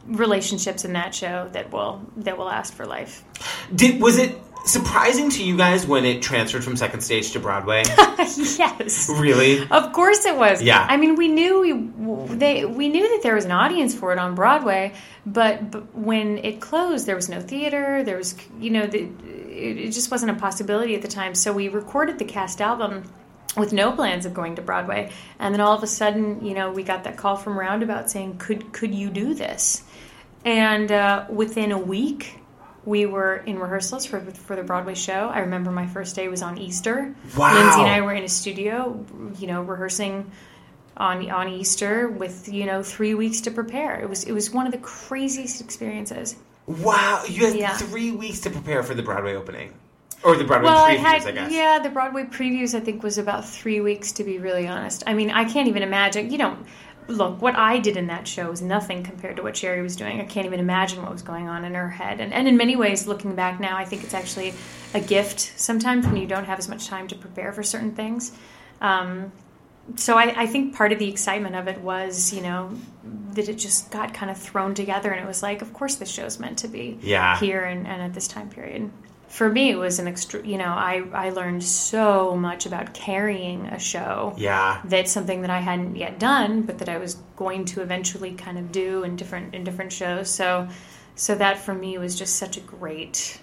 relationships 0.05 0.83
in 0.83 0.91
that 0.93 1.15
show 1.15 1.47
that 1.53 1.71
will 1.71 2.01
that 2.17 2.37
will 2.37 2.47
last 2.47 2.73
for 2.73 2.85
life. 2.85 3.23
Did 3.73 4.01
was 4.01 4.17
it 4.17 4.37
surprising 4.67 5.29
to 5.31 5.43
you 5.43 5.57
guys 5.57 5.87
when 5.87 6.05
it 6.05 6.21
transferred 6.21 6.63
from 6.63 6.75
second 6.75 7.01
stage 7.01 7.31
to 7.31 7.39
Broadway? 7.39 7.83
yes. 7.87 9.09
really? 9.09 9.67
Of 9.67 9.93
course 9.93 10.25
it 10.25 10.35
was. 10.35 10.61
Yeah. 10.61 10.85
I 10.87 10.97
mean, 10.97 11.15
we 11.15 11.27
knew 11.27 11.61
we 11.61 12.35
they 12.35 12.65
we 12.65 12.89
knew 12.89 13.07
that 13.09 13.23
there 13.23 13.35
was 13.35 13.45
an 13.45 13.51
audience 13.51 13.95
for 13.95 14.11
it 14.13 14.19
on 14.19 14.35
Broadway, 14.35 14.93
but, 15.25 15.71
but 15.71 15.95
when 15.95 16.37
it 16.39 16.61
closed, 16.61 17.05
there 17.05 17.15
was 17.15 17.29
no 17.29 17.41
theater. 17.41 18.03
There 18.03 18.17
was, 18.17 18.35
you 18.59 18.69
know, 18.69 18.87
the, 18.87 18.99
it, 18.99 19.77
it 19.77 19.91
just 19.91 20.11
wasn't 20.11 20.31
a 20.31 20.35
possibility 20.35 20.95
at 20.95 21.01
the 21.01 21.07
time. 21.07 21.35
So 21.35 21.51
we 21.51 21.67
recorded 21.67 22.19
the 22.19 22.25
cast 22.25 22.61
album 22.61 23.03
with 23.57 23.73
no 23.73 23.91
plans 23.91 24.25
of 24.25 24.33
going 24.33 24.55
to 24.55 24.61
Broadway, 24.61 25.11
and 25.39 25.53
then 25.53 25.61
all 25.61 25.75
of 25.75 25.83
a 25.83 25.87
sudden, 25.87 26.45
you 26.45 26.53
know, 26.53 26.71
we 26.71 26.83
got 26.83 27.03
that 27.05 27.17
call 27.17 27.35
from 27.35 27.57
Roundabout 27.57 28.09
saying, 28.09 28.37
"Could 28.37 28.71
could 28.71 28.93
you 28.93 29.09
do 29.09 29.33
this?" 29.33 29.83
And 30.45 30.91
uh, 30.91 31.25
within 31.29 31.71
a 31.71 31.79
week. 31.79 32.39
We 32.87 33.05
were 33.05 33.35
in 33.45 33.59
rehearsals 33.59 34.05
for 34.05 34.21
for 34.21 34.55
the 34.55 34.63
Broadway 34.63 34.95
show. 34.95 35.27
I 35.27 35.39
remember 35.39 35.71
my 35.71 35.87
first 35.87 36.15
day 36.15 36.29
was 36.29 36.41
on 36.41 36.57
Easter. 36.57 37.13
Wow. 37.35 37.53
Lindsay 37.53 37.81
and 37.81 37.89
I 37.91 37.99
were 37.99 38.13
in 38.13 38.23
a 38.23 38.29
studio, 38.29 39.05
you 39.37 39.47
know, 39.47 39.61
rehearsing 39.61 40.31
on 40.95 41.29
on 41.29 41.49
Easter 41.49 42.07
with 42.07 42.47
you 42.47 42.65
know 42.65 42.81
three 42.83 43.13
weeks 43.13 43.41
to 43.41 43.51
prepare. 43.51 43.99
It 43.99 44.07
was 44.09 44.23
it 44.23 44.31
was 44.31 44.51
one 44.51 44.65
of 44.67 44.71
the 44.71 44.77
craziest 44.77 45.59
experiences. 45.59 46.37
Wow, 46.65 47.23
you 47.27 47.45
had 47.47 47.55
Yeah. 47.57 47.75
three 47.77 48.11
weeks 48.11 48.39
to 48.41 48.49
prepare 48.49 48.83
for 48.83 48.93
the 48.93 49.03
Broadway 49.03 49.35
opening. 49.35 49.73
Or 50.23 50.35
the 50.37 50.45
Broadway 50.45 50.69
Well, 50.69 50.83
I 50.83 50.95
previews, 50.95 50.99
had 50.99 51.27
I 51.27 51.31
guess. 51.31 51.51
yeah, 51.51 51.79
the 51.79 51.89
Broadway 51.89 52.23
previews 52.23 52.73
I 52.73 52.79
think 52.79 53.03
was 53.03 53.17
about 53.17 53.45
three 53.47 53.81
weeks 53.81 54.13
to 54.13 54.23
be 54.23 54.39
really 54.39 54.65
honest. 54.67 55.03
I 55.05 55.13
mean, 55.13 55.29
I 55.29 55.43
can't 55.43 55.67
even 55.67 55.83
imagine. 55.83 56.31
You 56.31 56.37
know, 56.39 56.57
look, 57.07 57.41
what 57.41 57.55
I 57.55 57.79
did 57.79 57.97
in 57.97 58.07
that 58.07 58.27
show 58.27 58.49
was 58.49 58.61
nothing 58.61 59.03
compared 59.03 59.37
to 59.37 59.43
what 59.43 59.55
Sherie 59.55 59.81
was 59.81 59.95
doing. 59.95 60.19
I 60.21 60.25
can't 60.25 60.45
even 60.45 60.59
imagine 60.59 61.01
what 61.01 61.11
was 61.11 61.21
going 61.21 61.47
on 61.47 61.63
in 61.65 61.73
her 61.73 61.89
head. 61.89 62.19
And 62.19 62.33
and 62.33 62.47
in 62.47 62.57
many 62.57 62.75
ways, 62.75 63.07
looking 63.07 63.35
back 63.35 63.59
now, 63.59 63.77
I 63.77 63.85
think 63.85 64.03
it's 64.03 64.13
actually 64.13 64.53
a 64.93 64.99
gift 64.99 65.53
sometimes 65.57 66.05
when 66.05 66.17
you 66.17 66.27
don't 66.27 66.45
have 66.45 66.59
as 66.59 66.67
much 66.69 66.87
time 66.87 67.07
to 67.09 67.15
prepare 67.15 67.53
for 67.53 67.63
certain 67.63 67.93
things. 67.93 68.31
Um, 68.81 69.31
so 69.95 70.17
I, 70.17 70.43
I 70.43 70.47
think 70.47 70.75
part 70.75 70.91
of 70.91 70.99
the 70.99 71.09
excitement 71.09 71.55
of 71.55 71.67
it 71.69 71.79
was, 71.79 72.33
you 72.33 72.41
know, 72.41 72.71
that 73.33 73.47
it 73.47 73.55
just 73.55 73.89
got 73.89 74.13
kind 74.13 74.29
of 74.29 74.37
thrown 74.37 74.75
together, 74.75 75.11
and 75.11 75.23
it 75.23 75.27
was 75.27 75.41
like, 75.41 75.61
of 75.61 75.71
course, 75.73 75.95
this 75.95 76.09
show's 76.09 76.39
meant 76.39 76.57
to 76.59 76.67
be 76.67 76.97
Yeah. 77.01 77.39
here 77.39 77.63
and, 77.63 77.87
and 77.87 78.01
at 78.01 78.13
this 78.13 78.27
time 78.27 78.49
period. 78.49 78.91
For 79.27 79.49
me, 79.49 79.69
it 79.69 79.75
was 79.75 79.99
an 79.99 80.07
extra. 80.07 80.45
You 80.45 80.57
know, 80.57 80.65
I 80.65 81.03
I 81.13 81.29
learned 81.31 81.63
so 81.63 82.35
much 82.35 82.65
about 82.65 82.93
carrying 82.93 83.67
a 83.67 83.79
show. 83.79 84.33
Yeah. 84.37 84.81
That's 84.85 85.11
something 85.11 85.41
that 85.41 85.49
I 85.49 85.59
hadn't 85.59 85.95
yet 85.95 86.17
done, 86.19 86.61
but 86.61 86.77
that 86.79 86.89
I 86.89 86.97
was 86.97 87.15
going 87.35 87.65
to 87.65 87.81
eventually 87.81 88.33
kind 88.33 88.57
of 88.57 88.71
do 88.71 89.03
in 89.03 89.15
different 89.15 89.53
in 89.53 89.63
different 89.63 89.91
shows. 89.91 90.29
So, 90.29 90.67
so 91.15 91.35
that 91.35 91.59
for 91.59 91.73
me 91.73 91.97
was 91.97 92.17
just 92.17 92.37
such 92.37 92.57
a 92.57 92.61
great, 92.61 93.39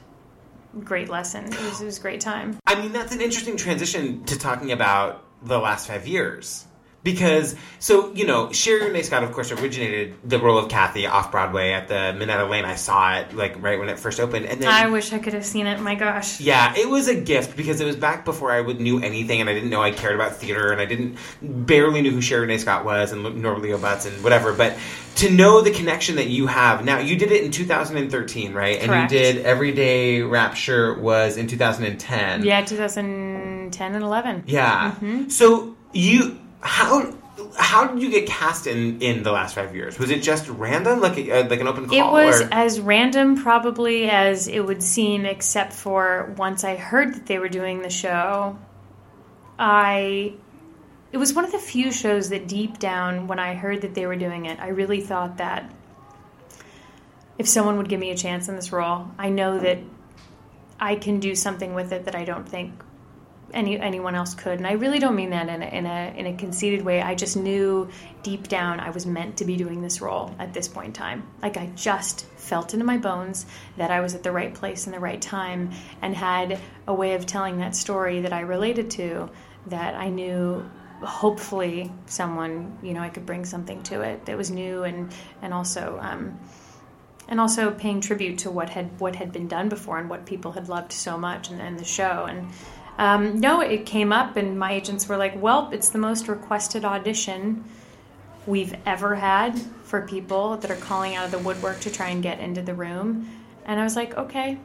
great 0.80 1.08
lesson. 1.08 1.44
It 1.44 1.60
was, 1.60 1.80
it 1.80 1.84
was 1.84 1.98
a 1.98 2.02
great 2.02 2.20
time. 2.20 2.58
I 2.66 2.80
mean, 2.80 2.92
that's 2.92 3.14
an 3.14 3.20
interesting 3.20 3.56
transition 3.56 4.24
to 4.24 4.38
talking 4.38 4.72
about 4.72 5.24
the 5.42 5.58
last 5.58 5.86
five 5.86 6.06
years. 6.06 6.66
Because, 7.04 7.54
so, 7.78 8.12
you 8.14 8.26
know, 8.26 8.50
Sherie 8.50 8.86
Rene 8.86 9.02
Scott, 9.02 9.22
of 9.22 9.32
course, 9.32 9.52
originated 9.52 10.14
the 10.24 10.38
role 10.38 10.56
of 10.56 10.70
Kathy 10.70 11.06
off 11.06 11.30
Broadway 11.30 11.72
at 11.72 11.86
the 11.86 12.14
Minetta 12.18 12.46
Lane. 12.46 12.64
I 12.64 12.76
saw 12.76 13.18
it, 13.18 13.34
like, 13.34 13.62
right 13.62 13.78
when 13.78 13.90
it 13.90 13.98
first 13.98 14.18
opened. 14.18 14.46
And 14.46 14.62
then. 14.62 14.70
I 14.70 14.88
wish 14.88 15.12
I 15.12 15.18
could 15.18 15.34
have 15.34 15.44
seen 15.44 15.66
it. 15.66 15.78
My 15.80 15.94
gosh. 15.94 16.40
Yeah, 16.40 16.74
it 16.74 16.88
was 16.88 17.06
a 17.08 17.14
gift 17.14 17.58
because 17.58 17.82
it 17.82 17.84
was 17.84 17.96
back 17.96 18.24
before 18.24 18.50
I 18.50 18.62
would 18.62 18.80
knew 18.80 19.02
anything, 19.02 19.42
and 19.42 19.50
I 19.50 19.52
didn't 19.52 19.68
know 19.68 19.82
I 19.82 19.90
cared 19.90 20.14
about 20.14 20.36
theater, 20.36 20.72
and 20.72 20.80
I 20.80 20.86
didn't 20.86 21.18
barely 21.42 22.00
knew 22.00 22.10
who 22.10 22.22
Sherie 22.22 22.46
Rene 22.46 22.56
Scott 22.56 22.86
was, 22.86 23.12
and 23.12 23.22
Norbert 23.22 23.62
Leo 23.62 23.76
Butz, 23.76 24.06
and 24.06 24.24
whatever. 24.24 24.54
But 24.54 24.78
to 25.16 25.30
know 25.30 25.60
the 25.60 25.72
connection 25.72 26.16
that 26.16 26.28
you 26.28 26.46
have 26.46 26.86
now, 26.86 27.00
you 27.00 27.16
did 27.16 27.32
it 27.32 27.44
in 27.44 27.50
2013, 27.50 28.54
right? 28.54 28.80
And 28.80 29.02
you 29.02 29.08
did 29.08 29.44
Everyday 29.44 30.22
Rapture 30.22 30.98
was 30.98 31.36
in 31.36 31.48
2010. 31.48 32.44
Yeah, 32.44 32.64
2010 32.64 33.94
and 33.94 34.02
11. 34.02 34.44
Yeah. 34.46 34.92
Mm-hmm. 34.92 35.28
So 35.28 35.76
you 35.92 36.40
how 36.64 37.14
how 37.58 37.86
did 37.86 38.02
you 38.02 38.10
get 38.10 38.26
cast 38.26 38.66
in 38.66 39.00
in 39.00 39.22
the 39.22 39.30
last 39.30 39.54
five 39.54 39.74
years? 39.74 39.98
Was 39.98 40.10
it 40.10 40.22
just 40.22 40.48
random, 40.48 41.00
like 41.00 41.18
a, 41.18 41.40
uh, 41.40 41.48
like 41.48 41.60
an 41.60 41.68
open 41.68 41.86
call? 41.86 41.96
It 41.96 42.10
was 42.10 42.40
or- 42.40 42.48
as 42.50 42.80
random, 42.80 43.36
probably, 43.36 44.08
as 44.08 44.48
it 44.48 44.60
would 44.60 44.82
seem, 44.82 45.26
except 45.26 45.72
for 45.72 46.34
once 46.38 46.64
I 46.64 46.76
heard 46.76 47.14
that 47.14 47.26
they 47.26 47.38
were 47.38 47.48
doing 47.48 47.82
the 47.82 47.90
show, 47.90 48.58
I. 49.58 50.34
It 51.12 51.18
was 51.18 51.32
one 51.32 51.44
of 51.44 51.52
the 51.52 51.60
few 51.60 51.92
shows 51.92 52.30
that 52.30 52.48
deep 52.48 52.80
down, 52.80 53.28
when 53.28 53.38
I 53.38 53.54
heard 53.54 53.82
that 53.82 53.94
they 53.94 54.04
were 54.04 54.16
doing 54.16 54.46
it, 54.46 54.58
I 54.58 54.68
really 54.68 55.00
thought 55.00 55.36
that 55.36 55.70
if 57.38 57.46
someone 57.46 57.76
would 57.76 57.88
give 57.88 58.00
me 58.00 58.10
a 58.10 58.16
chance 58.16 58.48
in 58.48 58.56
this 58.56 58.72
role, 58.72 59.06
I 59.16 59.28
know 59.28 59.60
that 59.60 59.78
I 60.80 60.96
can 60.96 61.20
do 61.20 61.36
something 61.36 61.72
with 61.72 61.92
it 61.92 62.06
that 62.06 62.16
I 62.16 62.24
don't 62.24 62.48
think 62.48 62.72
any 63.54 63.78
anyone 63.78 64.14
else 64.14 64.34
could. 64.34 64.58
And 64.58 64.66
I 64.66 64.72
really 64.72 64.98
don't 64.98 65.14
mean 65.14 65.30
that 65.30 65.48
in 65.48 65.62
a, 65.62 65.66
in 65.66 65.86
a 65.86 66.14
in 66.16 66.26
a 66.26 66.36
conceited 66.36 66.84
way. 66.84 67.00
I 67.00 67.14
just 67.14 67.36
knew 67.36 67.88
deep 68.22 68.48
down 68.48 68.80
I 68.80 68.90
was 68.90 69.06
meant 69.06 69.36
to 69.38 69.44
be 69.44 69.56
doing 69.56 69.80
this 69.80 70.00
role 70.00 70.34
at 70.38 70.52
this 70.52 70.68
point 70.68 70.88
in 70.88 70.92
time. 70.92 71.26
Like 71.42 71.56
I 71.56 71.66
just 71.74 72.26
felt 72.36 72.74
into 72.74 72.84
my 72.84 72.98
bones 72.98 73.46
that 73.76 73.90
I 73.90 74.00
was 74.00 74.14
at 74.14 74.22
the 74.22 74.32
right 74.32 74.52
place 74.52 74.86
in 74.86 74.92
the 74.92 75.00
right 75.00 75.20
time 75.20 75.70
and 76.02 76.14
had 76.14 76.60
a 76.86 76.94
way 76.94 77.14
of 77.14 77.24
telling 77.26 77.58
that 77.58 77.74
story 77.74 78.20
that 78.20 78.32
I 78.32 78.40
related 78.40 78.90
to 78.92 79.30
that 79.66 79.94
I 79.94 80.10
knew 80.10 80.68
hopefully 81.00 81.92
someone 82.06 82.78
you 82.82 82.94
know 82.94 83.00
I 83.00 83.08
could 83.08 83.26
bring 83.26 83.44
something 83.44 83.82
to 83.84 84.02
it 84.02 84.26
that 84.26 84.36
was 84.36 84.50
new 84.50 84.84
and 84.84 85.12
and 85.42 85.52
also 85.52 85.98
um, 86.00 86.38
and 87.28 87.40
also 87.40 87.70
paying 87.70 88.00
tribute 88.00 88.38
to 88.38 88.50
what 88.50 88.70
had 88.70 89.00
what 89.00 89.16
had 89.16 89.32
been 89.32 89.48
done 89.48 89.68
before 89.68 89.98
and 89.98 90.10
what 90.10 90.26
people 90.26 90.52
had 90.52 90.68
loved 90.68 90.92
so 90.92 91.16
much 91.16 91.50
and, 91.50 91.60
and 91.60 91.78
the 91.78 91.84
show 91.84 92.26
and 92.28 92.48
um, 92.98 93.40
no 93.40 93.60
it 93.60 93.86
came 93.86 94.12
up 94.12 94.36
and 94.36 94.58
my 94.58 94.72
agents 94.72 95.08
were 95.08 95.16
like 95.16 95.40
well 95.40 95.68
it's 95.72 95.88
the 95.90 95.98
most 95.98 96.28
requested 96.28 96.84
audition 96.84 97.64
we've 98.46 98.74
ever 98.84 99.14
had 99.14 99.58
for 99.82 100.06
people 100.06 100.56
that 100.58 100.70
are 100.70 100.76
calling 100.76 101.14
out 101.14 101.24
of 101.24 101.30
the 101.30 101.38
woodwork 101.38 101.80
to 101.80 101.90
try 101.90 102.08
and 102.10 102.22
get 102.22 102.40
into 102.40 102.62
the 102.62 102.74
room. 102.74 103.28
And 103.64 103.80
i 103.80 103.84
was 103.84 103.96
like 103.96 104.16
okay. 104.16 104.58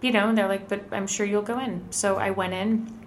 You 0.00 0.12
know 0.12 0.34
they're 0.34 0.48
like 0.48 0.68
but 0.68 0.84
i'm 0.92 1.06
sure 1.06 1.26
you'll 1.26 1.42
go 1.42 1.58
in. 1.58 1.86
So 1.90 2.16
i 2.16 2.30
went 2.30 2.54
in. 2.54 2.98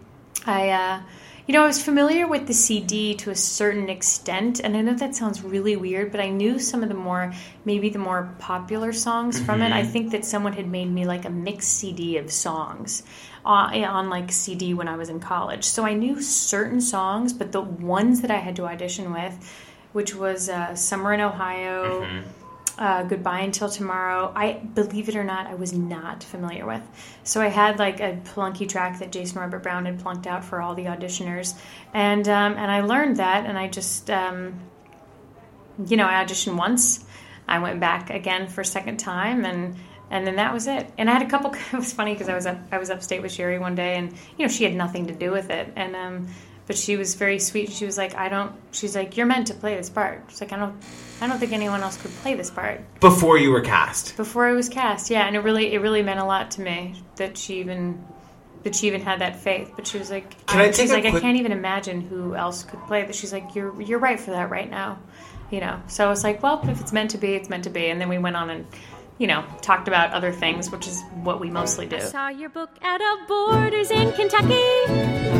I 0.45 0.69
uh, 0.69 1.01
you 1.45 1.53
know, 1.53 1.63
I 1.63 1.67
was 1.67 1.83
familiar 1.83 2.25
with 2.25 2.47
the 2.47 2.53
CD 2.53 3.15
to 3.15 3.29
a 3.29 3.35
certain 3.35 3.89
extent, 3.89 4.61
and 4.61 4.77
I 4.77 4.81
know 4.81 4.93
that 4.93 5.13
sounds 5.13 5.43
really 5.43 5.75
weird, 5.75 6.11
but 6.11 6.21
I 6.21 6.29
knew 6.29 6.57
some 6.57 6.83
of 6.83 6.89
the 6.89 6.95
more, 6.95 7.33
maybe 7.65 7.89
the 7.89 7.99
more 7.99 8.33
popular 8.39 8.93
songs 8.93 9.41
from 9.41 9.61
it. 9.61 9.73
I 9.73 9.81
mm-hmm. 9.81 9.91
think 9.91 10.11
that 10.11 10.23
someone 10.23 10.53
had 10.53 10.67
made 10.67 10.89
me 10.89 11.05
like 11.05 11.25
a 11.25 11.29
mixed 11.29 11.73
CD 11.73 12.17
of 12.17 12.31
songs 12.31 13.03
uh, 13.45 13.49
on, 13.49 13.83
on 13.83 14.09
like 14.09 14.31
CD 14.31 14.73
when 14.73 14.87
I 14.87 14.95
was 14.95 15.09
in 15.09 15.19
college. 15.19 15.65
So 15.65 15.85
I 15.85 15.93
knew 15.93 16.21
certain 16.21 16.79
songs, 16.79 17.33
but 17.33 17.51
the 17.51 17.61
ones 17.61 18.21
that 18.21 18.31
I 18.31 18.37
had 18.37 18.55
to 18.55 18.65
audition 18.65 19.11
with, 19.11 19.53
which 19.91 20.15
was 20.15 20.47
uh, 20.47 20.75
Summer 20.75 21.13
in 21.13 21.19
Ohio 21.19 22.03
mm-hmm. 22.03 22.42
Uh, 22.75 23.03
Goodbye 23.03 23.41
Until 23.41 23.69
Tomorrow, 23.69 24.33
I 24.35 24.53
believe 24.53 25.07
it 25.07 25.15
or 25.15 25.23
not, 25.23 25.45
I 25.45 25.53
was 25.53 25.73
not 25.73 26.23
familiar 26.23 26.65
with. 26.65 26.81
So 27.23 27.39
I 27.39 27.47
had 27.47 27.77
like 27.77 27.99
a 27.99 28.19
plunky 28.23 28.67
track 28.67 28.99
that 28.99 29.11
Jason 29.11 29.39
Robert 29.39 29.61
Brown 29.61 29.85
had 29.85 29.99
plunked 29.99 30.25
out 30.25 30.43
for 30.43 30.59
all 30.59 30.73
the 30.73 30.85
auditioners, 30.85 31.55
and 31.93 32.27
um, 32.27 32.53
and 32.53 32.71
I 32.71 32.81
learned 32.81 33.17
that, 33.17 33.45
and 33.45 33.57
I 33.59 33.67
just 33.67 34.09
um, 34.09 34.59
you 35.85 35.97
know 35.97 36.07
I 36.07 36.23
auditioned 36.23 36.57
once, 36.57 37.05
I 37.47 37.59
went 37.59 37.79
back 37.79 38.09
again 38.09 38.47
for 38.47 38.61
a 38.61 38.65
second 38.65 38.97
time, 38.97 39.45
and 39.45 39.75
and 40.09 40.25
then 40.25 40.37
that 40.37 40.53
was 40.53 40.67
it. 40.67 40.91
And 40.97 41.09
I 41.09 41.13
had 41.13 41.21
a 41.21 41.29
couple. 41.29 41.53
It 41.73 41.77
was 41.77 41.93
funny 41.93 42.13
because 42.13 42.29
I 42.29 42.35
was 42.35 42.45
up 42.45 42.57
I 42.71 42.77
was 42.77 42.89
upstate 42.89 43.21
with 43.21 43.31
Sherie 43.31 43.59
one 43.59 43.75
day, 43.75 43.97
and 43.97 44.11
you 44.37 44.45
know 44.45 44.47
she 44.47 44.63
had 44.63 44.73
nothing 44.73 45.07
to 45.07 45.13
do 45.13 45.31
with 45.31 45.49
it, 45.49 45.71
and 45.75 45.95
um, 45.95 46.27
but 46.65 46.77
she 46.77 46.95
was 46.95 47.15
very 47.15 47.39
sweet. 47.39 47.71
She 47.71 47.85
was 47.85 47.97
like, 47.97 48.15
I 48.15 48.29
don't. 48.29 48.53
She's 48.71 48.95
like, 48.95 49.17
you're 49.17 49.25
meant 49.25 49.47
to 49.47 49.53
play 49.53 49.75
this 49.75 49.89
part. 49.89 50.23
She's 50.29 50.41
like, 50.41 50.53
I 50.53 50.57
don't. 50.57 50.75
I 51.21 51.27
don't 51.27 51.39
think 51.39 51.53
anyone 51.53 51.81
else 51.81 51.95
could 51.95 52.11
play 52.11 52.33
this 52.35 52.49
part 52.49 52.81
before 52.99 53.37
you 53.37 53.51
were 53.51 53.61
cast. 53.61 54.17
before 54.17 54.45
I 54.45 54.53
was 54.53 54.67
cast. 54.67 55.09
Yeah, 55.09 55.25
and 55.25 55.35
it 55.35 55.39
really, 55.39 55.73
it 55.73 55.79
really 55.79 56.01
meant 56.01 56.19
a 56.19 56.25
lot 56.25 56.51
to 56.51 56.61
me 56.61 56.95
that 57.15 57.37
she 57.37 57.59
even, 57.59 58.03
that 58.63 58.75
she 58.75 58.87
even 58.87 58.99
had 58.99 59.19
that 59.19 59.37
faith. 59.37 59.71
But 59.75 59.87
she 59.87 59.97
was 59.97 60.09
like, 60.11 60.45
Can 60.47 60.59
I 60.59 60.71
she's 60.71 60.89
take 60.89 61.03
like, 61.03 61.13
I 61.13 61.19
can't 61.19 61.37
even 61.37 61.53
imagine 61.53 62.01
who 62.01 62.35
else 62.35 62.63
could 62.63 62.81
play 62.87 63.05
this. 63.05 63.17
She's 63.17 63.31
like, 63.31 63.55
you're, 63.55 63.79
you're 63.81 63.99
right 63.99 64.19
for 64.19 64.31
that 64.31 64.49
right 64.49 64.69
now, 64.69 64.99
you 65.49 65.61
know. 65.61 65.81
So 65.87 66.05
I 66.05 66.09
was 66.09 66.25
like, 66.25 66.43
well, 66.43 66.59
if 66.67 66.81
it's 66.81 66.91
meant 66.91 67.11
to 67.11 67.17
be, 67.17 67.35
it's 67.35 67.47
meant 67.47 67.63
to 67.65 67.69
be. 67.69 67.87
And 67.87 68.01
then 68.01 68.09
we 68.09 68.17
went 68.17 68.35
on 68.35 68.49
and, 68.49 68.65
you 69.23 69.27
know, 69.27 69.41
talked 69.61 69.87
about 69.87 70.11
other 70.11 70.33
things, 70.33 70.69
which 70.69 70.85
is 70.85 71.01
what 71.23 71.39
we 71.39 71.49
mostly 71.49 71.85
do. 71.85 71.97
Saw 72.01 72.27
your 72.27 72.49
book 72.49 72.69
at 72.81 72.99
a 72.99 73.17
Borders 73.25 73.89
in 73.89 74.11
Kentucky 74.11 74.83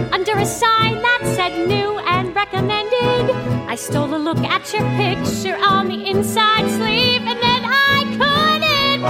under 0.10 0.38
a 0.38 0.46
sign 0.46 1.02
that 1.02 1.20
said 1.36 1.68
new 1.68 2.00
and 2.00 2.34
recommended. 2.34 3.36
I 3.68 3.76
stole 3.76 4.16
a 4.16 4.18
look 4.18 4.38
at 4.38 4.72
your 4.72 4.84
picture 4.96 5.58
on 5.58 5.90
the 5.90 6.10
inside 6.10 6.72
sleeve, 6.72 7.24
and 7.24 7.42
then 7.42 7.66
I 7.66 8.06
couldn't 8.22 9.04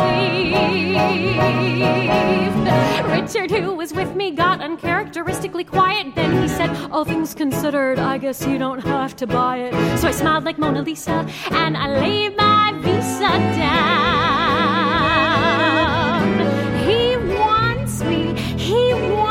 leave. 2.98 3.12
Richard, 3.12 3.52
who 3.52 3.76
was 3.76 3.94
with 3.94 4.16
me, 4.16 4.32
got 4.32 4.60
uncharacteristically 4.60 5.66
quiet. 5.66 6.16
Then 6.16 6.42
he 6.42 6.48
said, 6.48 6.72
All 6.92 7.06
things 7.06 7.36
considered, 7.36 8.00
I 8.00 8.18
guess 8.18 8.44
you 8.48 8.58
don't 8.58 8.80
have 8.80 9.16
to 9.18 9.28
buy 9.28 9.58
it. 9.58 10.00
So 10.00 10.08
I 10.08 10.12
smiled 10.12 10.46
like 10.46 10.58
Mona 10.58 10.82
Lisa, 10.82 11.28
and 11.52 11.78
I 11.78 12.00
laid 12.00 12.36
my 12.36 12.72
visa 12.82 13.30
down. 13.30 14.33
Me, 18.92 19.23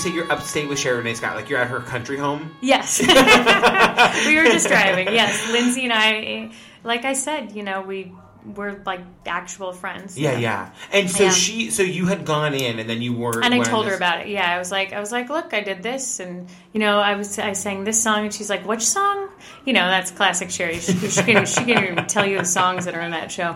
say 0.00 0.12
you're 0.12 0.30
upstate 0.30 0.68
with 0.68 0.78
Sherie 0.78 0.98
Rene 0.98 1.14
Scott, 1.14 1.36
like 1.36 1.48
you're 1.48 1.58
at 1.60 1.68
her 1.68 1.80
country 1.80 2.16
home. 2.16 2.54
Yes. 2.60 3.00
we 4.26 4.36
were 4.36 4.44
just 4.44 4.68
driving. 4.68 5.08
Yes. 5.08 5.50
Lindsay 5.52 5.84
and 5.84 5.92
I, 5.92 6.50
like 6.84 7.04
I 7.04 7.12
said, 7.12 7.52
you 7.52 7.62
know, 7.62 7.82
we 7.82 8.12
were 8.44 8.80
like 8.86 9.00
actual 9.26 9.72
friends. 9.72 10.18
Yeah, 10.18 10.38
yeah. 10.38 10.70
And 10.92 11.10
so 11.10 11.24
Yeah. 11.24 11.30
she, 11.30 11.70
so 11.70 11.82
you 11.82 12.06
had 12.06 12.24
gone 12.24 12.54
in, 12.54 12.78
and 12.78 12.88
then 12.88 13.02
you 13.02 13.12
were. 13.12 13.42
And 13.42 13.52
I 13.54 13.62
told 13.62 13.86
her 13.86 13.94
about 13.94 14.20
it. 14.22 14.28
Yeah, 14.28 14.50
I 14.50 14.58
was 14.58 14.70
like, 14.72 14.92
I 14.92 15.00
was 15.00 15.12
like, 15.12 15.28
look, 15.28 15.52
I 15.52 15.60
did 15.60 15.82
this, 15.82 16.20
and 16.20 16.48
you 16.72 16.80
know, 16.80 16.98
I 16.98 17.16
was, 17.16 17.38
I 17.38 17.52
sang 17.52 17.84
this 17.84 18.02
song, 18.02 18.24
and 18.24 18.34
she's 18.34 18.48
like, 18.48 18.66
which 18.66 18.86
song? 18.86 19.28
You 19.66 19.74
know, 19.74 19.86
that's 19.86 20.10
classic 20.10 20.50
Sherie. 20.50 20.78
She, 20.78 20.92
she 20.94 21.22
can, 21.22 21.44
she 21.46 21.64
can 21.64 21.84
even 21.92 22.06
tell 22.06 22.24
you 22.26 22.38
the 22.38 22.44
songs 22.44 22.86
that 22.86 22.94
are 22.94 23.02
in 23.02 23.10
that 23.10 23.30
show. 23.30 23.50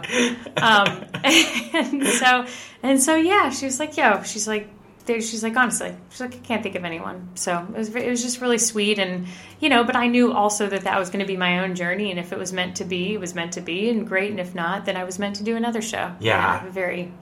Um, 0.57 1.05
and 1.25 2.07
so, 2.07 2.47
and 2.83 3.03
so, 3.03 3.17
yeah, 3.17 3.51
she 3.51 3.65
was 3.65 3.81
like, 3.81 3.97
yo, 3.97 4.23
she's 4.23 4.47
like, 4.47 4.69
there, 5.07 5.21
she's 5.21 5.43
like, 5.43 5.57
honestly, 5.57 5.95
she's 6.11 6.21
like, 6.21 6.35
I 6.35 6.39
can't 6.39 6.63
think 6.63 6.75
of 6.75 6.85
anyone. 6.85 7.31
So 7.35 7.67
it 7.75 7.77
was, 7.77 7.95
it 7.95 8.09
was 8.09 8.23
just 8.23 8.41
really 8.41 8.59
sweet, 8.59 8.99
and 8.99 9.27
you 9.61 9.69
know, 9.69 9.85
but 9.85 9.97
I 9.97 10.07
knew 10.07 10.33
also 10.33 10.67
that 10.69 10.83
that 10.83 10.99
was 10.99 11.11
going 11.11 11.21
to 11.21 11.27
be 11.27 11.37
my 11.37 11.61
own 11.61 11.75
journey, 11.75 12.11
and 12.11 12.19
if 12.19 12.33
it 12.33 12.39
was 12.39 12.53
meant 12.53 12.77
to 12.77 12.85
be, 12.85 13.15
it 13.15 13.21
was 13.21 13.35
meant 13.35 13.53
to 13.53 13.61
be, 13.61 13.91
and 13.91 14.07
great, 14.07 14.31
and 14.31 14.41
if 14.41 14.55
not, 14.55 14.87
then 14.87 14.97
I 14.97 15.05
was 15.05 15.19
meant 15.19 15.37
to 15.37 15.45
do 15.45 15.57
another 15.57 15.83
show. 15.83 16.15
Yeah. 16.21 16.69
very. 16.71 17.13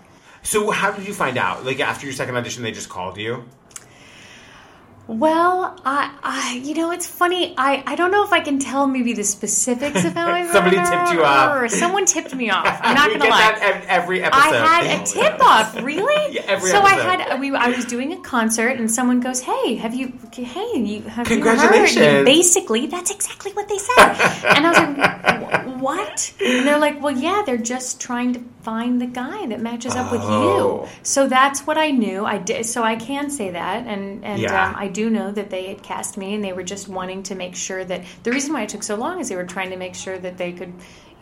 So 0.43 0.71
how 0.71 0.91
did 0.91 1.07
you 1.07 1.15
find 1.15 1.39
out? 1.39 1.65
Like 1.65 1.81
after 1.81 2.07
your 2.07 2.13
second 2.13 2.37
audition, 2.37 2.63
they 2.63 2.73
just 2.73 2.89
called 2.89 3.17
you. 3.17 3.45
Well, 5.09 5.79
I, 5.85 6.17
I, 6.23 6.61
you 6.65 6.75
know, 6.75 6.93
it's 6.93 7.07
funny. 7.07 7.55
I, 7.59 7.83
I 7.87 7.97
don't 7.97 8.13
know 8.13 8.25
if 8.25 8.33
I 8.33 8.39
can 8.41 8.61
tell 8.61 8.87
maybe 8.87 9.13
the 9.13 9.25
specifics 9.25 10.05
of 10.05 10.15
how 10.15 10.29
I 10.33 10.47
Somebody 10.51 10.77
tipped 10.77 11.13
you 11.13 11.25
off. 11.25 11.57
or 11.61 11.69
someone 11.69 12.07
tipped 12.07 12.35
me 12.35 12.51
off. 12.51 12.65
I'm 12.81 12.95
not 13.01 13.09
gonna 13.09 13.19
get 13.19 13.31
lie. 13.31 13.39
that 13.41 13.61
ev- 13.63 13.85
every 13.89 14.23
episode. 14.23 14.41
I 14.55 14.85
had 14.85 15.03
a 15.03 15.05
tip 15.05 15.41
off, 15.45 15.75
really. 15.83 16.13
Yeah, 16.33 16.43
every 16.47 16.71
so 16.71 16.81
I 16.81 16.95
had 16.95 17.41
we 17.41 17.55
I 17.55 17.69
was 17.71 17.85
doing 17.85 18.13
a 18.15 18.21
concert 18.23 18.79
and 18.79 18.91
someone 18.91 19.21
goes, 19.21 19.41
"Hey, 19.41 19.75
have 19.75 19.95
you? 19.95 20.13
Hey, 20.33 20.79
you 20.79 21.03
have 21.03 21.27
Congratulations. 21.27 21.97
you 21.97 22.03
heard?" 22.03 22.25
Basically, 22.25 22.87
that's 22.87 23.11
exactly 23.11 23.53
what 23.53 23.69
they 23.69 23.77
said. 23.77 24.15
and 24.57 24.67
I 24.67 24.71
was 24.71 24.79
like, 24.79 25.81
"What?" 25.83 26.33
And 26.41 26.67
they're 26.67 26.79
like, 26.79 27.03
"Well, 27.03 27.15
yeah, 27.15 27.43
they're 27.45 27.59
just 27.59 28.01
trying 28.01 28.33
to 28.35 28.41
find 28.63 29.01
the 29.03 29.07
guy 29.07 29.47
that 29.47 29.61
matches 29.61 29.95
up 29.95 30.11
with 30.13 30.23
Oh. 30.25 30.85
you." 30.85 30.89
So 31.03 31.27
that's 31.29 31.67
what 31.67 31.77
I 31.77 31.91
knew. 31.91 32.25
I 32.25 32.39
did. 32.39 32.65
So 32.65 32.83
I 32.83 32.97
can 32.97 33.29
say 33.29 33.51
that, 33.51 33.87
and 33.87 34.25
and 34.25 34.41
Yeah. 34.41 34.69
um, 34.69 34.77
I 34.77 34.89
do 34.93 35.11
know 35.11 35.31
that 35.33 35.51
they 35.51 35.67
had 35.67 35.83
cast 35.83 36.17
me, 36.17 36.35
and 36.35 36.45
they 36.45 36.53
were 36.53 36.63
just 36.63 36.89
wanting 36.89 37.23
to 37.25 37.35
make 37.35 37.55
sure 37.57 37.85
that 37.85 38.03
the 38.23 38.31
reason 38.33 38.53
why 38.53 38.63
it 38.63 38.69
took 38.69 38.83
so 38.83 38.95
long 38.95 39.21
is 39.21 39.29
they 39.29 39.37
were 39.37 39.45
trying 39.45 39.71
to 39.71 39.77
make 39.77 39.95
sure 39.95 40.19
that 40.19 40.37
they 40.39 40.53
could, 40.53 40.73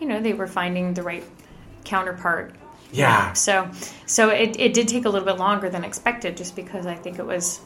you 0.00 0.06
know, 0.06 0.20
they 0.20 0.33
were 0.35 0.46
finding 0.46 0.94
the 0.94 1.02
right 1.02 1.24
counterpart 1.85 2.54
Yeah. 2.92 3.33
so, 3.33 3.70
so 4.06 4.28
it, 4.30 4.59
it 4.61 4.74
did 4.74 4.88
take 4.88 5.04
a 5.06 5.09
little 5.09 5.26
bit 5.26 5.38
longer 5.38 5.70
than 5.70 5.85
expected, 5.85 6.37
just 6.37 6.54
because 6.56 6.87
I 6.87 6.94
think 6.94 7.18
it 7.18 7.24
was, 7.26 7.61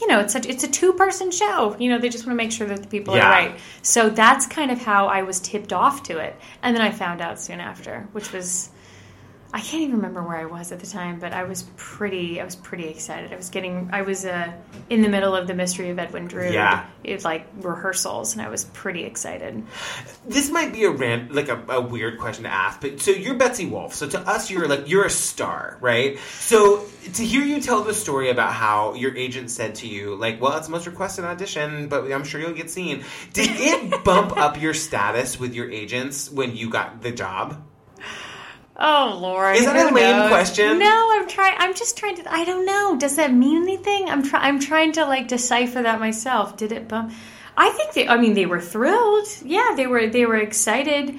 you 0.00 0.06
know, 0.06 0.20
it's 0.20 0.36
a 0.36 0.48
it's 0.48 0.62
a 0.62 0.68
two 0.68 0.92
person 0.92 1.30
show. 1.32 1.74
You 1.78 1.90
know, 1.90 1.98
they 1.98 2.08
just 2.08 2.24
want 2.24 2.38
to 2.38 2.44
make 2.44 2.52
sure 2.52 2.68
that 2.68 2.82
the 2.82 2.88
people 2.88 3.16
Yeah. 3.16 3.26
are 3.26 3.30
right. 3.32 3.60
So 3.82 4.08
that's 4.08 4.46
kind 4.46 4.70
of 4.70 4.78
how 4.80 5.06
I 5.08 5.22
was 5.22 5.40
tipped 5.40 5.72
off 5.72 6.04
to 6.04 6.18
it, 6.18 6.36
and 6.62 6.74
then 6.76 6.82
I 6.82 6.92
found 6.92 7.20
out 7.20 7.40
soon 7.40 7.58
after, 7.60 8.06
which 8.12 8.32
was. 8.32 8.70
I 9.50 9.60
can't 9.60 9.82
even 9.82 9.96
remember 9.96 10.22
where 10.22 10.36
I 10.36 10.44
was 10.44 10.72
at 10.72 10.80
the 10.80 10.86
time, 10.86 11.18
but 11.20 11.32
I 11.32 11.44
was 11.44 11.64
pretty. 11.76 12.38
I 12.38 12.44
was 12.44 12.54
pretty 12.54 12.88
excited. 12.88 13.32
I 13.32 13.36
was 13.36 13.48
getting. 13.48 13.88
I 13.92 14.02
was 14.02 14.26
uh, 14.26 14.52
in 14.90 15.00
the 15.00 15.08
middle 15.08 15.34
of 15.34 15.46
the 15.46 15.54
mystery 15.54 15.88
of 15.88 15.98
Edwin 15.98 16.26
Drood. 16.26 16.52
Yeah. 16.52 16.86
It 17.02 17.14
was 17.14 17.24
like 17.24 17.46
rehearsals, 17.60 18.34
and 18.34 18.42
I 18.42 18.50
was 18.50 18.66
pretty 18.66 19.04
excited. 19.04 19.64
This 20.26 20.50
might 20.50 20.74
be 20.74 20.84
a 20.84 20.90
rant, 20.90 21.32
like 21.32 21.48
a, 21.48 21.64
a 21.68 21.80
weird 21.80 22.18
question 22.18 22.44
to 22.44 22.50
ask, 22.50 22.82
but 22.82 23.00
so 23.00 23.10
you're 23.10 23.36
Betsy 23.36 23.64
Wolfe. 23.64 23.94
So 23.94 24.06
to 24.08 24.20
us, 24.20 24.50
you're 24.50 24.68
like 24.68 24.86
you're 24.86 25.06
a 25.06 25.10
star, 25.10 25.78
right? 25.80 26.18
So 26.40 26.84
to 27.14 27.24
hear 27.24 27.42
you 27.42 27.62
tell 27.62 27.82
the 27.82 27.94
story 27.94 28.28
about 28.28 28.52
how 28.52 28.94
your 28.94 29.16
agent 29.16 29.50
said 29.50 29.76
to 29.76 29.88
you, 29.88 30.14
like, 30.14 30.42
"Well, 30.42 30.58
it's 30.58 30.66
the 30.66 30.72
most 30.72 30.86
requested 30.86 31.24
audition, 31.24 31.88
but 31.88 32.12
I'm 32.12 32.24
sure 32.24 32.38
you'll 32.38 32.52
get 32.52 32.70
seen." 32.70 33.02
Did 33.32 33.50
it 33.52 34.04
bump 34.04 34.36
up 34.36 34.60
your 34.60 34.74
status 34.74 35.40
with 35.40 35.54
your 35.54 35.70
agents 35.70 36.30
when 36.30 36.54
you 36.54 36.68
got 36.68 37.00
the 37.00 37.12
job? 37.12 37.64
Oh 38.78 39.18
Lord, 39.20 39.56
Is 39.56 39.64
that 39.64 39.90
a 39.90 39.94
lame 39.94 40.16
knows? 40.16 40.28
question? 40.28 40.78
No, 40.78 41.08
I'm 41.12 41.26
trying. 41.26 41.56
I'm 41.58 41.74
just 41.74 41.96
trying 41.96 42.16
to. 42.16 42.32
I 42.32 42.44
don't 42.44 42.64
know. 42.64 42.96
Does 42.96 43.16
that 43.16 43.32
mean 43.32 43.62
anything? 43.62 44.08
I'm 44.08 44.22
trying. 44.22 44.44
I'm 44.44 44.60
trying 44.60 44.92
to 44.92 45.04
like 45.04 45.26
decipher 45.26 45.82
that 45.82 45.98
myself. 45.98 46.56
Did 46.56 46.70
it 46.72 46.86
bump? 46.86 47.12
I 47.56 47.70
think 47.70 47.94
they. 47.94 48.06
I 48.06 48.16
mean, 48.18 48.34
they 48.34 48.46
were 48.46 48.60
thrilled. 48.60 49.26
Yeah, 49.44 49.72
they 49.74 49.88
were. 49.88 50.06
They 50.06 50.26
were 50.26 50.36
excited. 50.36 51.16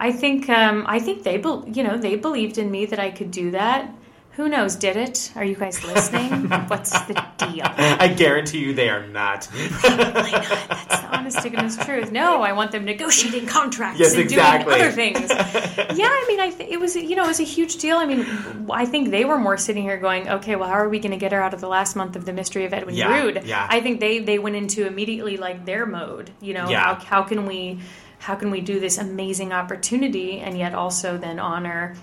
I 0.00 0.10
think. 0.12 0.48
Um, 0.48 0.84
I 0.88 1.00
think 1.00 1.22
they. 1.22 1.36
bel 1.36 1.64
You 1.68 1.82
know, 1.82 1.98
they 1.98 2.16
believed 2.16 2.56
in 2.56 2.70
me 2.70 2.86
that 2.86 2.98
I 2.98 3.10
could 3.10 3.30
do 3.30 3.50
that. 3.50 3.92
Who 4.36 4.48
knows? 4.48 4.76
Did 4.76 4.96
it? 4.96 5.30
Are 5.36 5.44
you 5.44 5.54
guys 5.54 5.84
listening? 5.84 6.48
What's 6.68 6.90
the 7.02 7.12
deal? 7.36 7.64
I 7.66 8.08
guarantee 8.08 8.60
you, 8.60 8.72
they 8.72 8.88
are 8.88 9.06
not. 9.06 9.46
Probably 9.52 10.30
not. 10.32 10.48
That's 10.68 11.00
the 11.02 11.08
honest 11.18 11.42
to 11.42 11.50
goodness 11.50 11.76
truth. 11.84 12.10
No, 12.10 12.40
I 12.40 12.52
want 12.54 12.72
them 12.72 12.86
negotiating 12.86 13.46
contracts 13.46 14.00
Yes, 14.00 14.12
and 14.14 14.22
exactly. 14.22 14.72
doing 14.74 14.86
other 14.86 14.92
things. 14.92 15.30
Yeah, 15.94 16.06
I 16.08 16.24
mean, 16.28 16.40
I 16.40 16.50
th- 16.50 16.70
it 16.70 16.80
was 16.80 16.96
you 16.96 17.14
know 17.14 17.24
it 17.24 17.28
was 17.28 17.40
a 17.40 17.44
huge 17.44 17.76
deal. 17.76 17.96
I 17.98 18.06
mean, 18.06 18.24
I 18.70 18.86
think 18.86 19.10
they 19.10 19.24
were 19.26 19.38
more 19.38 19.58
sitting 19.58 19.82
here 19.82 19.98
going, 19.98 20.28
okay, 20.28 20.56
well, 20.56 20.68
how 20.68 20.74
are 20.76 20.88
we 20.88 20.98
going 20.98 21.12
to 21.12 21.18
get 21.18 21.32
her 21.32 21.42
out 21.42 21.52
of 21.52 21.60
the 21.60 21.68
last 21.68 21.94
month 21.96 22.16
of 22.16 22.24
the 22.24 22.32
mystery 22.32 22.64
of 22.64 22.72
Edwin 22.72 22.94
Yeah, 22.94 23.20
Drood? 23.20 23.44
yeah. 23.44 23.66
I 23.68 23.80
think 23.80 24.00
they 24.00 24.20
they 24.20 24.38
went 24.38 24.56
into 24.56 24.86
immediately 24.86 25.36
like 25.36 25.66
their 25.66 25.84
mode. 25.84 26.30
You 26.40 26.54
know, 26.54 26.70
Yeah. 26.70 26.94
how 26.94 26.94
how 27.04 27.22
can 27.22 27.44
we 27.46 27.80
how 28.18 28.34
can 28.34 28.50
we 28.50 28.60
do 28.62 28.80
this 28.80 28.96
amazing 28.98 29.52
opportunity 29.52 30.38
and 30.40 30.56
yet 30.56 30.74
also 30.74 31.18
then 31.18 31.38
honor 31.38 31.94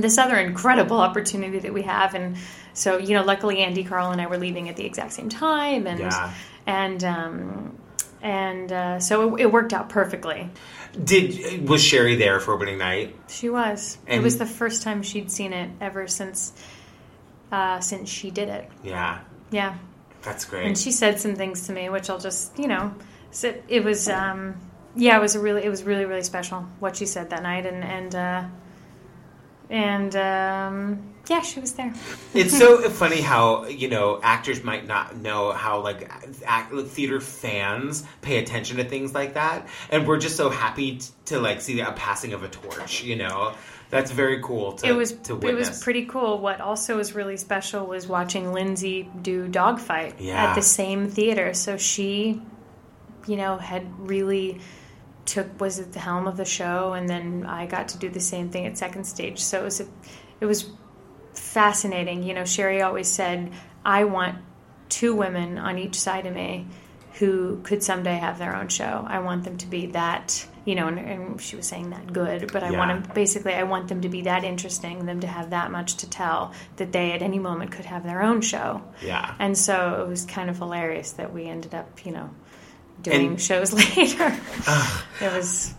this 0.00 0.18
other 0.18 0.36
incredible 0.36 0.98
opportunity 1.00 1.58
that 1.60 1.72
we 1.72 1.82
have. 1.82 2.14
And 2.14 2.36
so 2.72 2.98
you 2.98 3.14
know 3.14 3.22
luckily 3.24 3.58
andy 3.60 3.84
Karl 3.84 4.10
and 4.10 4.20
i 4.20 4.26
were 4.26 4.38
leaving 4.38 4.68
at 4.68 4.76
the 4.76 4.84
exact 4.84 5.12
same 5.12 5.28
time. 5.28 5.86
And 5.86 6.00
Yeah. 6.00 6.32
and 6.66 7.04
um 7.04 7.78
and 8.22 8.72
uh, 8.72 9.00
so 9.00 9.36
it, 9.36 9.42
it 9.42 9.52
worked 9.52 9.74
out 9.74 9.90
perfectly. 9.90 10.48
Did 11.02 11.68
was 11.68 11.82
Sherie 11.84 12.16
there 12.16 12.40
for 12.40 12.54
opening 12.54 12.78
night? 12.78 13.14
she 13.28 13.50
was. 13.50 13.98
And- 14.06 14.20
it 14.20 14.22
was 14.24 14.38
the 14.38 14.46
first 14.46 14.82
time 14.82 15.02
she'd 15.02 15.30
seen 15.30 15.52
it 15.52 15.70
ever 15.80 16.06
since 16.08 16.52
uh 17.52 17.80
since 17.80 18.08
she 18.08 18.30
did 18.30 18.48
it. 18.48 18.68
Yeah, 18.82 19.20
yeah. 19.50 19.76
That's 20.22 20.46
great. 20.46 20.66
and 20.66 20.76
she 20.78 20.90
said 20.90 21.20
some 21.20 21.34
things 21.36 21.66
to 21.66 21.72
me 21.74 21.90
which 21.90 22.08
i'll 22.08 22.18
just 22.18 22.58
you 22.58 22.66
know 22.66 22.94
it 23.68 23.84
was 23.84 24.08
um 24.08 24.56
yeah 24.96 25.18
it 25.18 25.20
was 25.20 25.34
a 25.34 25.40
really 25.40 25.62
it 25.62 25.68
was 25.68 25.82
really 25.82 26.06
really 26.06 26.22
special 26.22 26.60
what 26.80 26.96
she 26.96 27.04
said 27.06 27.28
that 27.30 27.42
night. 27.42 27.66
And 27.66 27.84
and 27.84 28.14
uh 28.14 28.44
and 29.70 30.14
um 30.16 31.02
yeah 31.28 31.40
she 31.40 31.58
was 31.58 31.72
there 31.72 31.92
It's 32.34 32.56
so 32.56 32.88
funny 32.90 33.20
how 33.22 33.64
you 33.66 33.88
know 33.88 34.20
actors 34.22 34.62
might 34.62 34.86
not 34.86 35.16
know 35.16 35.52
how 35.52 35.80
like 35.80 36.10
act, 36.44 36.74
theater 36.88 37.20
fans 37.20 38.04
pay 38.20 38.38
attention 38.38 38.76
to 38.76 38.84
things 38.84 39.14
like 39.14 39.34
that, 39.34 39.66
and 39.90 40.06
we're 40.06 40.18
just 40.18 40.36
so 40.36 40.50
happy 40.50 40.98
t- 40.98 41.06
to 41.26 41.40
like 41.40 41.60
see 41.60 41.80
a 41.80 41.92
passing 41.92 42.32
of 42.34 42.42
a 42.42 42.48
torch. 42.48 43.02
You 43.02 43.16
know, 43.16 43.54
that's 43.88 44.10
very 44.10 44.42
cool. 44.42 44.72
To, 44.72 44.86
it 44.86 44.92
was 44.92 45.12
to 45.12 45.38
it 45.40 45.54
was 45.54 45.82
pretty 45.82 46.04
cool. 46.06 46.38
What 46.38 46.60
also 46.60 46.96
was 46.98 47.14
really 47.14 47.36
special 47.38 47.86
was 47.86 48.06
watching 48.06 48.52
Lindsay 48.52 49.08
do 49.22 49.48
Dogfight 49.48 50.20
Yeah. 50.20 50.44
at 50.50 50.54
the 50.54 50.62
same 50.62 51.08
theater. 51.08 51.54
So 51.54 51.76
she, 51.78 52.42
you 53.26 53.36
know, 53.36 53.56
had 53.56 53.86
really 54.08 54.60
took 55.26 55.60
was 55.60 55.78
at 55.78 55.92
the 55.92 56.00
helm 56.00 56.26
of 56.26 56.36
the 56.36 56.44
show, 56.44 56.92
and 56.92 57.08
then 57.08 57.46
I 57.46 57.66
got 57.66 57.88
to 57.88 57.98
do 57.98 58.08
the 58.08 58.20
same 58.20 58.50
thing 58.50 58.66
at 58.66 58.76
second 58.78 59.04
stage. 59.04 59.38
So 59.40 59.60
it 59.60 59.64
was 59.64 59.80
a, 59.80 59.86
it 60.40 60.46
was 60.46 60.70
fascinating. 61.34 62.22
You 62.22 62.34
know, 62.34 62.44
Sherie 62.44 62.82
always 62.82 63.08
said, 63.08 63.52
"I 63.84 64.04
want 64.04 64.38
two 64.88 65.14
women 65.14 65.58
on 65.58 65.78
each 65.78 65.98
side 65.98 66.26
of 66.26 66.34
me." 66.34 66.66
Who 67.20 67.60
could 67.62 67.80
someday 67.84 68.16
have 68.16 68.38
their 68.40 68.56
own 68.56 68.66
show? 68.66 69.06
I 69.08 69.20
want 69.20 69.44
them 69.44 69.56
to 69.58 69.68
be 69.68 69.86
that, 69.92 70.44
you 70.64 70.74
know, 70.74 70.88
and, 70.88 70.98
and 70.98 71.40
she 71.40 71.54
was 71.54 71.64
saying 71.64 71.90
that 71.90 72.12
good, 72.12 72.52
but 72.52 72.64
I 72.64 72.70
Yeah. 72.70 72.78
want 72.78 73.04
them 73.04 73.14
basically 73.14 73.54
I 73.54 73.62
want 73.62 73.86
them 73.86 74.00
to 74.00 74.08
be 74.08 74.22
that 74.22 74.42
interesting, 74.42 75.06
them 75.06 75.20
to 75.20 75.28
have 75.28 75.50
that 75.50 75.70
much 75.70 75.94
to 75.98 76.10
tell 76.10 76.50
that 76.74 76.90
they 76.90 77.12
at 77.12 77.22
any 77.22 77.38
moment 77.38 77.70
could 77.70 77.84
have 77.84 78.02
their 78.02 78.20
own 78.20 78.40
show. 78.40 78.82
Yeah. 79.00 79.32
And 79.38 79.56
so 79.56 80.02
it 80.04 80.08
was 80.08 80.24
kind 80.24 80.50
of 80.50 80.58
hilarious 80.58 81.12
that 81.12 81.32
we 81.32 81.44
ended 81.44 81.72
up, 81.72 82.04
you 82.04 82.10
know, 82.10 82.30
doing 83.04 83.26
And- 83.28 83.40
shows 83.40 83.72
later. 83.96 84.36
it 85.20 85.32
was 85.32 85.72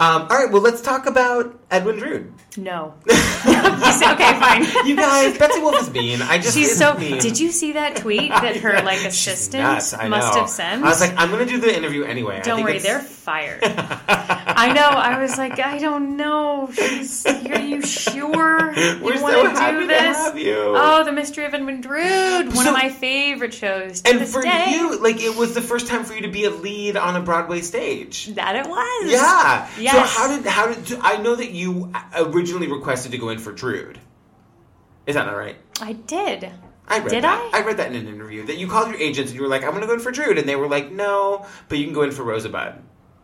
Um, 0.00 0.22
all 0.22 0.28
right, 0.28 0.50
well, 0.50 0.62
let's 0.62 0.80
talk 0.80 1.04
about 1.06 1.60
Edwin 1.70 1.98
Drood. 1.98 2.32
no. 2.56 2.94
Said- 3.08 4.14
okay, 4.14 4.40
fine. 4.40 4.86
You 4.86 4.96
guys, 4.96 5.36
Betsy 5.36 5.60
Wolfe 5.60 5.82
is 5.82 5.90
mean. 5.90 6.22
I 6.22 6.38
just 6.38 6.56
She's 6.56 6.76
so. 6.76 6.94
mean. 6.94 7.18
Did 7.18 7.38
you 7.38 7.50
see 7.52 7.72
that 7.72 7.96
tweet 7.96 8.30
that 8.30 8.56
her 8.56 8.80
like 8.82 9.04
assistant 9.04 9.62
Nuts, 9.62 9.92
must 9.92 10.34
know. 10.34 10.40
have 10.40 10.48
sent? 10.48 10.82
I 10.82 10.88
was 10.88 11.00
like, 11.02 11.12
I'm 11.18 11.30
going 11.30 11.46
to 11.46 11.52
do 11.52 11.60
the 11.60 11.76
interview 11.76 12.04
anyway. 12.04 12.40
Don't 12.42 12.56
think 12.56 12.68
worry, 12.68 12.78
they're 12.78 13.00
fired. 13.00 13.62
I 14.60 14.72
know. 14.72 14.82
I 14.88 15.20
was 15.20 15.38
like, 15.38 15.58
I 15.58 15.78
don't 15.78 16.16
know. 16.16 16.68
She's, 16.72 17.24
are 17.26 17.60
you 17.60 17.80
sure 17.82 18.72
you 18.74 18.98
We're 19.02 19.20
want 19.20 19.32
so 19.34 19.42
to 19.44 19.48
happy 19.50 19.72
do 19.76 19.80
to 19.80 19.86
this? 19.86 20.16
have 20.16 20.38
you. 20.38 20.54
Oh, 20.76 21.02
The 21.04 21.12
Mystery 21.12 21.46
of 21.46 21.54
Edwin 21.54 21.80
Drood, 21.80 22.46
one 22.48 22.64
So- 22.64 22.68
of 22.70 22.74
my 22.74 22.90
favorite 22.90 23.54
shows 23.54 24.02
to 24.02 24.10
And 24.10 24.28
for 24.28 24.42
day. 24.42 24.66
you, 24.72 24.98
like, 25.00 25.20
it 25.22 25.34
was 25.36 25.54
the 25.54 25.62
first 25.62 25.86
time 25.86 26.04
for 26.04 26.14
you 26.14 26.22
to 26.22 26.28
be 26.28 26.44
a 26.44 26.50
lead 26.50 26.96
on 26.96 27.16
a 27.16 27.20
Broadway 27.22 27.60
stage. 27.62 28.26
that 28.34 28.54
it 28.56 28.66
was. 28.68 29.10
Yeah. 29.10 29.92
So 29.92 30.00
how 30.00 30.28
did 30.36 30.44
how 30.46 30.72
did 30.72 30.98
I 31.00 31.16
know 31.16 31.34
that 31.36 31.50
you 31.52 31.92
originally 32.14 32.70
requested 32.70 33.12
to 33.12 33.18
go 33.18 33.30
in 33.30 33.38
for 33.38 33.52
Drood? 33.52 33.98
Is 35.06 35.14
that 35.14 35.26
not 35.26 35.36
right? 35.36 35.56
I 35.80 35.94
did. 35.94 36.50
I 36.86 36.98
read 36.98 37.08
Did 37.08 37.24
that. 37.24 37.50
I? 37.54 37.62
read 37.62 37.76
that 37.78 37.92
in 37.92 37.96
an 37.96 38.08
interview 38.12 38.44
that 38.46 38.56
you 38.56 38.66
called 38.68 38.88
your 38.88 38.98
agents 38.98 39.30
and 39.30 39.36
you 39.36 39.42
were 39.42 39.48
like, 39.48 39.62
"I'm 39.62 39.70
going 39.70 39.80
to 39.82 39.86
go 39.86 39.94
in 39.94 40.00
for 40.00 40.10
Drood," 40.10 40.38
and 40.38 40.48
they 40.48 40.56
were 40.56 40.68
like, 40.68 40.90
"No, 40.90 41.46
but 41.68 41.78
you 41.78 41.84
can 41.84 41.94
go 41.94 42.02
in 42.02 42.10
for 42.10 42.24
Rosebud." 42.24 42.74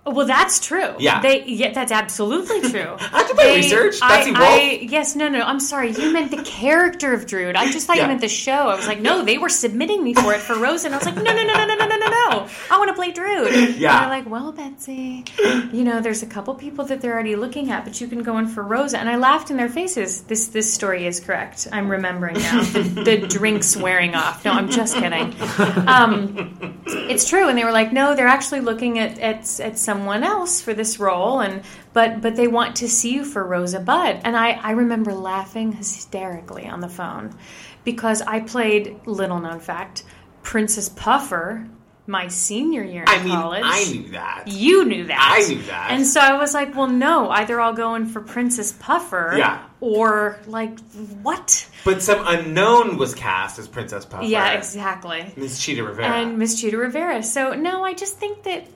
Well, 0.06 0.26
that's 0.26 0.60
true. 0.60 0.94
Yeah. 0.98 1.20
they. 1.20 1.44
Yeah, 1.44 1.72
that's 1.72 1.92
absolutely 1.92 2.60
true. 2.70 2.96
I 2.98 3.26
did 3.26 3.36
my 3.36 3.54
research. 3.56 3.96
I, 4.02 4.18
Betsy 4.18 4.32
I- 4.34 4.78
Wolfe. 4.78 4.90
yes, 4.92 5.16
no, 5.16 5.28
no. 5.28 5.40
I'm 5.40 5.60
sorry. 5.60 5.90
You 5.92 6.12
meant 6.12 6.30
the 6.30 6.42
character 6.42 7.12
of 7.12 7.26
Drood. 7.26 7.56
I 7.56 7.70
just 7.70 7.86
thought 7.86 7.96
Yeah. 7.96 8.02
you 8.04 8.08
meant 8.08 8.20
the 8.20 8.28
show. 8.28 8.52
I 8.68 8.76
was 8.76 8.86
like, 8.86 9.00
no, 9.00 9.24
they 9.24 9.38
were 9.38 9.48
submitting 9.48 10.02
me 10.04 10.14
for 10.14 10.32
it 10.32 10.40
for 10.40 10.54
Rose, 10.58 10.84
and 10.84 10.94
I 10.94 10.98
was 10.98 11.06
like, 11.06 11.16
no, 11.16 11.22
no, 11.22 11.32
no, 11.34 11.42
no, 11.54 11.66
no, 11.66 11.74
no, 11.74 11.86
no, 11.86 11.96
no, 11.96 12.06
no. 12.08 12.48
I 12.70 12.78
want 12.78 12.88
to 12.88 12.94
play 12.94 13.10
Drood. 13.12 13.52
Yeah. 13.76 14.02
And 14.02 14.02
they're 14.12 14.18
like, 14.18 14.30
well, 14.30 14.52
Betsy, 14.52 15.24
you 15.72 15.84
know, 15.84 16.00
there's 16.00 16.22
a 16.22 16.26
couple 16.26 16.54
people 16.54 16.84
that 16.86 17.00
they're 17.00 17.12
already 17.14 17.36
looking 17.36 17.70
at, 17.70 17.84
but 17.84 18.00
you 18.00 18.06
can 18.06 18.22
go 18.22 18.38
in 18.38 18.46
for 18.48 18.62
Rosa. 18.62 18.98
And 18.98 19.08
I 19.08 19.16
laughed 19.16 19.50
in 19.50 19.56
their 19.56 19.68
faces. 19.68 20.22
This 20.22 20.48
this 20.48 20.72
story 20.72 21.06
is 21.06 21.20
correct. 21.20 21.66
I'm 21.72 21.88
remembering 21.90 22.34
now. 22.36 22.62
The, 22.62 22.82
the 22.82 23.26
drinks 23.26 23.76
wearing 23.76 24.14
off. 24.14 24.44
No, 24.44 24.52
I'm 24.52 24.70
just 24.70 24.94
kidding. 24.96 25.34
Um, 25.86 26.82
it's 26.86 27.28
true 27.28 27.48
and 27.48 27.56
they 27.58 27.64
were 27.64 27.72
like 27.72 27.92
no 27.92 28.14
they're 28.14 28.26
actually 28.28 28.60
looking 28.60 28.98
at, 28.98 29.18
at 29.18 29.60
at 29.60 29.78
someone 29.96 30.22
else 30.24 30.60
for 30.60 30.74
this 30.74 30.98
role 31.00 31.40
and 31.40 31.62
but 31.94 32.20
but 32.20 32.36
they 32.36 32.46
want 32.46 32.76
to 32.76 32.86
see 32.88 33.14
you 33.14 33.24
for 33.24 33.42
rosa 33.44 33.80
bud 33.80 34.20
and 34.24 34.36
i 34.36 34.50
i 34.50 34.72
remember 34.72 35.14
laughing 35.14 35.72
hysterically 35.72 36.66
on 36.66 36.80
the 36.80 36.88
phone 36.88 37.34
because 37.82 38.20
i 38.22 38.38
played 38.40 38.94
little 39.06 39.40
known 39.40 39.58
fact 39.58 40.04
princess 40.42 40.90
puffer 40.90 41.66
my 42.08 42.28
senior 42.28 42.84
year 42.84 43.02
in 43.02 43.08
I 43.08 43.22
mean, 43.24 43.32
college 43.32 43.62
I 43.64 43.84
knew 43.90 44.08
that. 44.10 44.44
you 44.46 44.84
knew 44.84 45.06
that. 45.06 45.38
I 45.42 45.48
knew 45.48 45.60
that. 45.62 45.88
And 45.90 46.06
so 46.06 46.20
I 46.20 46.34
was 46.38 46.54
like, 46.54 46.72
well, 46.76 46.86
no, 46.86 47.28
either 47.30 47.60
I'll 47.60 47.72
go 47.74 47.96
in 47.96 48.06
for 48.06 48.20
Princess 48.20 48.70
Puffer 48.78 49.34
Yeah. 49.36 49.60
or 49.80 50.38
like, 50.46 50.78
what? 51.22 51.68
But 51.84 52.02
some 52.02 52.22
unknown 52.24 52.96
was 52.96 53.12
cast 53.12 53.58
as 53.58 53.66
Princess 53.66 54.04
Puffer. 54.04 54.22
Yeah, 54.24 54.52
exactly. 54.52 55.32
Miss 55.36 55.60
Chita 55.60 55.82
Rivera. 55.82 56.06
and 56.06 56.38
Miss 56.38 56.60
Chita 56.60 56.76
Rivera. 56.78 57.24
So 57.24 57.54
no, 57.54 57.82
I 57.84 57.92
just 57.92 58.18
think 58.18 58.44
that 58.44 58.68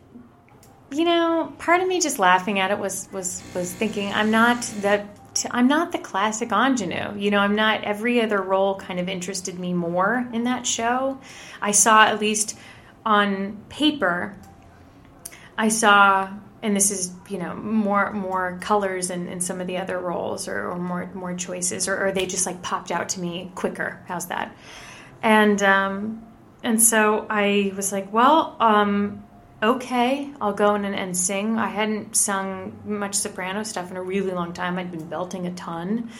you 0.91 1.05
know, 1.05 1.53
part 1.59 1.81
of 1.81 1.89
me 1.89 2.01
just 2.01 2.19
laughing 2.19 2.59
at 2.59 2.71
it 2.71 2.79
was 2.79 3.09
was 3.13 3.43
was 3.55 3.73
thinking 3.73 4.13
I'm 4.13 4.31
not 4.31 4.63
the 4.81 5.07
I'm 5.51 5.69
not 5.69 5.93
the 5.93 5.99
classic 5.99 6.51
ingenue. 6.53 7.17
You 7.17 7.31
know, 7.31 7.39
I'm 7.39 7.55
not 7.55 7.85
every 7.85 8.21
other 8.21 8.41
role 8.41 8.75
kind 8.75 8.99
of 8.99 9.09
interested 9.09 9.59
me 9.59 9.73
more 9.73 10.29
in 10.33 10.45
that 10.45 10.67
show. 10.67 11.19
I 11.61 11.71
saw 11.71 12.05
at 12.05 12.21
least 12.21 12.59
on 13.05 13.63
paper 13.69 14.37
I 15.57 15.69
saw 15.69 16.31
and 16.63 16.77
this 16.77 16.91
is 16.91 17.13
you 17.29 17.39
know 17.39 17.55
more 17.55 18.13
more 18.13 18.59
colors 18.61 19.11
in, 19.11 19.27
in 19.29 19.41
some 19.41 19.61
of 19.61 19.67
the 19.67 19.79
other 19.79 19.99
roles 19.99 20.49
or, 20.49 20.71
or 20.71 20.79
more 20.79 21.11
more 21.15 21.35
choices 21.35 21.89
or, 21.89 22.07
or 22.07 22.13
they 22.13 22.27
just 22.27 22.45
like 22.45 22.61
popped 22.63 22.91
out 22.91 23.11
to 23.11 23.21
me 23.21 23.51
quicker 23.55 24.03
how's 24.07 24.27
that 24.27 24.55
and 25.23 25.63
um, 25.63 26.23
and 26.63 26.83
so 26.83 27.27
I 27.29 27.73
was 27.75 27.93
like, 27.93 28.13
well, 28.13 28.57
um, 28.61 29.25
okay, 29.63 30.31
I'll 30.41 30.53
go 30.53 30.75
in 30.75 30.85
and, 30.85 30.95
and 30.95 31.17
sing. 31.17 31.59
I 31.59 31.69
hadn't 31.69 32.17
sung 32.17 32.81
much 32.85 33.15
soprano 33.15 33.63
stuff 33.63 33.91
in 33.91 33.97
a 33.97 34.03
really 34.03 34.33
long 34.33 34.53
time. 34.53 34.79
I'd 34.79 34.91
been 34.91 35.09
belting 35.09 35.47
a 35.47 35.53
ton. 35.53 36.11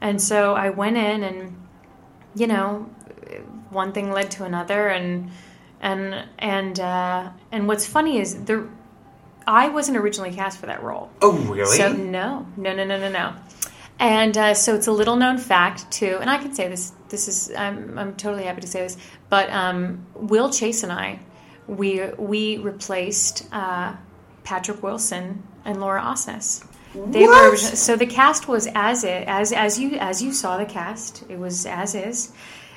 And 0.00 0.20
so 0.20 0.54
I 0.54 0.70
went 0.70 0.96
in 0.96 1.22
and, 1.22 1.56
you 2.34 2.46
know, 2.46 2.90
one 3.70 3.92
thing 3.92 4.10
led 4.10 4.30
to 4.32 4.44
another 4.44 4.88
and 4.88 5.30
and 5.80 6.26
and 6.38 6.78
uh, 6.78 7.30
and 7.52 7.66
what's 7.66 7.86
funny 7.86 8.18
is 8.18 8.44
there 8.44 8.68
I 9.46 9.68
wasn't 9.68 9.96
originally 9.96 10.32
cast 10.32 10.58
for 10.58 10.66
that 10.66 10.82
role. 10.82 11.10
Oh, 11.22 11.32
really? 11.32 11.76
So 11.76 11.92
no, 11.92 12.46
no, 12.56 12.74
no, 12.74 12.84
no, 12.84 12.98
no, 12.98 13.10
no. 13.10 13.34
And 13.98 14.36
uh, 14.36 14.54
so 14.54 14.74
it's 14.74 14.86
a 14.86 14.92
little 14.92 15.16
known 15.16 15.38
fact 15.38 15.90
too, 15.90 16.18
and 16.20 16.30
I 16.30 16.38
can 16.38 16.54
say 16.54 16.68
this. 16.68 16.92
This 17.08 17.28
is 17.28 17.54
I'm 17.56 17.98
I'm 17.98 18.16
totally 18.16 18.44
happy 18.44 18.60
to 18.60 18.66
say 18.66 18.80
this, 18.80 18.96
but 19.28 19.50
um, 19.50 20.06
Will 20.14 20.50
Chase 20.50 20.82
and 20.82 20.92
I, 20.92 21.20
we 21.78 22.02
we 22.18 22.58
replaced 22.58 23.46
uh, 23.52 23.94
Patrick 24.44 24.82
Wilson 24.82 25.42
and 25.64 25.80
Laura 25.80 26.02
Osnes. 26.02 26.64
They 26.94 27.22
What? 27.26 27.50
were 27.52 27.56
so 27.56 27.94
the 27.96 28.06
cast 28.06 28.48
was 28.48 28.66
as 28.74 29.04
it 29.04 29.24
as 29.28 29.52
as 29.52 29.78
you 29.78 29.92
as 29.98 30.20
you 30.22 30.32
saw 30.32 30.56
the 30.58 30.64
cast. 30.66 31.24
It 31.28 31.38
was 31.38 31.66
as 31.66 31.94
is. 31.94 32.32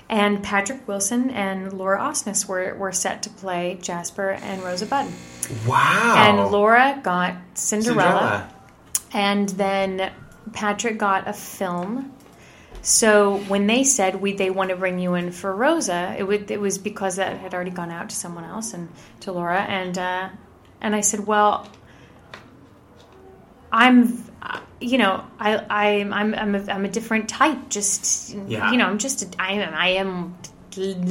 And 0.10 0.44
Patrick 0.44 0.88
Wilson 0.88 1.30
and 1.32 1.74
Laura 1.74 2.00
Osnes 2.00 2.46
were, 2.46 2.76
were 2.76 2.92
set 2.92 3.24
to 3.24 3.30
play 3.32 3.80
Jasper 3.82 4.32
and 4.32 4.62
Rosa 4.62 4.86
Bud. 4.86 5.08
wow. 5.66 6.14
And 6.18 6.52
Laura 6.52 7.00
got 7.02 7.36
Cinderella, 7.56 8.04
Cinderella. 8.04 8.54
and 9.14 9.50
then 9.50 10.12
Patrick 10.52 11.00
got 11.00 11.28
a 11.28 11.34
film. 11.34 12.13
So 12.84 13.38
when 13.48 13.66
they 13.66 13.86
said 13.86 14.22
we 14.22 14.34
they 14.34 14.50
want 14.50 14.70
to 14.70 14.76
bring 14.76 15.00
you 15.00 15.14
in 15.14 15.32
for 15.32 15.56
Rosa, 15.56 16.16
it 16.18 16.24
would 16.24 16.52
it 16.52 16.60
was 16.60 16.78
because 16.78 17.16
that 17.16 17.38
had 17.38 17.54
already 17.54 17.72
gone 17.72 17.90
out 17.90 18.10
to 18.10 18.16
someone 18.16 18.44
else 18.44 18.74
and 18.74 18.90
to 19.22 19.32
Laura 19.32 19.62
and 19.62 19.98
uh, 19.98 20.30
and 20.82 20.94
I 20.94 21.00
said, 21.00 21.26
well, 21.26 21.66
I'm, 23.72 24.22
you 24.82 24.98
know, 24.98 25.24
I 25.40 25.66
I'm 25.70 26.14
I'm 26.14 26.36
I'm 26.36 26.56
a, 26.56 26.72
I'm 26.72 26.84
a 26.84 26.90
different 26.90 27.30
type. 27.30 27.70
Just 27.70 28.36
Yeah. 28.36 28.70
you 28.72 28.78
know, 28.78 28.86
I'm 28.86 28.98
just 29.00 29.24
a, 29.24 29.42
I 29.42 29.54
am 29.54 29.74
I 29.74 29.88
am 29.92 30.36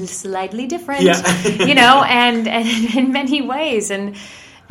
slightly 0.07 0.67
different. 0.67 1.03
Yeah. 1.03 1.43
you 1.65 1.75
know, 1.75 2.05
and 2.07 2.47
and 2.47 2.95
in 2.97 3.13
many 3.13 3.41
ways 3.41 3.91
and. 3.91 4.15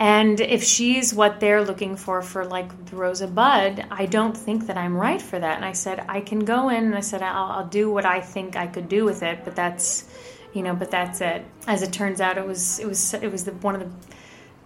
And 0.02 0.40
if 0.40 0.64
she's 0.64 1.14
what 1.14 1.40
they're 1.40 1.64
looking 1.64 1.96
for 1.96 2.24
for 2.24 2.44
like 2.44 2.72
Rosa 2.92 3.28
Bud, 3.28 3.86
I 3.92 4.08
don't 4.08 4.36
think 4.36 4.66
that 4.66 4.76
I'm 4.76 4.98
right 4.98 5.22
for 5.22 5.38
that. 5.38 5.58
And 5.58 5.64
I 5.64 5.74
said 5.74 6.04
I 6.10 6.22
can 6.22 6.40
go 6.40 6.70
in 6.70 6.86
and 6.86 6.96
I 6.96 7.02
said 7.02 7.22
I'll, 7.22 7.52
I'll 7.52 7.68
do 7.68 7.92
what 7.92 8.04
I 8.04 8.20
think 8.20 8.56
I 8.56 8.66
could 8.66 8.90
do 8.90 9.06
with 9.06 9.22
it, 9.22 9.46
but 9.46 9.56
that's, 9.56 10.10
you 10.54 10.64
know, 10.64 10.74
but 10.74 10.90
that's 10.90 11.22
it. 11.22 11.46
As 11.68 11.84
it 11.84 11.94
turns 11.94 12.20
out, 12.20 12.40
it 12.40 12.48
was 12.48 12.80
it 12.80 12.88
was 12.88 13.14
it 13.14 13.32
was 13.32 13.44
the, 13.44 13.52
one 13.52 13.76
of 13.76 13.82
the 13.82 14.16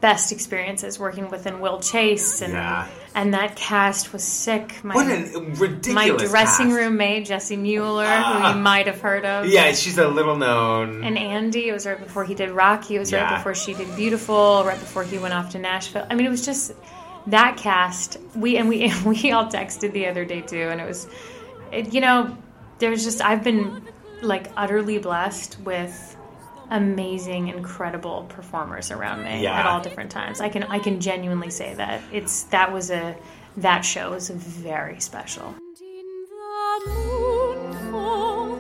best 0.02 0.32
experiences 0.32 1.00
working 1.00 1.30
with 1.30 1.48
in 1.48 1.60
Will 1.62 1.80
Chase 1.80 2.42
and 2.42 2.54
Yeah. 2.54 2.88
and 3.16 3.34
that 3.34 3.56
cast 3.56 4.14
was 4.14 4.24
sick. 4.24 4.84
My, 4.84 4.94
what 4.94 5.08
a 5.08 5.40
ridiculous 5.58 5.94
my 5.96 6.10
dressing 6.28 6.68
cast. 6.68 6.78
room 6.78 6.98
mate 6.98 7.26
Jessie 7.26 7.56
Mueller, 7.58 8.06
who 8.06 8.12
Ah. 8.12 8.54
you 8.56 8.62
might 8.62 8.88
have 8.88 9.02
heard 9.02 9.26
of. 9.26 9.46
Yeah, 9.48 9.72
she's 9.72 9.98
a 9.98 10.08
little 10.08 10.36
known. 10.36 11.04
And 11.04 11.18
Andy, 11.18 11.70
it 11.70 11.74
was 11.74 11.86
right 11.88 12.00
before 12.00 12.24
he 12.26 12.36
did 12.36 12.52
Rocky. 12.52 12.98
It 12.98 13.00
was 13.00 13.12
Yeah. 13.12 13.24
right 13.24 13.38
before 13.38 13.56
she 13.56 13.74
did 13.74 13.96
Beautiful. 13.96 14.64
Right 14.66 14.80
before 14.80 15.04
he 15.04 15.18
went 15.18 15.34
off 15.34 15.52
to 15.52 15.60
Nashville. 15.60 16.06
I 16.10 16.16
mean, 16.16 16.26
it 16.28 16.30
was 16.32 16.46
just 16.46 16.74
that 17.28 17.58
cast. 17.58 18.18
We 18.36 18.58
and 18.58 18.70
we 18.70 18.84
and 18.90 19.06
we 19.06 19.32
all 19.32 19.46
texted 19.48 19.94
the 19.94 20.08
other 20.08 20.26
day 20.26 20.42
too, 20.42 20.68
and 20.70 20.80
it 20.82 20.88
was, 20.88 21.08
it, 21.72 21.94
you 21.94 22.02
know, 22.02 22.38
there's 22.80 23.04
just 23.04 23.22
I've 23.24 23.44
been 23.44 23.82
like 24.22 24.52
utterly 24.58 24.98
blessed 24.98 25.58
with 25.64 26.15
amazing, 26.70 27.48
incredible 27.50 28.26
performers 28.30 28.92
around 28.92 29.24
me 29.24 29.42
Yeah. 29.44 29.60
at 29.60 29.66
all 29.66 29.80
different 29.82 30.12
times. 30.12 30.42
I 30.42 30.50
can 30.50 30.64
I 30.64 30.80
can 30.80 31.00
genuinely 31.00 31.50
say 31.50 31.74
that 31.76 32.02
it's 32.12 32.44
that 32.44 32.72
was 32.74 32.92
a 32.92 33.16
that 33.58 33.82
show 33.82 34.12
was 34.12 34.30
very 34.30 35.00
special. 35.00 35.46
And 35.46 35.82
in 35.82 36.06
the 36.30 36.92
moonfall, 36.92 38.60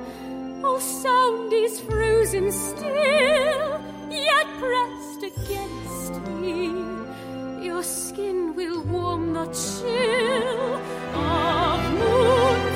all 0.66 0.80
sound 0.80 1.51
is 1.53 1.80
frozen 1.82 2.51
still, 2.51 3.82
yet 4.10 4.47
pressed 4.60 5.24
against 5.24 6.14
me, 6.39 6.72
your 7.66 7.84
skin 7.84 8.56
will 8.56 8.82
warm 8.84 9.34
the 9.34 9.45
chill 9.47 10.76
of 11.16 11.80
moonfall. 11.99 12.74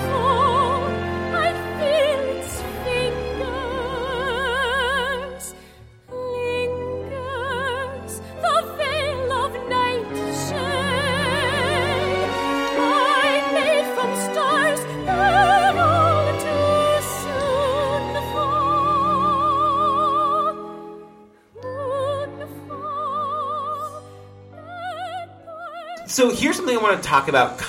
So 26.10 26.32
here's 26.32 26.56
something 26.56 26.76
I 26.76 26.82
want 26.82 27.02
to 27.02 27.08
talk 27.08 27.28
about. 27.28 27.62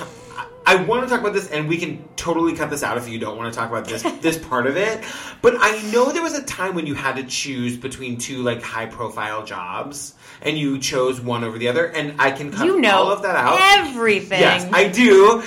I 0.70 0.82
want 0.84 1.02
to 1.02 1.10
talk 1.10 1.20
about 1.20 1.32
this, 1.32 1.48
and 1.50 1.68
we 1.68 1.78
can 1.78 2.04
totally 2.16 2.54
cut 2.54 2.70
this 2.70 2.82
out 2.82 2.96
if 2.96 3.08
you 3.08 3.18
don't 3.18 3.36
want 3.36 3.52
to 3.52 3.58
talk 3.58 3.68
about 3.70 3.86
this 3.86 4.02
this 4.20 4.38
part 4.48 4.66
of 4.66 4.76
it. 4.76 5.02
But 5.42 5.54
I 5.58 5.80
know 5.90 6.12
there 6.12 6.22
was 6.22 6.38
a 6.38 6.42
time 6.44 6.74
when 6.74 6.86
you 6.86 6.94
had 6.94 7.16
to 7.16 7.24
choose 7.24 7.76
between 7.76 8.18
two 8.18 8.42
like 8.42 8.62
high 8.62 8.86
profile 8.86 9.44
jobs, 9.44 10.14
and 10.42 10.56
you 10.56 10.78
chose 10.78 11.20
one 11.20 11.42
over 11.44 11.58
the 11.58 11.68
other. 11.68 11.86
And 11.86 12.20
I 12.20 12.30
can 12.30 12.52
cut 12.52 12.66
You 12.66 12.80
know 12.80 12.96
all 12.98 13.10
of 13.12 13.22
that 13.22 13.34
out. 13.36 13.58
everything. 13.60 14.40
Yes, 14.40 14.68
I 14.72 14.88
do. 14.88 15.42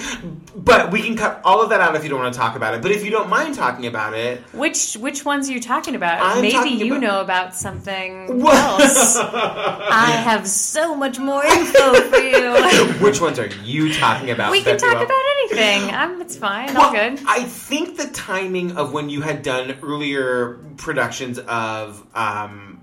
But 0.55 0.91
we 0.91 1.01
can 1.01 1.17
cut 1.17 1.41
all 1.43 1.61
of 1.63 1.69
that 1.71 1.81
out 1.81 1.95
if 1.95 2.03
you 2.03 2.09
don't 2.09 2.19
want 2.21 2.33
to 2.33 2.39
talk 2.39 2.55
about 2.55 2.73
it. 2.75 2.81
But 2.81 2.91
if 2.91 3.03
you 3.03 3.09
don't 3.11 3.27
mind 3.29 3.55
talking 3.55 3.85
about 3.87 4.13
it, 4.13 4.39
Which 4.53 4.93
which 4.95 5.25
ones 5.25 5.49
are 5.49 5.53
you 5.53 5.59
talking 5.59 5.95
about? 5.95 6.21
I'm 6.21 6.41
Maybe 6.41 6.53
talking 6.53 6.77
you 6.79 6.85
about- 6.93 7.01
know 7.01 7.21
about 7.21 7.55
something 7.55 8.39
What? 8.43 8.55
else. 8.55 9.17
I 9.17 10.11
have 10.25 10.47
so 10.47 10.95
much 10.95 11.17
more 11.17 11.43
info 11.43 11.93
for 12.09 12.17
you. 12.19 12.53
which 13.03 13.19
ones 13.21 13.39
are 13.39 13.47
you 13.63 13.93
talking 13.93 14.29
about? 14.29 14.51
we 14.51 14.61
can 14.61 14.77
talk 14.77 14.95
about 15.03 15.12
anything. 15.51 15.93
Um, 15.93 16.21
it's 16.21 16.35
fine. 16.35 16.73
Well, 16.73 16.87
All 16.87 16.91
good. 16.93 17.19
I 17.27 17.43
think 17.43 17.97
the 17.97 18.07
timing 18.07 18.77
of 18.77 18.93
when 18.93 19.09
you 19.09 19.21
had 19.21 19.41
done 19.43 19.77
earlier 19.83 20.55
productions 20.77 21.39
of 21.39 22.05
um, 22.15 22.81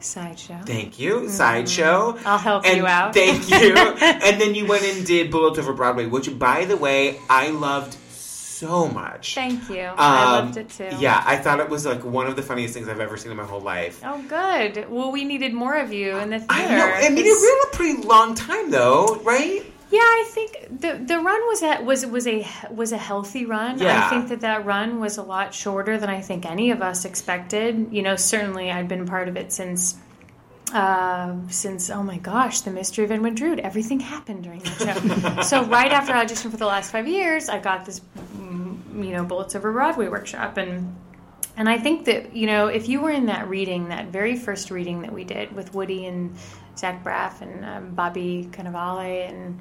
Sideshow. 0.00 0.60
Thank 0.66 0.98
you, 0.98 1.28
Sideshow. 1.28 2.12
Mm-hmm. 2.12 2.28
I'll 2.28 2.38
help 2.38 2.66
and 2.66 2.76
you 2.76 2.86
out. 2.86 3.14
Thank 3.14 3.48
you. 3.50 3.74
and 3.76 4.40
then 4.40 4.54
you 4.54 4.66
went 4.66 4.84
and 4.84 5.06
did 5.06 5.30
Bullet 5.30 5.58
Over 5.58 5.72
Broadway, 5.72 6.06
which, 6.06 6.38
by 6.38 6.64
the 6.66 6.76
way, 6.76 7.18
I 7.30 7.48
loved 7.50 7.94
so 8.10 8.86
much. 8.88 9.34
Thank 9.34 9.68
you. 9.70 9.80
I 9.80 10.38
Um, 10.38 10.44
loved 10.46 10.56
it 10.58 10.68
too. 10.70 10.88
Yeah, 10.98 11.22
I 11.26 11.36
thought 11.36 11.58
it 11.60 11.68
was 11.68 11.84
like 11.86 12.04
one 12.04 12.26
of 12.26 12.36
the 12.36 12.42
funniest 12.42 12.74
things 12.74 12.88
I've 12.88 13.00
ever 13.00 13.16
seen 13.16 13.30
in 13.30 13.36
my 13.36 13.44
whole 13.44 13.60
life. 13.60 14.00
Oh, 14.04 14.22
good. 14.28 14.88
Well, 14.90 15.10
we 15.10 15.24
needed 15.24 15.52
more 15.54 15.74
of 15.76 15.92
you 15.92 16.16
in 16.18 16.30
the 16.30 16.38
theater. 16.38 16.52
I 16.52 16.68
know. 16.68 16.86
I 16.94 17.08
mean, 17.08 17.24
it 17.26 17.30
ran 17.30 17.72
a 17.72 17.76
pretty 17.76 18.06
long 18.06 18.34
time, 18.34 18.70
though, 18.70 19.16
right? 19.24 19.64
Yeah, 19.94 20.00
I 20.00 20.24
think 20.26 20.80
the 20.80 20.94
the 20.94 21.20
run 21.20 21.40
was 21.46 21.62
a, 21.62 21.80
was 21.80 22.04
was 22.04 22.26
a 22.26 22.44
was 22.68 22.90
a 22.90 22.98
healthy 22.98 23.46
run. 23.46 23.78
Yeah. 23.78 24.04
I 24.04 24.10
think 24.10 24.28
that 24.30 24.40
that 24.40 24.64
run 24.64 24.98
was 24.98 25.18
a 25.18 25.22
lot 25.22 25.54
shorter 25.54 25.98
than 25.98 26.10
I 26.10 26.20
think 26.20 26.44
any 26.46 26.72
of 26.72 26.82
us 26.82 27.04
expected. 27.04 27.92
You 27.92 28.02
know, 28.02 28.16
certainly 28.16 28.72
I'd 28.72 28.88
been 28.88 29.06
part 29.06 29.28
of 29.28 29.36
it 29.36 29.52
since. 29.52 29.96
Uh, 30.72 31.36
since 31.50 31.90
oh 31.90 32.02
my 32.02 32.18
gosh, 32.18 32.62
the 32.62 32.70
mystery 32.72 33.04
of 33.04 33.12
Edwin 33.12 33.36
Drood, 33.36 33.60
everything 33.60 34.00
happened 34.00 34.42
during 34.42 34.60
that 34.60 35.36
show. 35.36 35.42
so 35.42 35.64
right 35.66 35.92
after 35.92 36.12
I 36.12 36.24
auditioned 36.24 36.50
for 36.50 36.56
the 36.56 36.66
last 36.66 36.90
five 36.90 37.06
years, 37.06 37.48
I 37.48 37.60
got 37.60 37.84
this, 37.84 38.00
mm, 38.36 39.04
you 39.04 39.12
know, 39.12 39.24
Bullets 39.24 39.54
Over 39.54 39.70
Broadway 39.70 40.08
workshop, 40.08 40.56
and 40.56 40.96
and 41.56 41.68
I 41.68 41.78
think 41.78 42.06
that, 42.06 42.34
you 42.34 42.48
know, 42.48 42.66
if 42.66 42.88
you 42.88 43.00
were 43.00 43.10
in 43.10 43.26
that 43.26 43.48
reading, 43.48 43.90
that 43.90 44.06
very 44.06 44.36
first 44.36 44.72
reading 44.72 45.02
that 45.02 45.12
we 45.12 45.22
did 45.22 45.52
with 45.52 45.72
Woody 45.72 46.06
and 46.06 46.34
Zach 46.76 47.04
Braff 47.04 47.40
and 47.42 47.64
um, 47.64 47.94
Bobby 47.94 48.48
Cannavale 48.50 49.28
and 49.28 49.60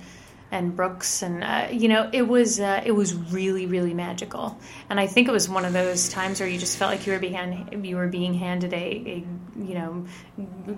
and 0.53 0.75
Brooks 0.75 1.21
and 1.23 1.43
uh, 1.43 1.67
you 1.71 1.87
know 1.89 2.09
it 2.13 2.25
was 2.35 2.59
uh, 2.59 2.81
it 2.85 2.91
was 2.91 3.13
really 3.37 3.65
really 3.65 3.93
magical. 3.93 4.45
And 4.89 4.99
I 4.99 5.07
think 5.07 5.27
it 5.27 5.31
was 5.31 5.49
one 5.49 5.65
of 5.65 5.73
those 5.73 6.07
times 6.09 6.39
where 6.39 6.47
you 6.49 6.59
just 6.59 6.77
felt 6.77 6.91
like 6.93 7.05
you 7.07 7.13
were 7.13 7.19
being 7.19 7.83
you 7.83 7.95
were 7.97 8.07
being 8.07 8.33
handed 8.45 8.71
a, 8.73 8.85
a 9.15 9.23
you 9.69 9.73
know 9.75 10.05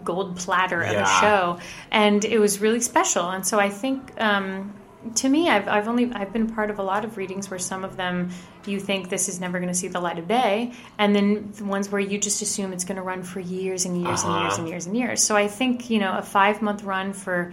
gold 0.03 0.37
platter 0.37 0.81
of 0.81 0.93
Yeah. 0.93 1.03
a 1.03 1.21
show. 1.21 1.59
And 1.91 2.23
it 2.25 2.39
was 2.39 2.59
really 2.61 2.81
special. 2.81 3.29
And 3.29 3.45
so 3.45 3.59
I 3.59 3.69
think 3.69 3.99
um, 4.19 4.73
to 5.15 5.29
me 5.29 5.49
I've, 5.49 5.67
I've 5.67 5.87
only 5.87 6.11
I've 6.13 6.33
been 6.33 6.49
part 6.49 6.69
of 6.71 6.79
a 6.79 6.83
lot 6.83 7.05
of 7.05 7.17
readings 7.17 7.49
where 7.51 7.59
some 7.59 7.83
of 7.83 7.95
them 7.97 8.29
you 8.65 8.79
think 8.79 9.09
this 9.09 9.29
is 9.29 9.39
never 9.39 9.59
going 9.59 9.71
to 9.75 9.79
see 9.83 9.89
the 9.89 9.99
light 9.99 10.17
of 10.17 10.27
day. 10.27 10.71
And 10.97 11.15
then 11.15 11.51
the 11.57 11.65
ones 11.65 11.89
where 11.91 12.01
you 12.01 12.17
just 12.17 12.41
assume 12.41 12.73
it's 12.73 12.85
going 12.85 12.95
to 13.03 13.03
run 13.03 13.21
for 13.23 13.39
years 13.39 13.85
and 13.85 14.01
years 14.01 14.23
and 14.23 14.33
years 14.33 14.53
Uh-huh. 14.53 14.61
and 14.61 14.67
years 14.69 14.85
and 14.87 14.97
years. 14.97 15.21
So 15.21 15.35
I 15.35 15.47
think 15.47 15.89
you 15.89 15.99
know 15.99 16.17
a 16.17 16.23
five 16.23 16.61
month 16.61 16.81
run 16.83 17.13
for 17.13 17.51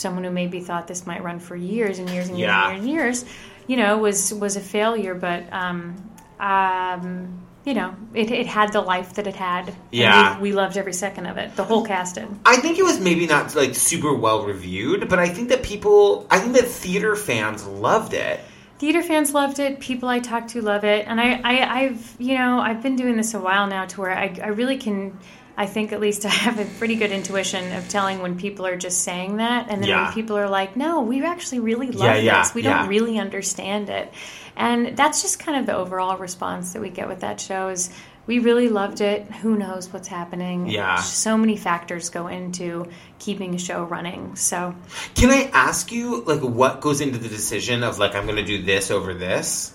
someone 0.00 0.24
who 0.24 0.30
maybe 0.30 0.60
thought 0.60 0.86
this 0.88 1.06
might 1.06 1.22
run 1.22 1.38
for 1.38 1.54
years 1.56 1.98
and 1.98 2.08
years 2.10 2.28
and 2.28 2.38
years 2.38 2.48
Yeah. 2.48 2.70
and 2.70 2.88
years 2.88 3.22
and 3.22 3.30
years 3.30 3.36
you 3.66 3.76
know 3.76 3.98
was 3.98 4.32
was 4.34 4.56
a 4.56 4.60
failure 4.60 5.14
but 5.14 5.52
um, 5.52 5.94
um, 6.40 7.38
you 7.64 7.74
know, 7.74 7.94
it, 8.14 8.30
it 8.30 8.46
had 8.46 8.72
the 8.72 8.80
life 8.80 9.14
that 9.14 9.26
it 9.26 9.36
had. 9.36 9.68
And 9.68 9.76
Yeah. 9.90 10.36
we, 10.36 10.50
we 10.50 10.52
loved 10.52 10.78
every 10.78 10.94
second 10.94 11.26
of 11.26 11.36
it. 11.36 11.54
The 11.56 11.64
whole 11.64 11.84
cast 11.84 12.14
did. 12.14 12.26
I 12.46 12.56
think 12.56 12.78
it 12.78 12.82
was 12.82 12.98
maybe 12.98 13.26
not 13.26 13.54
like 13.54 13.74
super 13.74 14.14
well 14.14 14.44
reviewed, 14.44 15.08
but 15.10 15.18
I 15.18 15.28
think 15.28 15.50
that 15.50 15.62
people, 15.62 16.26
I 16.30 16.38
think 16.38 16.54
that 16.54 16.64
theater 16.64 17.14
fans 17.16 17.66
loved 17.66 18.14
it. 18.14 18.40
Theater 18.78 19.02
fans 19.02 19.34
loved 19.34 19.58
it. 19.58 19.78
People 19.78 20.08
I 20.08 20.20
talked 20.20 20.48
to 20.50 20.62
love 20.62 20.84
it, 20.84 21.06
and 21.06 21.20
I, 21.20 21.34
I, 21.44 21.80
I've, 21.80 22.16
you 22.18 22.38
know, 22.38 22.60
I've 22.60 22.82
been 22.82 22.96
doing 22.96 23.14
this 23.18 23.34
a 23.34 23.38
while 23.38 23.66
now, 23.66 23.84
to 23.84 24.00
where 24.00 24.16
I, 24.16 24.34
I 24.42 24.48
really 24.48 24.78
can. 24.78 25.18
I 25.60 25.66
think 25.66 25.92
at 25.92 26.00
least 26.00 26.24
I 26.24 26.30
have 26.30 26.58
a 26.58 26.64
pretty 26.78 26.96
good 26.96 27.10
intuition 27.12 27.72
of 27.74 27.86
telling 27.90 28.22
when 28.22 28.38
people 28.38 28.66
are 28.66 28.76
just 28.76 29.02
saying 29.02 29.36
that, 29.36 29.66
and 29.68 29.82
then 29.82 29.90
Yeah. 29.90 30.04
when 30.04 30.14
people 30.14 30.38
are 30.38 30.48
like, 30.48 30.74
"No, 30.74 31.02
we 31.02 31.22
actually 31.22 31.60
really 31.60 31.90
love 31.90 32.16
Yeah, 32.16 32.16
yeah, 32.16 32.42
this. 32.42 32.54
We 32.54 32.62
don't 32.62 32.88
really 32.88 33.18
understand 33.18 33.90
it," 33.90 34.10
and 34.56 34.96
that's 34.96 35.20
just 35.20 35.38
kind 35.38 35.58
of 35.58 35.66
the 35.66 35.76
overall 35.76 36.16
response 36.16 36.72
that 36.72 36.80
we 36.80 36.88
get 36.88 37.08
with 37.08 37.20
that 37.20 37.40
show. 37.40 37.68
Is 37.68 37.90
we 38.26 38.38
really 38.38 38.68
loved 38.68 39.00
it. 39.02 39.26
Who 39.42 39.56
knows 39.56 39.92
what's 39.92 40.08
happening? 40.08 40.68
Yeah. 40.68 40.96
so 40.96 41.36
many 41.36 41.56
factors 41.56 42.08
go 42.10 42.28
into 42.28 42.86
keeping 43.18 43.54
a 43.54 43.58
show 43.58 43.82
running. 43.82 44.36
So 44.36 44.74
Can 45.14 45.30
I 45.30 45.50
ask 45.52 45.92
you, 45.92 46.22
like, 46.26 46.40
what 46.40 46.80
goes 46.80 47.00
into 47.02 47.18
the 47.18 47.28
decision 47.28 47.82
of, 47.82 47.98
like, 47.98 48.14
I'm 48.14 48.24
going 48.24 48.36
to 48.36 48.44
do 48.44 48.62
this 48.62 48.90
over 48.90 49.12
this? 49.14 49.74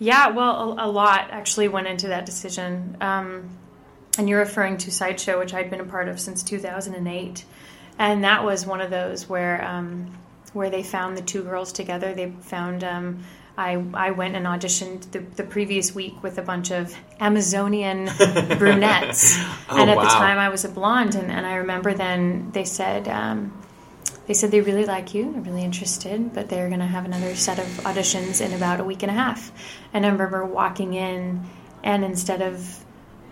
Yeah, 0.00 0.30
well, 0.30 0.76
a, 0.78 0.86
a 0.86 0.90
lot 0.90 1.28
actually 1.30 1.68
went 1.68 1.86
into 1.86 2.08
that 2.08 2.26
decision. 2.26 2.96
Um, 3.00 3.48
and 4.18 4.28
you're 4.28 4.38
referring 4.38 4.76
to 4.78 4.90
Sideshow, 4.90 5.38
which 5.38 5.54
I'd 5.54 5.70
been 5.70 5.80
a 5.80 5.84
part 5.84 6.08
of 6.08 6.20
since 6.20 6.42
2008, 6.42 7.44
and 7.98 8.24
that 8.24 8.44
was 8.44 8.66
one 8.66 8.80
of 8.80 8.90
those 8.90 9.28
where 9.28 9.64
um, 9.64 10.16
where 10.52 10.70
they 10.70 10.82
found 10.82 11.16
the 11.16 11.22
two 11.22 11.42
girls 11.42 11.72
together. 11.72 12.14
They 12.14 12.30
found. 12.30 12.84
Um, 12.84 13.24
I, 13.56 13.80
I 13.94 14.10
went 14.10 14.34
and 14.34 14.46
auditioned 14.46 15.12
the, 15.12 15.20
the 15.20 15.44
previous 15.44 15.94
week 15.94 16.24
with 16.24 16.38
a 16.38 16.42
bunch 16.42 16.72
of 16.72 16.92
Amazonian 17.20 18.06
brunettes. 18.58 19.36
Oh, 19.38 19.76
and 19.78 19.88
at 19.90 19.96
the 19.96 20.08
time 20.08 20.38
I 20.38 20.48
was 20.48 20.64
a 20.64 20.68
blonde. 20.68 21.14
And, 21.14 21.30
and 21.30 21.46
I 21.46 21.56
remember 21.56 21.94
then 21.94 22.50
they 22.50 22.64
said, 22.64 23.06
um, 23.06 23.56
they 24.26 24.34
said 24.34 24.50
they 24.50 24.60
really 24.60 24.86
like 24.86 25.14
you, 25.14 25.32
they're 25.32 25.42
really 25.42 25.62
interested, 25.62 26.34
but 26.34 26.48
they're 26.48 26.68
going 26.68 26.80
to 26.80 26.86
have 26.86 27.04
another 27.04 27.36
set 27.36 27.58
of 27.58 27.66
auditions 27.84 28.44
in 28.44 28.52
about 28.54 28.80
a 28.80 28.84
week 28.84 29.02
and 29.02 29.10
a 29.10 29.14
half. 29.14 29.52
And 29.92 30.04
I 30.04 30.08
remember 30.08 30.44
walking 30.44 30.94
in, 30.94 31.44
and 31.82 32.04
instead 32.04 32.42
of 32.42 32.83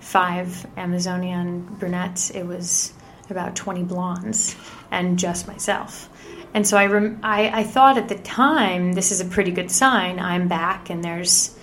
five 0.02 0.66
Amazonian 0.76 1.62
brunettes, 1.62 2.30
it 2.30 2.42
was 2.42 2.92
about 3.30 3.54
20 3.56 3.84
blondes 3.84 4.56
and 4.90 5.18
just 5.18 5.46
myself. 5.46 6.08
And 6.52 6.66
so 6.66 6.76
I, 6.76 6.86
rem- 6.86 7.20
I, 7.22 7.60
I 7.60 7.62
thought 7.62 7.96
at 7.96 8.08
the 8.08 8.16
time, 8.16 8.92
this 8.92 9.12
is 9.12 9.20
a 9.20 9.24
pretty 9.24 9.52
good 9.52 9.70
sign. 9.70 10.18
I'm 10.18 10.48
back, 10.48 10.90
and 10.90 11.02
there's 11.02 11.56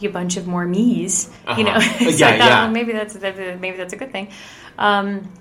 a 0.00 0.06
bunch 0.08 0.36
of 0.36 0.46
more 0.46 0.64
me's, 0.66 1.30
you 1.56 1.64
know. 1.64 1.72
Uh-huh. 1.72 1.98
so 2.10 2.16
Yeah, 2.16 2.28
I 2.28 2.38
thought, 2.38 2.50
yeah. 2.50 2.62
well, 2.62 2.70
maybe 2.70 2.92
that's 2.92 3.14
maybe 3.14 3.76
that's 3.76 3.92
a 3.92 3.96
good 3.96 4.12
thing. 4.12 4.28
Um, 4.78 5.32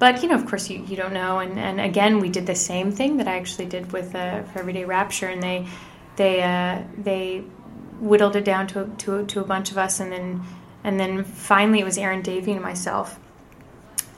but 0.00 0.22
you 0.22 0.28
know, 0.28 0.34
of 0.34 0.46
course, 0.46 0.68
you, 0.68 0.82
you 0.84 0.96
don't 0.96 1.12
know. 1.12 1.38
And, 1.38 1.58
and 1.58 1.80
again, 1.80 2.18
we 2.18 2.30
did 2.30 2.46
the 2.46 2.56
same 2.56 2.90
thing 2.90 3.18
that 3.18 3.28
I 3.28 3.36
actually 3.36 3.66
did 3.66 3.92
with 3.92 4.14
uh, 4.14 4.42
for 4.44 4.58
Everyday 4.58 4.84
Rapture, 4.86 5.28
and 5.28 5.42
they 5.42 5.68
they 6.16 6.42
uh, 6.42 6.82
they 6.98 7.38
whittled 8.00 8.34
it 8.34 8.44
down 8.44 8.66
to 8.68 8.90
to 8.98 9.24
to 9.26 9.40
a 9.40 9.44
bunch 9.44 9.70
of 9.70 9.78
us, 9.78 10.00
and 10.00 10.10
then 10.10 10.42
and 10.84 11.00
then 11.00 11.24
finally 11.24 11.80
it 11.80 11.84
was 11.84 11.98
Erin 11.98 12.22
Davie 12.22 12.52
and 12.52 12.62
myself, 12.62 13.18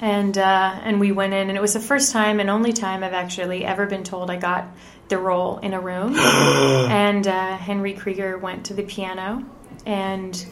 and 0.00 0.36
uh, 0.36 0.78
and 0.82 1.00
we 1.00 1.12
went 1.12 1.32
in, 1.32 1.48
and 1.48 1.56
it 1.56 1.60
was 1.60 1.72
the 1.74 1.80
first 1.80 2.12
time 2.12 2.40
and 2.40 2.50
only 2.50 2.72
time 2.72 3.02
I've 3.02 3.14
actually 3.14 3.64
ever 3.64 3.86
been 3.86 4.04
told 4.04 4.30
I 4.30 4.36
got 4.36 4.66
the 5.08 5.16
role 5.18 5.58
in 5.58 5.72
a 5.72 5.80
room, 5.80 6.16
and 6.18 7.26
uh, 7.26 7.56
Henry 7.56 7.94
Krieger 7.94 8.36
went 8.36 8.66
to 8.66 8.74
the 8.74 8.82
piano 8.82 9.44
and 9.86 10.44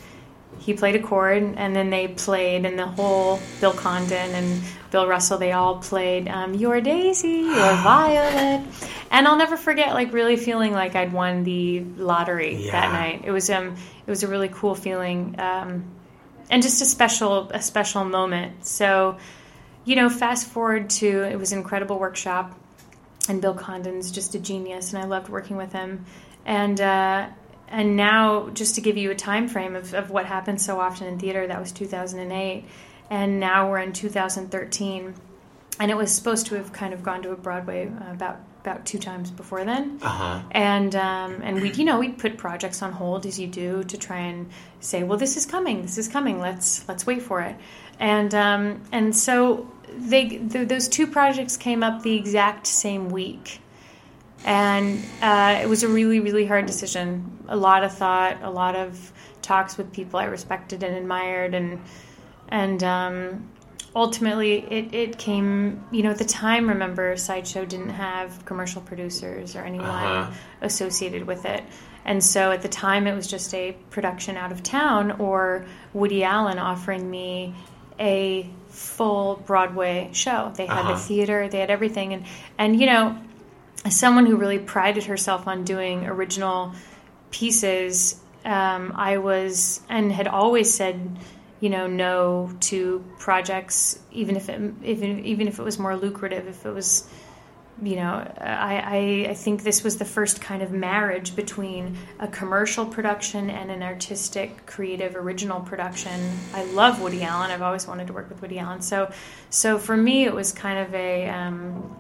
he 0.61 0.73
played 0.73 0.95
a 0.95 1.03
chord 1.03 1.43
and 1.43 1.75
then 1.75 1.91
they 1.91 2.07
played 2.07 2.65
and 2.65 2.79
the 2.79 2.87
whole 2.87 3.41
bill 3.61 3.73
condon 3.73 4.31
and 4.31 4.63
bill 4.93 5.09
russell 5.09 5.37
they 5.37 5.51
all 5.51 5.79
played 5.79 6.29
um, 6.29 6.55
your 6.55 6.81
daisy 6.81 7.29
your 7.41 7.51
violet. 7.83 8.65
And 9.11 9.27
i'll 9.27 9.37
never 9.37 9.57
forget 9.57 9.93
like 9.93 10.13
really 10.13 10.37
feeling 10.37 10.73
like 10.73 10.95
i'd 10.95 11.13
won 11.13 11.43
the 11.43 11.81
lottery 11.97 12.67
Yeah. 12.67 12.71
that 12.73 12.93
night. 12.93 13.23
It 13.25 13.33
was 13.33 13.51
um 13.51 13.75
it 14.07 14.11
was 14.11 14.23
a 14.23 14.29
really 14.29 14.49
cool 14.49 14.77
feeling. 14.77 15.35
Um, 15.39 15.85
and 16.51 16.63
just 16.63 16.81
a 16.83 16.85
special 16.85 17.51
a 17.51 17.63
special 17.63 18.05
moment 18.05 18.67
so 18.67 19.17
you 19.85 19.97
know 19.97 20.09
fast 20.09 20.47
forward 20.47 20.91
to 20.91 21.23
it 21.23 21.39
was 21.39 21.53
an 21.53 21.59
incredible 21.59 21.99
workshop 21.99 22.59
and 23.29 23.41
Bill 23.41 23.55
Condon's 23.55 24.11
just 24.11 24.35
a 24.35 24.39
genius, 24.39 24.93
and 24.93 25.03
I 25.03 25.07
loved 25.07 25.29
working 25.29 25.57
with 25.57 25.73
him. 25.73 26.05
And 26.45 26.81
uh, 26.81 27.29
and 27.69 27.97
now, 27.97 28.51
just 28.51 28.75
to 28.75 28.81
give 28.81 28.97
you 28.97 29.11
a 29.11 29.15
time 29.15 29.49
frame 29.49 29.75
of, 29.75 29.95
of 29.95 30.11
what 30.11 30.27
happens 30.27 30.65
so 30.65 30.79
often 30.79 31.07
in 31.07 31.19
theater, 31.19 31.47
that 31.47 31.59
was 31.59 31.73
2008, 31.73 32.65
and 33.11 33.41
now 33.41 33.71
we're 33.71 33.79
in 33.79 33.93
2013, 33.93 35.15
and 35.81 35.91
it 35.91 35.97
was 35.97 36.13
supposed 36.13 36.47
to 36.47 36.57
have 36.57 36.73
kind 36.73 36.93
of 36.93 37.03
gone 37.03 37.23
to 37.23 37.31
a 37.31 37.37
Broadway 37.37 37.89
uh, 37.89 38.13
about 38.13 38.41
about 38.65 38.87
two 38.87 38.99
times 38.99 39.31
before 39.31 39.63
then. 39.65 39.99
Uh 40.01 40.09
huh. 40.09 40.43
And 40.53 40.97
um, 40.97 41.43
and 41.43 41.61
we 41.61 41.71
you 41.73 41.85
know 41.85 41.99
we'd 41.99 42.17
put 42.17 42.39
projects 42.39 42.81
on 42.83 42.93
hold 42.93 43.27
as 43.27 43.39
you 43.39 43.47
do 43.47 43.85
to 43.85 43.99
try 43.99 44.19
and 44.19 44.49
say 44.81 45.03
well 45.03 45.19
this 45.19 45.37
is 45.37 45.45
coming 45.45 45.83
this 45.83 45.99
is 45.99 46.09
coming 46.09 46.41
let's 46.41 46.87
let's 46.89 47.07
wait 47.07 47.23
for 47.23 47.43
it 47.43 47.57
and 48.01 48.35
um, 48.35 48.81
and 48.91 49.15
so 49.15 49.71
they 49.97 50.29
th- 50.29 50.69
those 50.69 50.89
two 50.89 51.07
projects 51.07 51.57
came 51.57 51.83
up 51.83 52.03
the 52.03 52.15
exact 52.17 52.67
same 52.67 53.11
week 53.11 53.61
and 54.47 55.05
uh, 55.21 55.59
it 55.63 55.69
was 55.69 55.83
a 55.83 55.89
really 55.89 56.21
really 56.21 56.47
hard 56.47 56.65
decision 56.65 57.39
a 57.49 57.57
lot 57.57 57.85
of 57.85 57.93
thought 57.93 58.43
a 58.43 58.51
lot 58.51 58.77
of 58.77 59.13
talks 59.43 59.77
with 59.77 59.93
people 59.93 60.19
I 60.19 60.25
respected 60.25 60.83
and 60.83 60.97
admired 60.97 61.55
and 61.55 61.81
and 62.49 62.83
um, 62.83 63.51
ultimately 63.97 64.59
it, 64.71 64.93
it 64.95 65.19
came 65.19 65.85
you 65.93 66.03
know 66.03 66.11
at 66.11 66.19
the 66.19 66.25
time 66.25 66.69
remember 66.69 67.17
sideshow 67.17 67.65
didn't 67.65 67.91
have 67.91 68.45
commercial 68.45 68.83
producers 68.83 69.55
or 69.57 69.61
anyone 69.61 69.89
Uh-huh. 69.89 70.33
associated 70.63 71.27
with 71.27 71.45
it 71.45 71.63
and 72.05 72.23
so 72.23 72.51
at 72.51 72.61
the 72.63 72.69
time 72.69 73.07
it 73.07 73.15
was 73.15 73.27
just 73.27 73.55
a 73.55 73.73
production 73.91 74.37
out 74.37 74.51
of 74.53 74.63
town 74.63 75.13
or 75.13 75.65
woody 75.93 76.25
allen 76.25 76.59
offering 76.59 77.09
me 77.09 77.55
a 78.01 78.49
full 78.69 79.37
broadway 79.47 80.11
show 80.13 80.53
they 80.57 80.67
had 80.67 80.79
Uh-huh. 80.79 80.93
the 80.95 80.99
theater 80.99 81.49
they 81.49 81.61
had 81.61 81.71
everything 81.71 82.13
and 82.15 82.25
and 82.59 82.81
you 82.81 82.87
know 82.87 83.17
as 83.85 83.95
someone 83.95 84.25
who 84.27 84.37
really 84.37 84.59
prided 84.59 85.05
herself 85.05 85.47
on 85.47 85.63
doing 85.63 86.07
original 86.07 86.73
pieces, 87.31 88.19
um, 88.45 88.93
I 88.97 89.19
was 89.19 89.83
and 89.91 90.11
had 90.11 90.27
always 90.27 90.73
said, 90.73 91.19
you 91.65 91.71
know, 91.71 91.87
no 91.87 92.51
to 92.61 93.03
projects, 93.19 93.99
even 94.13 94.37
if 94.37 94.51
it 94.51 94.61
even 94.85 95.25
even 95.25 95.49
if 95.49 95.59
it 95.59 95.63
was 95.63 95.79
more 95.79 95.97
lucrative, 95.97 96.47
if 96.47 96.67
it 96.67 96.75
was, 96.75 97.09
you 97.83 97.97
know, 97.97 98.31
I, 98.39 98.77
I 98.77 99.31
I 99.31 99.35
think 99.35 99.63
this 99.63 99.83
was 99.83 99.97
the 99.97 100.05
first 100.05 100.43
kind 100.43 100.61
of 100.61 100.73
marriage 100.73 101.35
between 101.35 101.97
a 102.21 102.29
commercial 102.29 102.85
production 102.85 103.49
and 103.49 103.71
an 103.71 103.83
artistic, 103.83 104.67
creative, 104.67 105.17
original 105.17 105.61
production. 105.61 106.37
I 106.53 106.65
love 106.65 107.01
Woody 107.01 107.23
Allen. 107.23 107.51
I've 107.51 107.63
always 107.63 107.87
wanted 107.87 108.09
to 108.09 108.13
work 108.13 108.29
with 108.29 108.43
Woody 108.43 108.59
Allen. 108.59 108.83
So 108.83 109.11
so 109.49 109.79
for 109.79 109.97
me, 109.97 110.27
it 110.27 110.35
was 110.35 110.53
kind 110.53 110.79
of 110.87 110.95
a 110.95 111.31
um, 111.31 111.97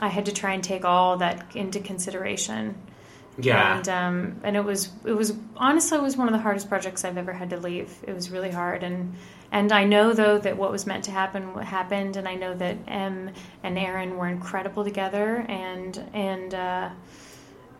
I 0.00 0.08
had 0.08 0.24
to 0.24 0.32
try 0.32 0.54
and 0.54 0.64
take 0.64 0.86
all 0.86 1.18
that 1.18 1.54
into 1.54 1.80
consideration. 1.80 2.76
Yeah. 3.38 3.78
And 3.78 3.88
um, 3.88 4.40
and 4.42 4.56
it 4.56 4.64
was 4.64 4.90
it 5.04 5.12
was 5.12 5.32
honestly 5.56 5.98
it 5.98 6.02
was 6.02 6.16
one 6.16 6.28
of 6.28 6.32
the 6.32 6.40
hardest 6.40 6.68
projects 6.68 7.04
I've 7.04 7.16
ever 7.16 7.32
had 7.32 7.50
to 7.50 7.56
leave. 7.56 7.90
It 8.06 8.14
was 8.14 8.30
really 8.30 8.50
hard 8.50 8.82
and 8.82 9.14
and 9.50 9.72
I 9.72 9.84
know 9.84 10.12
though 10.12 10.38
that 10.38 10.56
what 10.56 10.70
was 10.70 10.86
meant 10.86 11.04
to 11.04 11.10
happen 11.10 11.54
happened 11.58 12.16
and 12.16 12.28
I 12.28 12.34
know 12.34 12.54
that 12.54 12.76
Em 12.86 13.30
and 13.62 13.78
Erin 13.78 14.16
were 14.16 14.28
incredible 14.28 14.84
together 14.84 15.44
and 15.48 15.98
and 16.12 16.54
uh, 16.54 16.90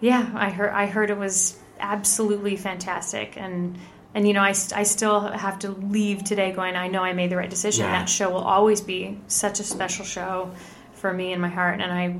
yeah 0.01 0.31
I 0.35 0.51
heard 0.51 0.71
I 0.71 0.87
heard 0.87 1.11
it 1.11 1.19
was 1.19 1.59
absolutely 1.81 2.57
fantastic 2.57 3.37
and 3.37 3.77
and 4.15 4.27
you 4.27 4.33
know 4.35 4.43
I, 4.43 4.55
I 4.75 4.83
still 4.85 5.21
have 5.21 5.59
to 5.61 5.71
leave 5.71 6.25
today 6.25 6.53
going 6.53 6.77
I 6.77 6.89
know 6.89 7.03
I 7.03 7.13
made 7.13 7.31
the 7.31 7.37
right 7.37 7.51
decision 7.51 7.85
Yeah. 7.85 7.93
that 7.93 8.09
show 8.09 8.31
will 8.31 8.39
always 8.45 8.81
be 8.81 9.19
such 9.29 9.61
a 9.61 9.65
special 9.65 10.05
show 10.05 10.51
for 10.95 11.13
me 11.13 11.33
in 11.33 11.41
my 11.41 11.49
heart 11.49 11.81
and 11.81 11.93
I 11.93 12.17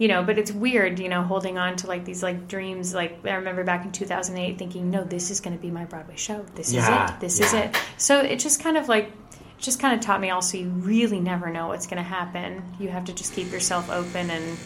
you 0.00 0.08
know 0.08 0.24
but 0.24 0.38
it's 0.38 0.50
weird 0.50 0.98
you 0.98 1.08
know 1.08 1.22
holding 1.22 1.58
on 1.58 1.76
to 1.76 1.86
like 1.86 2.04
these 2.04 2.22
like 2.22 2.48
dreams 2.48 2.92
like 2.94 3.20
i 3.24 3.34
remember 3.34 3.62
back 3.62 3.84
in 3.84 3.92
2008 3.92 4.58
thinking 4.58 4.90
no 4.90 5.04
this 5.04 5.30
is 5.30 5.40
going 5.40 5.54
to 5.54 5.60
be 5.62 5.70
my 5.70 5.84
broadway 5.84 6.16
show 6.16 6.44
this 6.56 6.72
Yeah, 6.72 7.04
is 7.04 7.10
it 7.10 7.20
this 7.20 7.40
is 7.40 7.52
it 7.52 7.76
so 7.98 8.20
it 8.20 8.38
just 8.40 8.60
kind 8.62 8.76
of 8.76 8.88
like 8.88 9.04
it 9.04 9.58
just 9.58 9.78
kind 9.78 9.94
of 9.94 10.00
taught 10.00 10.20
me 10.20 10.30
also 10.30 10.56
you 10.58 10.70
really 10.70 11.20
never 11.20 11.50
know 11.50 11.68
what's 11.68 11.86
going 11.86 12.02
to 12.02 12.08
happen 12.08 12.62
you 12.80 12.88
have 12.88 13.04
to 13.04 13.12
just 13.12 13.34
keep 13.34 13.52
yourself 13.52 13.90
open 13.90 14.30
and 14.30 14.58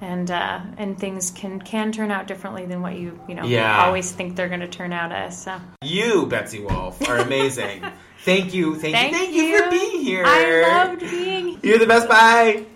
and 0.00 0.30
uh, 0.30 0.60
and 0.76 0.96
things 0.96 1.32
can 1.32 1.60
can 1.60 1.90
turn 1.90 2.12
out 2.12 2.28
differently 2.28 2.64
than 2.64 2.80
what 2.80 2.94
you 2.94 3.18
you 3.28 3.34
know 3.34 3.44
Yeah. 3.44 3.84
always 3.84 4.12
think 4.12 4.36
they're 4.36 4.48
going 4.48 4.60
to 4.60 4.68
turn 4.68 4.92
out 4.92 5.10
as 5.10 5.42
so 5.42 5.60
You, 5.82 6.26
Betsy 6.26 6.60
Wolfe, 6.60 7.02
are 7.08 7.16
amazing. 7.16 7.82
thank 8.24 8.54
you, 8.54 8.76
thank, 8.76 8.94
thank 8.94 9.12
you, 9.12 9.18
thank 9.18 9.34
you 9.34 9.58
for 9.58 9.70
being 9.70 10.00
here. 10.04 10.22
i 10.24 10.62
loved 10.62 11.00
being 11.00 11.48
Here. 11.48 11.58
You're 11.64 11.78
the 11.78 11.86
best. 11.86 12.08
Bye. 12.08 12.66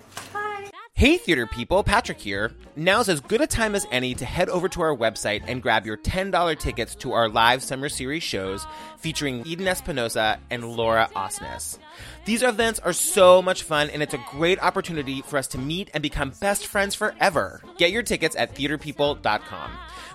Hey, 0.94 1.16
theater 1.16 1.46
people, 1.46 1.82
Patrick 1.82 2.20
here. 2.20 2.52
Now's 2.76 3.08
as 3.08 3.20
good 3.20 3.40
a 3.40 3.46
time 3.46 3.74
as 3.74 3.86
any 3.90 4.14
to 4.14 4.24
head 4.24 4.48
over 4.48 4.68
to 4.68 4.82
our 4.82 4.94
website 4.94 5.42
and 5.48 5.60
grab 5.62 5.84
your 5.84 5.96
$10 5.96 6.58
tickets 6.60 6.94
to 6.96 7.12
our 7.12 7.28
live 7.28 7.62
summer 7.62 7.88
series 7.88 8.22
shows 8.22 8.66
featuring 8.98 9.44
Eden 9.46 9.66
Espinosa 9.66 10.38
and 10.50 10.64
Laura 10.64 11.08
Osnes. 11.16 11.78
These 12.24 12.42
events 12.42 12.78
are 12.78 12.92
so 12.92 13.42
much 13.42 13.62
fun, 13.64 13.90
and 13.90 14.00
it's 14.02 14.14
a 14.14 14.24
great 14.30 14.62
opportunity 14.62 15.22
for 15.22 15.38
us 15.38 15.48
to 15.48 15.58
meet 15.58 15.90
and 15.92 16.02
become 16.02 16.34
best 16.40 16.66
friends 16.66 16.94
forever. 16.94 17.62
Get 17.78 17.90
your 17.90 18.04
tickets 18.04 18.36
at 18.36 18.54
theaterpeople.com. 18.54 19.70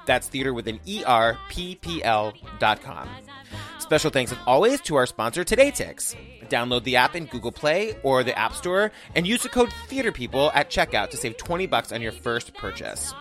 That's 0.05 0.29
theater 0.29 0.53
with 0.53 0.67
an 0.69 0.79
E 0.85 1.03
R 1.03 1.37
P 1.49 1.75
P 1.75 2.01
L 2.01 2.33
dot 2.59 2.81
com. 2.81 3.09
Special 3.87 4.11
thanks 4.11 4.33
as 4.33 4.37
always 4.45 4.81
to 4.81 4.97
our 4.97 5.05
sponsor, 5.05 5.45
TodayTix. 5.45 6.13
Download 6.49 6.83
the 6.83 6.97
app 6.97 7.15
in 7.15 7.25
Google 7.25 7.53
Play 7.53 7.95
or 8.03 8.21
the 8.21 8.37
App 8.37 8.53
Store 8.53 8.91
and 9.15 9.25
use 9.25 9.43
the 9.43 9.47
code 9.47 9.69
TheaterPeople 9.87 10.51
at 10.53 10.69
checkout 10.69 11.09
to 11.11 11.17
save 11.17 11.37
20 11.37 11.67
bucks 11.67 11.93
on 11.93 12.01
your 12.01 12.11
first 12.11 12.53
purchase. 12.53 13.13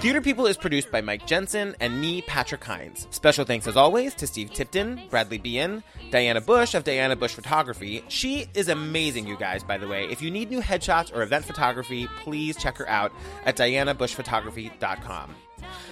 Theater 0.00 0.20
People 0.20 0.46
is 0.46 0.58
produced 0.58 0.92
by 0.92 1.00
Mike 1.00 1.26
Jensen 1.26 1.74
and 1.80 1.98
me, 1.98 2.20
Patrick 2.20 2.62
Hinds. 2.62 3.08
Special 3.10 3.46
thanks 3.46 3.66
as 3.66 3.78
always 3.78 4.14
to 4.16 4.26
Steve 4.26 4.52
Tipton, 4.52 5.00
Bradley 5.08 5.38
Bean, 5.38 5.82
Diana 6.10 6.42
Bush 6.42 6.74
of 6.74 6.84
Diana 6.84 7.16
Bush 7.16 7.32
Photography. 7.32 8.04
She 8.08 8.48
is 8.52 8.68
amazing, 8.68 9.26
you 9.26 9.38
guys, 9.38 9.64
by 9.64 9.78
the 9.78 9.88
way. 9.88 10.04
If 10.10 10.20
you 10.20 10.30
need 10.30 10.50
new 10.50 10.60
headshots 10.60 11.10
or 11.16 11.22
event 11.22 11.46
photography, 11.46 12.06
please 12.20 12.58
check 12.58 12.76
her 12.76 12.88
out 12.90 13.12
at 13.46 13.56
dianabushphotography.com. 13.56 15.34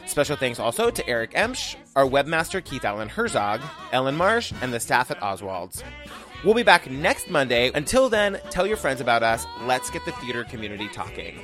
Special 0.07 0.37
thanks 0.37 0.59
also 0.59 0.91
to 0.91 1.09
Eric 1.09 1.33
Emsch, 1.33 1.77
our 1.97 2.05
webmaster 2.05 2.65
Keith 2.65 2.85
Allen 2.85 3.09
Herzog, 3.09 3.61
Ellen 3.93 4.17
Marsh, 4.17 4.53
and 4.61 4.73
the 4.73 4.81
staff 4.81 5.11
at 5.11 5.19
Oswald's. 5.21 5.83
We'll 6.45 6.55
be 6.55 6.62
back 6.62 6.91
next 6.91 7.31
Monday. 7.31 7.71
Until 7.75 8.11
then, 8.11 8.39
tell 8.51 8.67
your 8.67 8.77
friends 8.77 9.01
about 9.01 9.23
us. 9.23 9.47
Let's 9.62 9.89
get 9.91 10.05
the 10.05 10.12
theater 10.12 10.45
community 10.45 10.89
talking. 10.89 11.41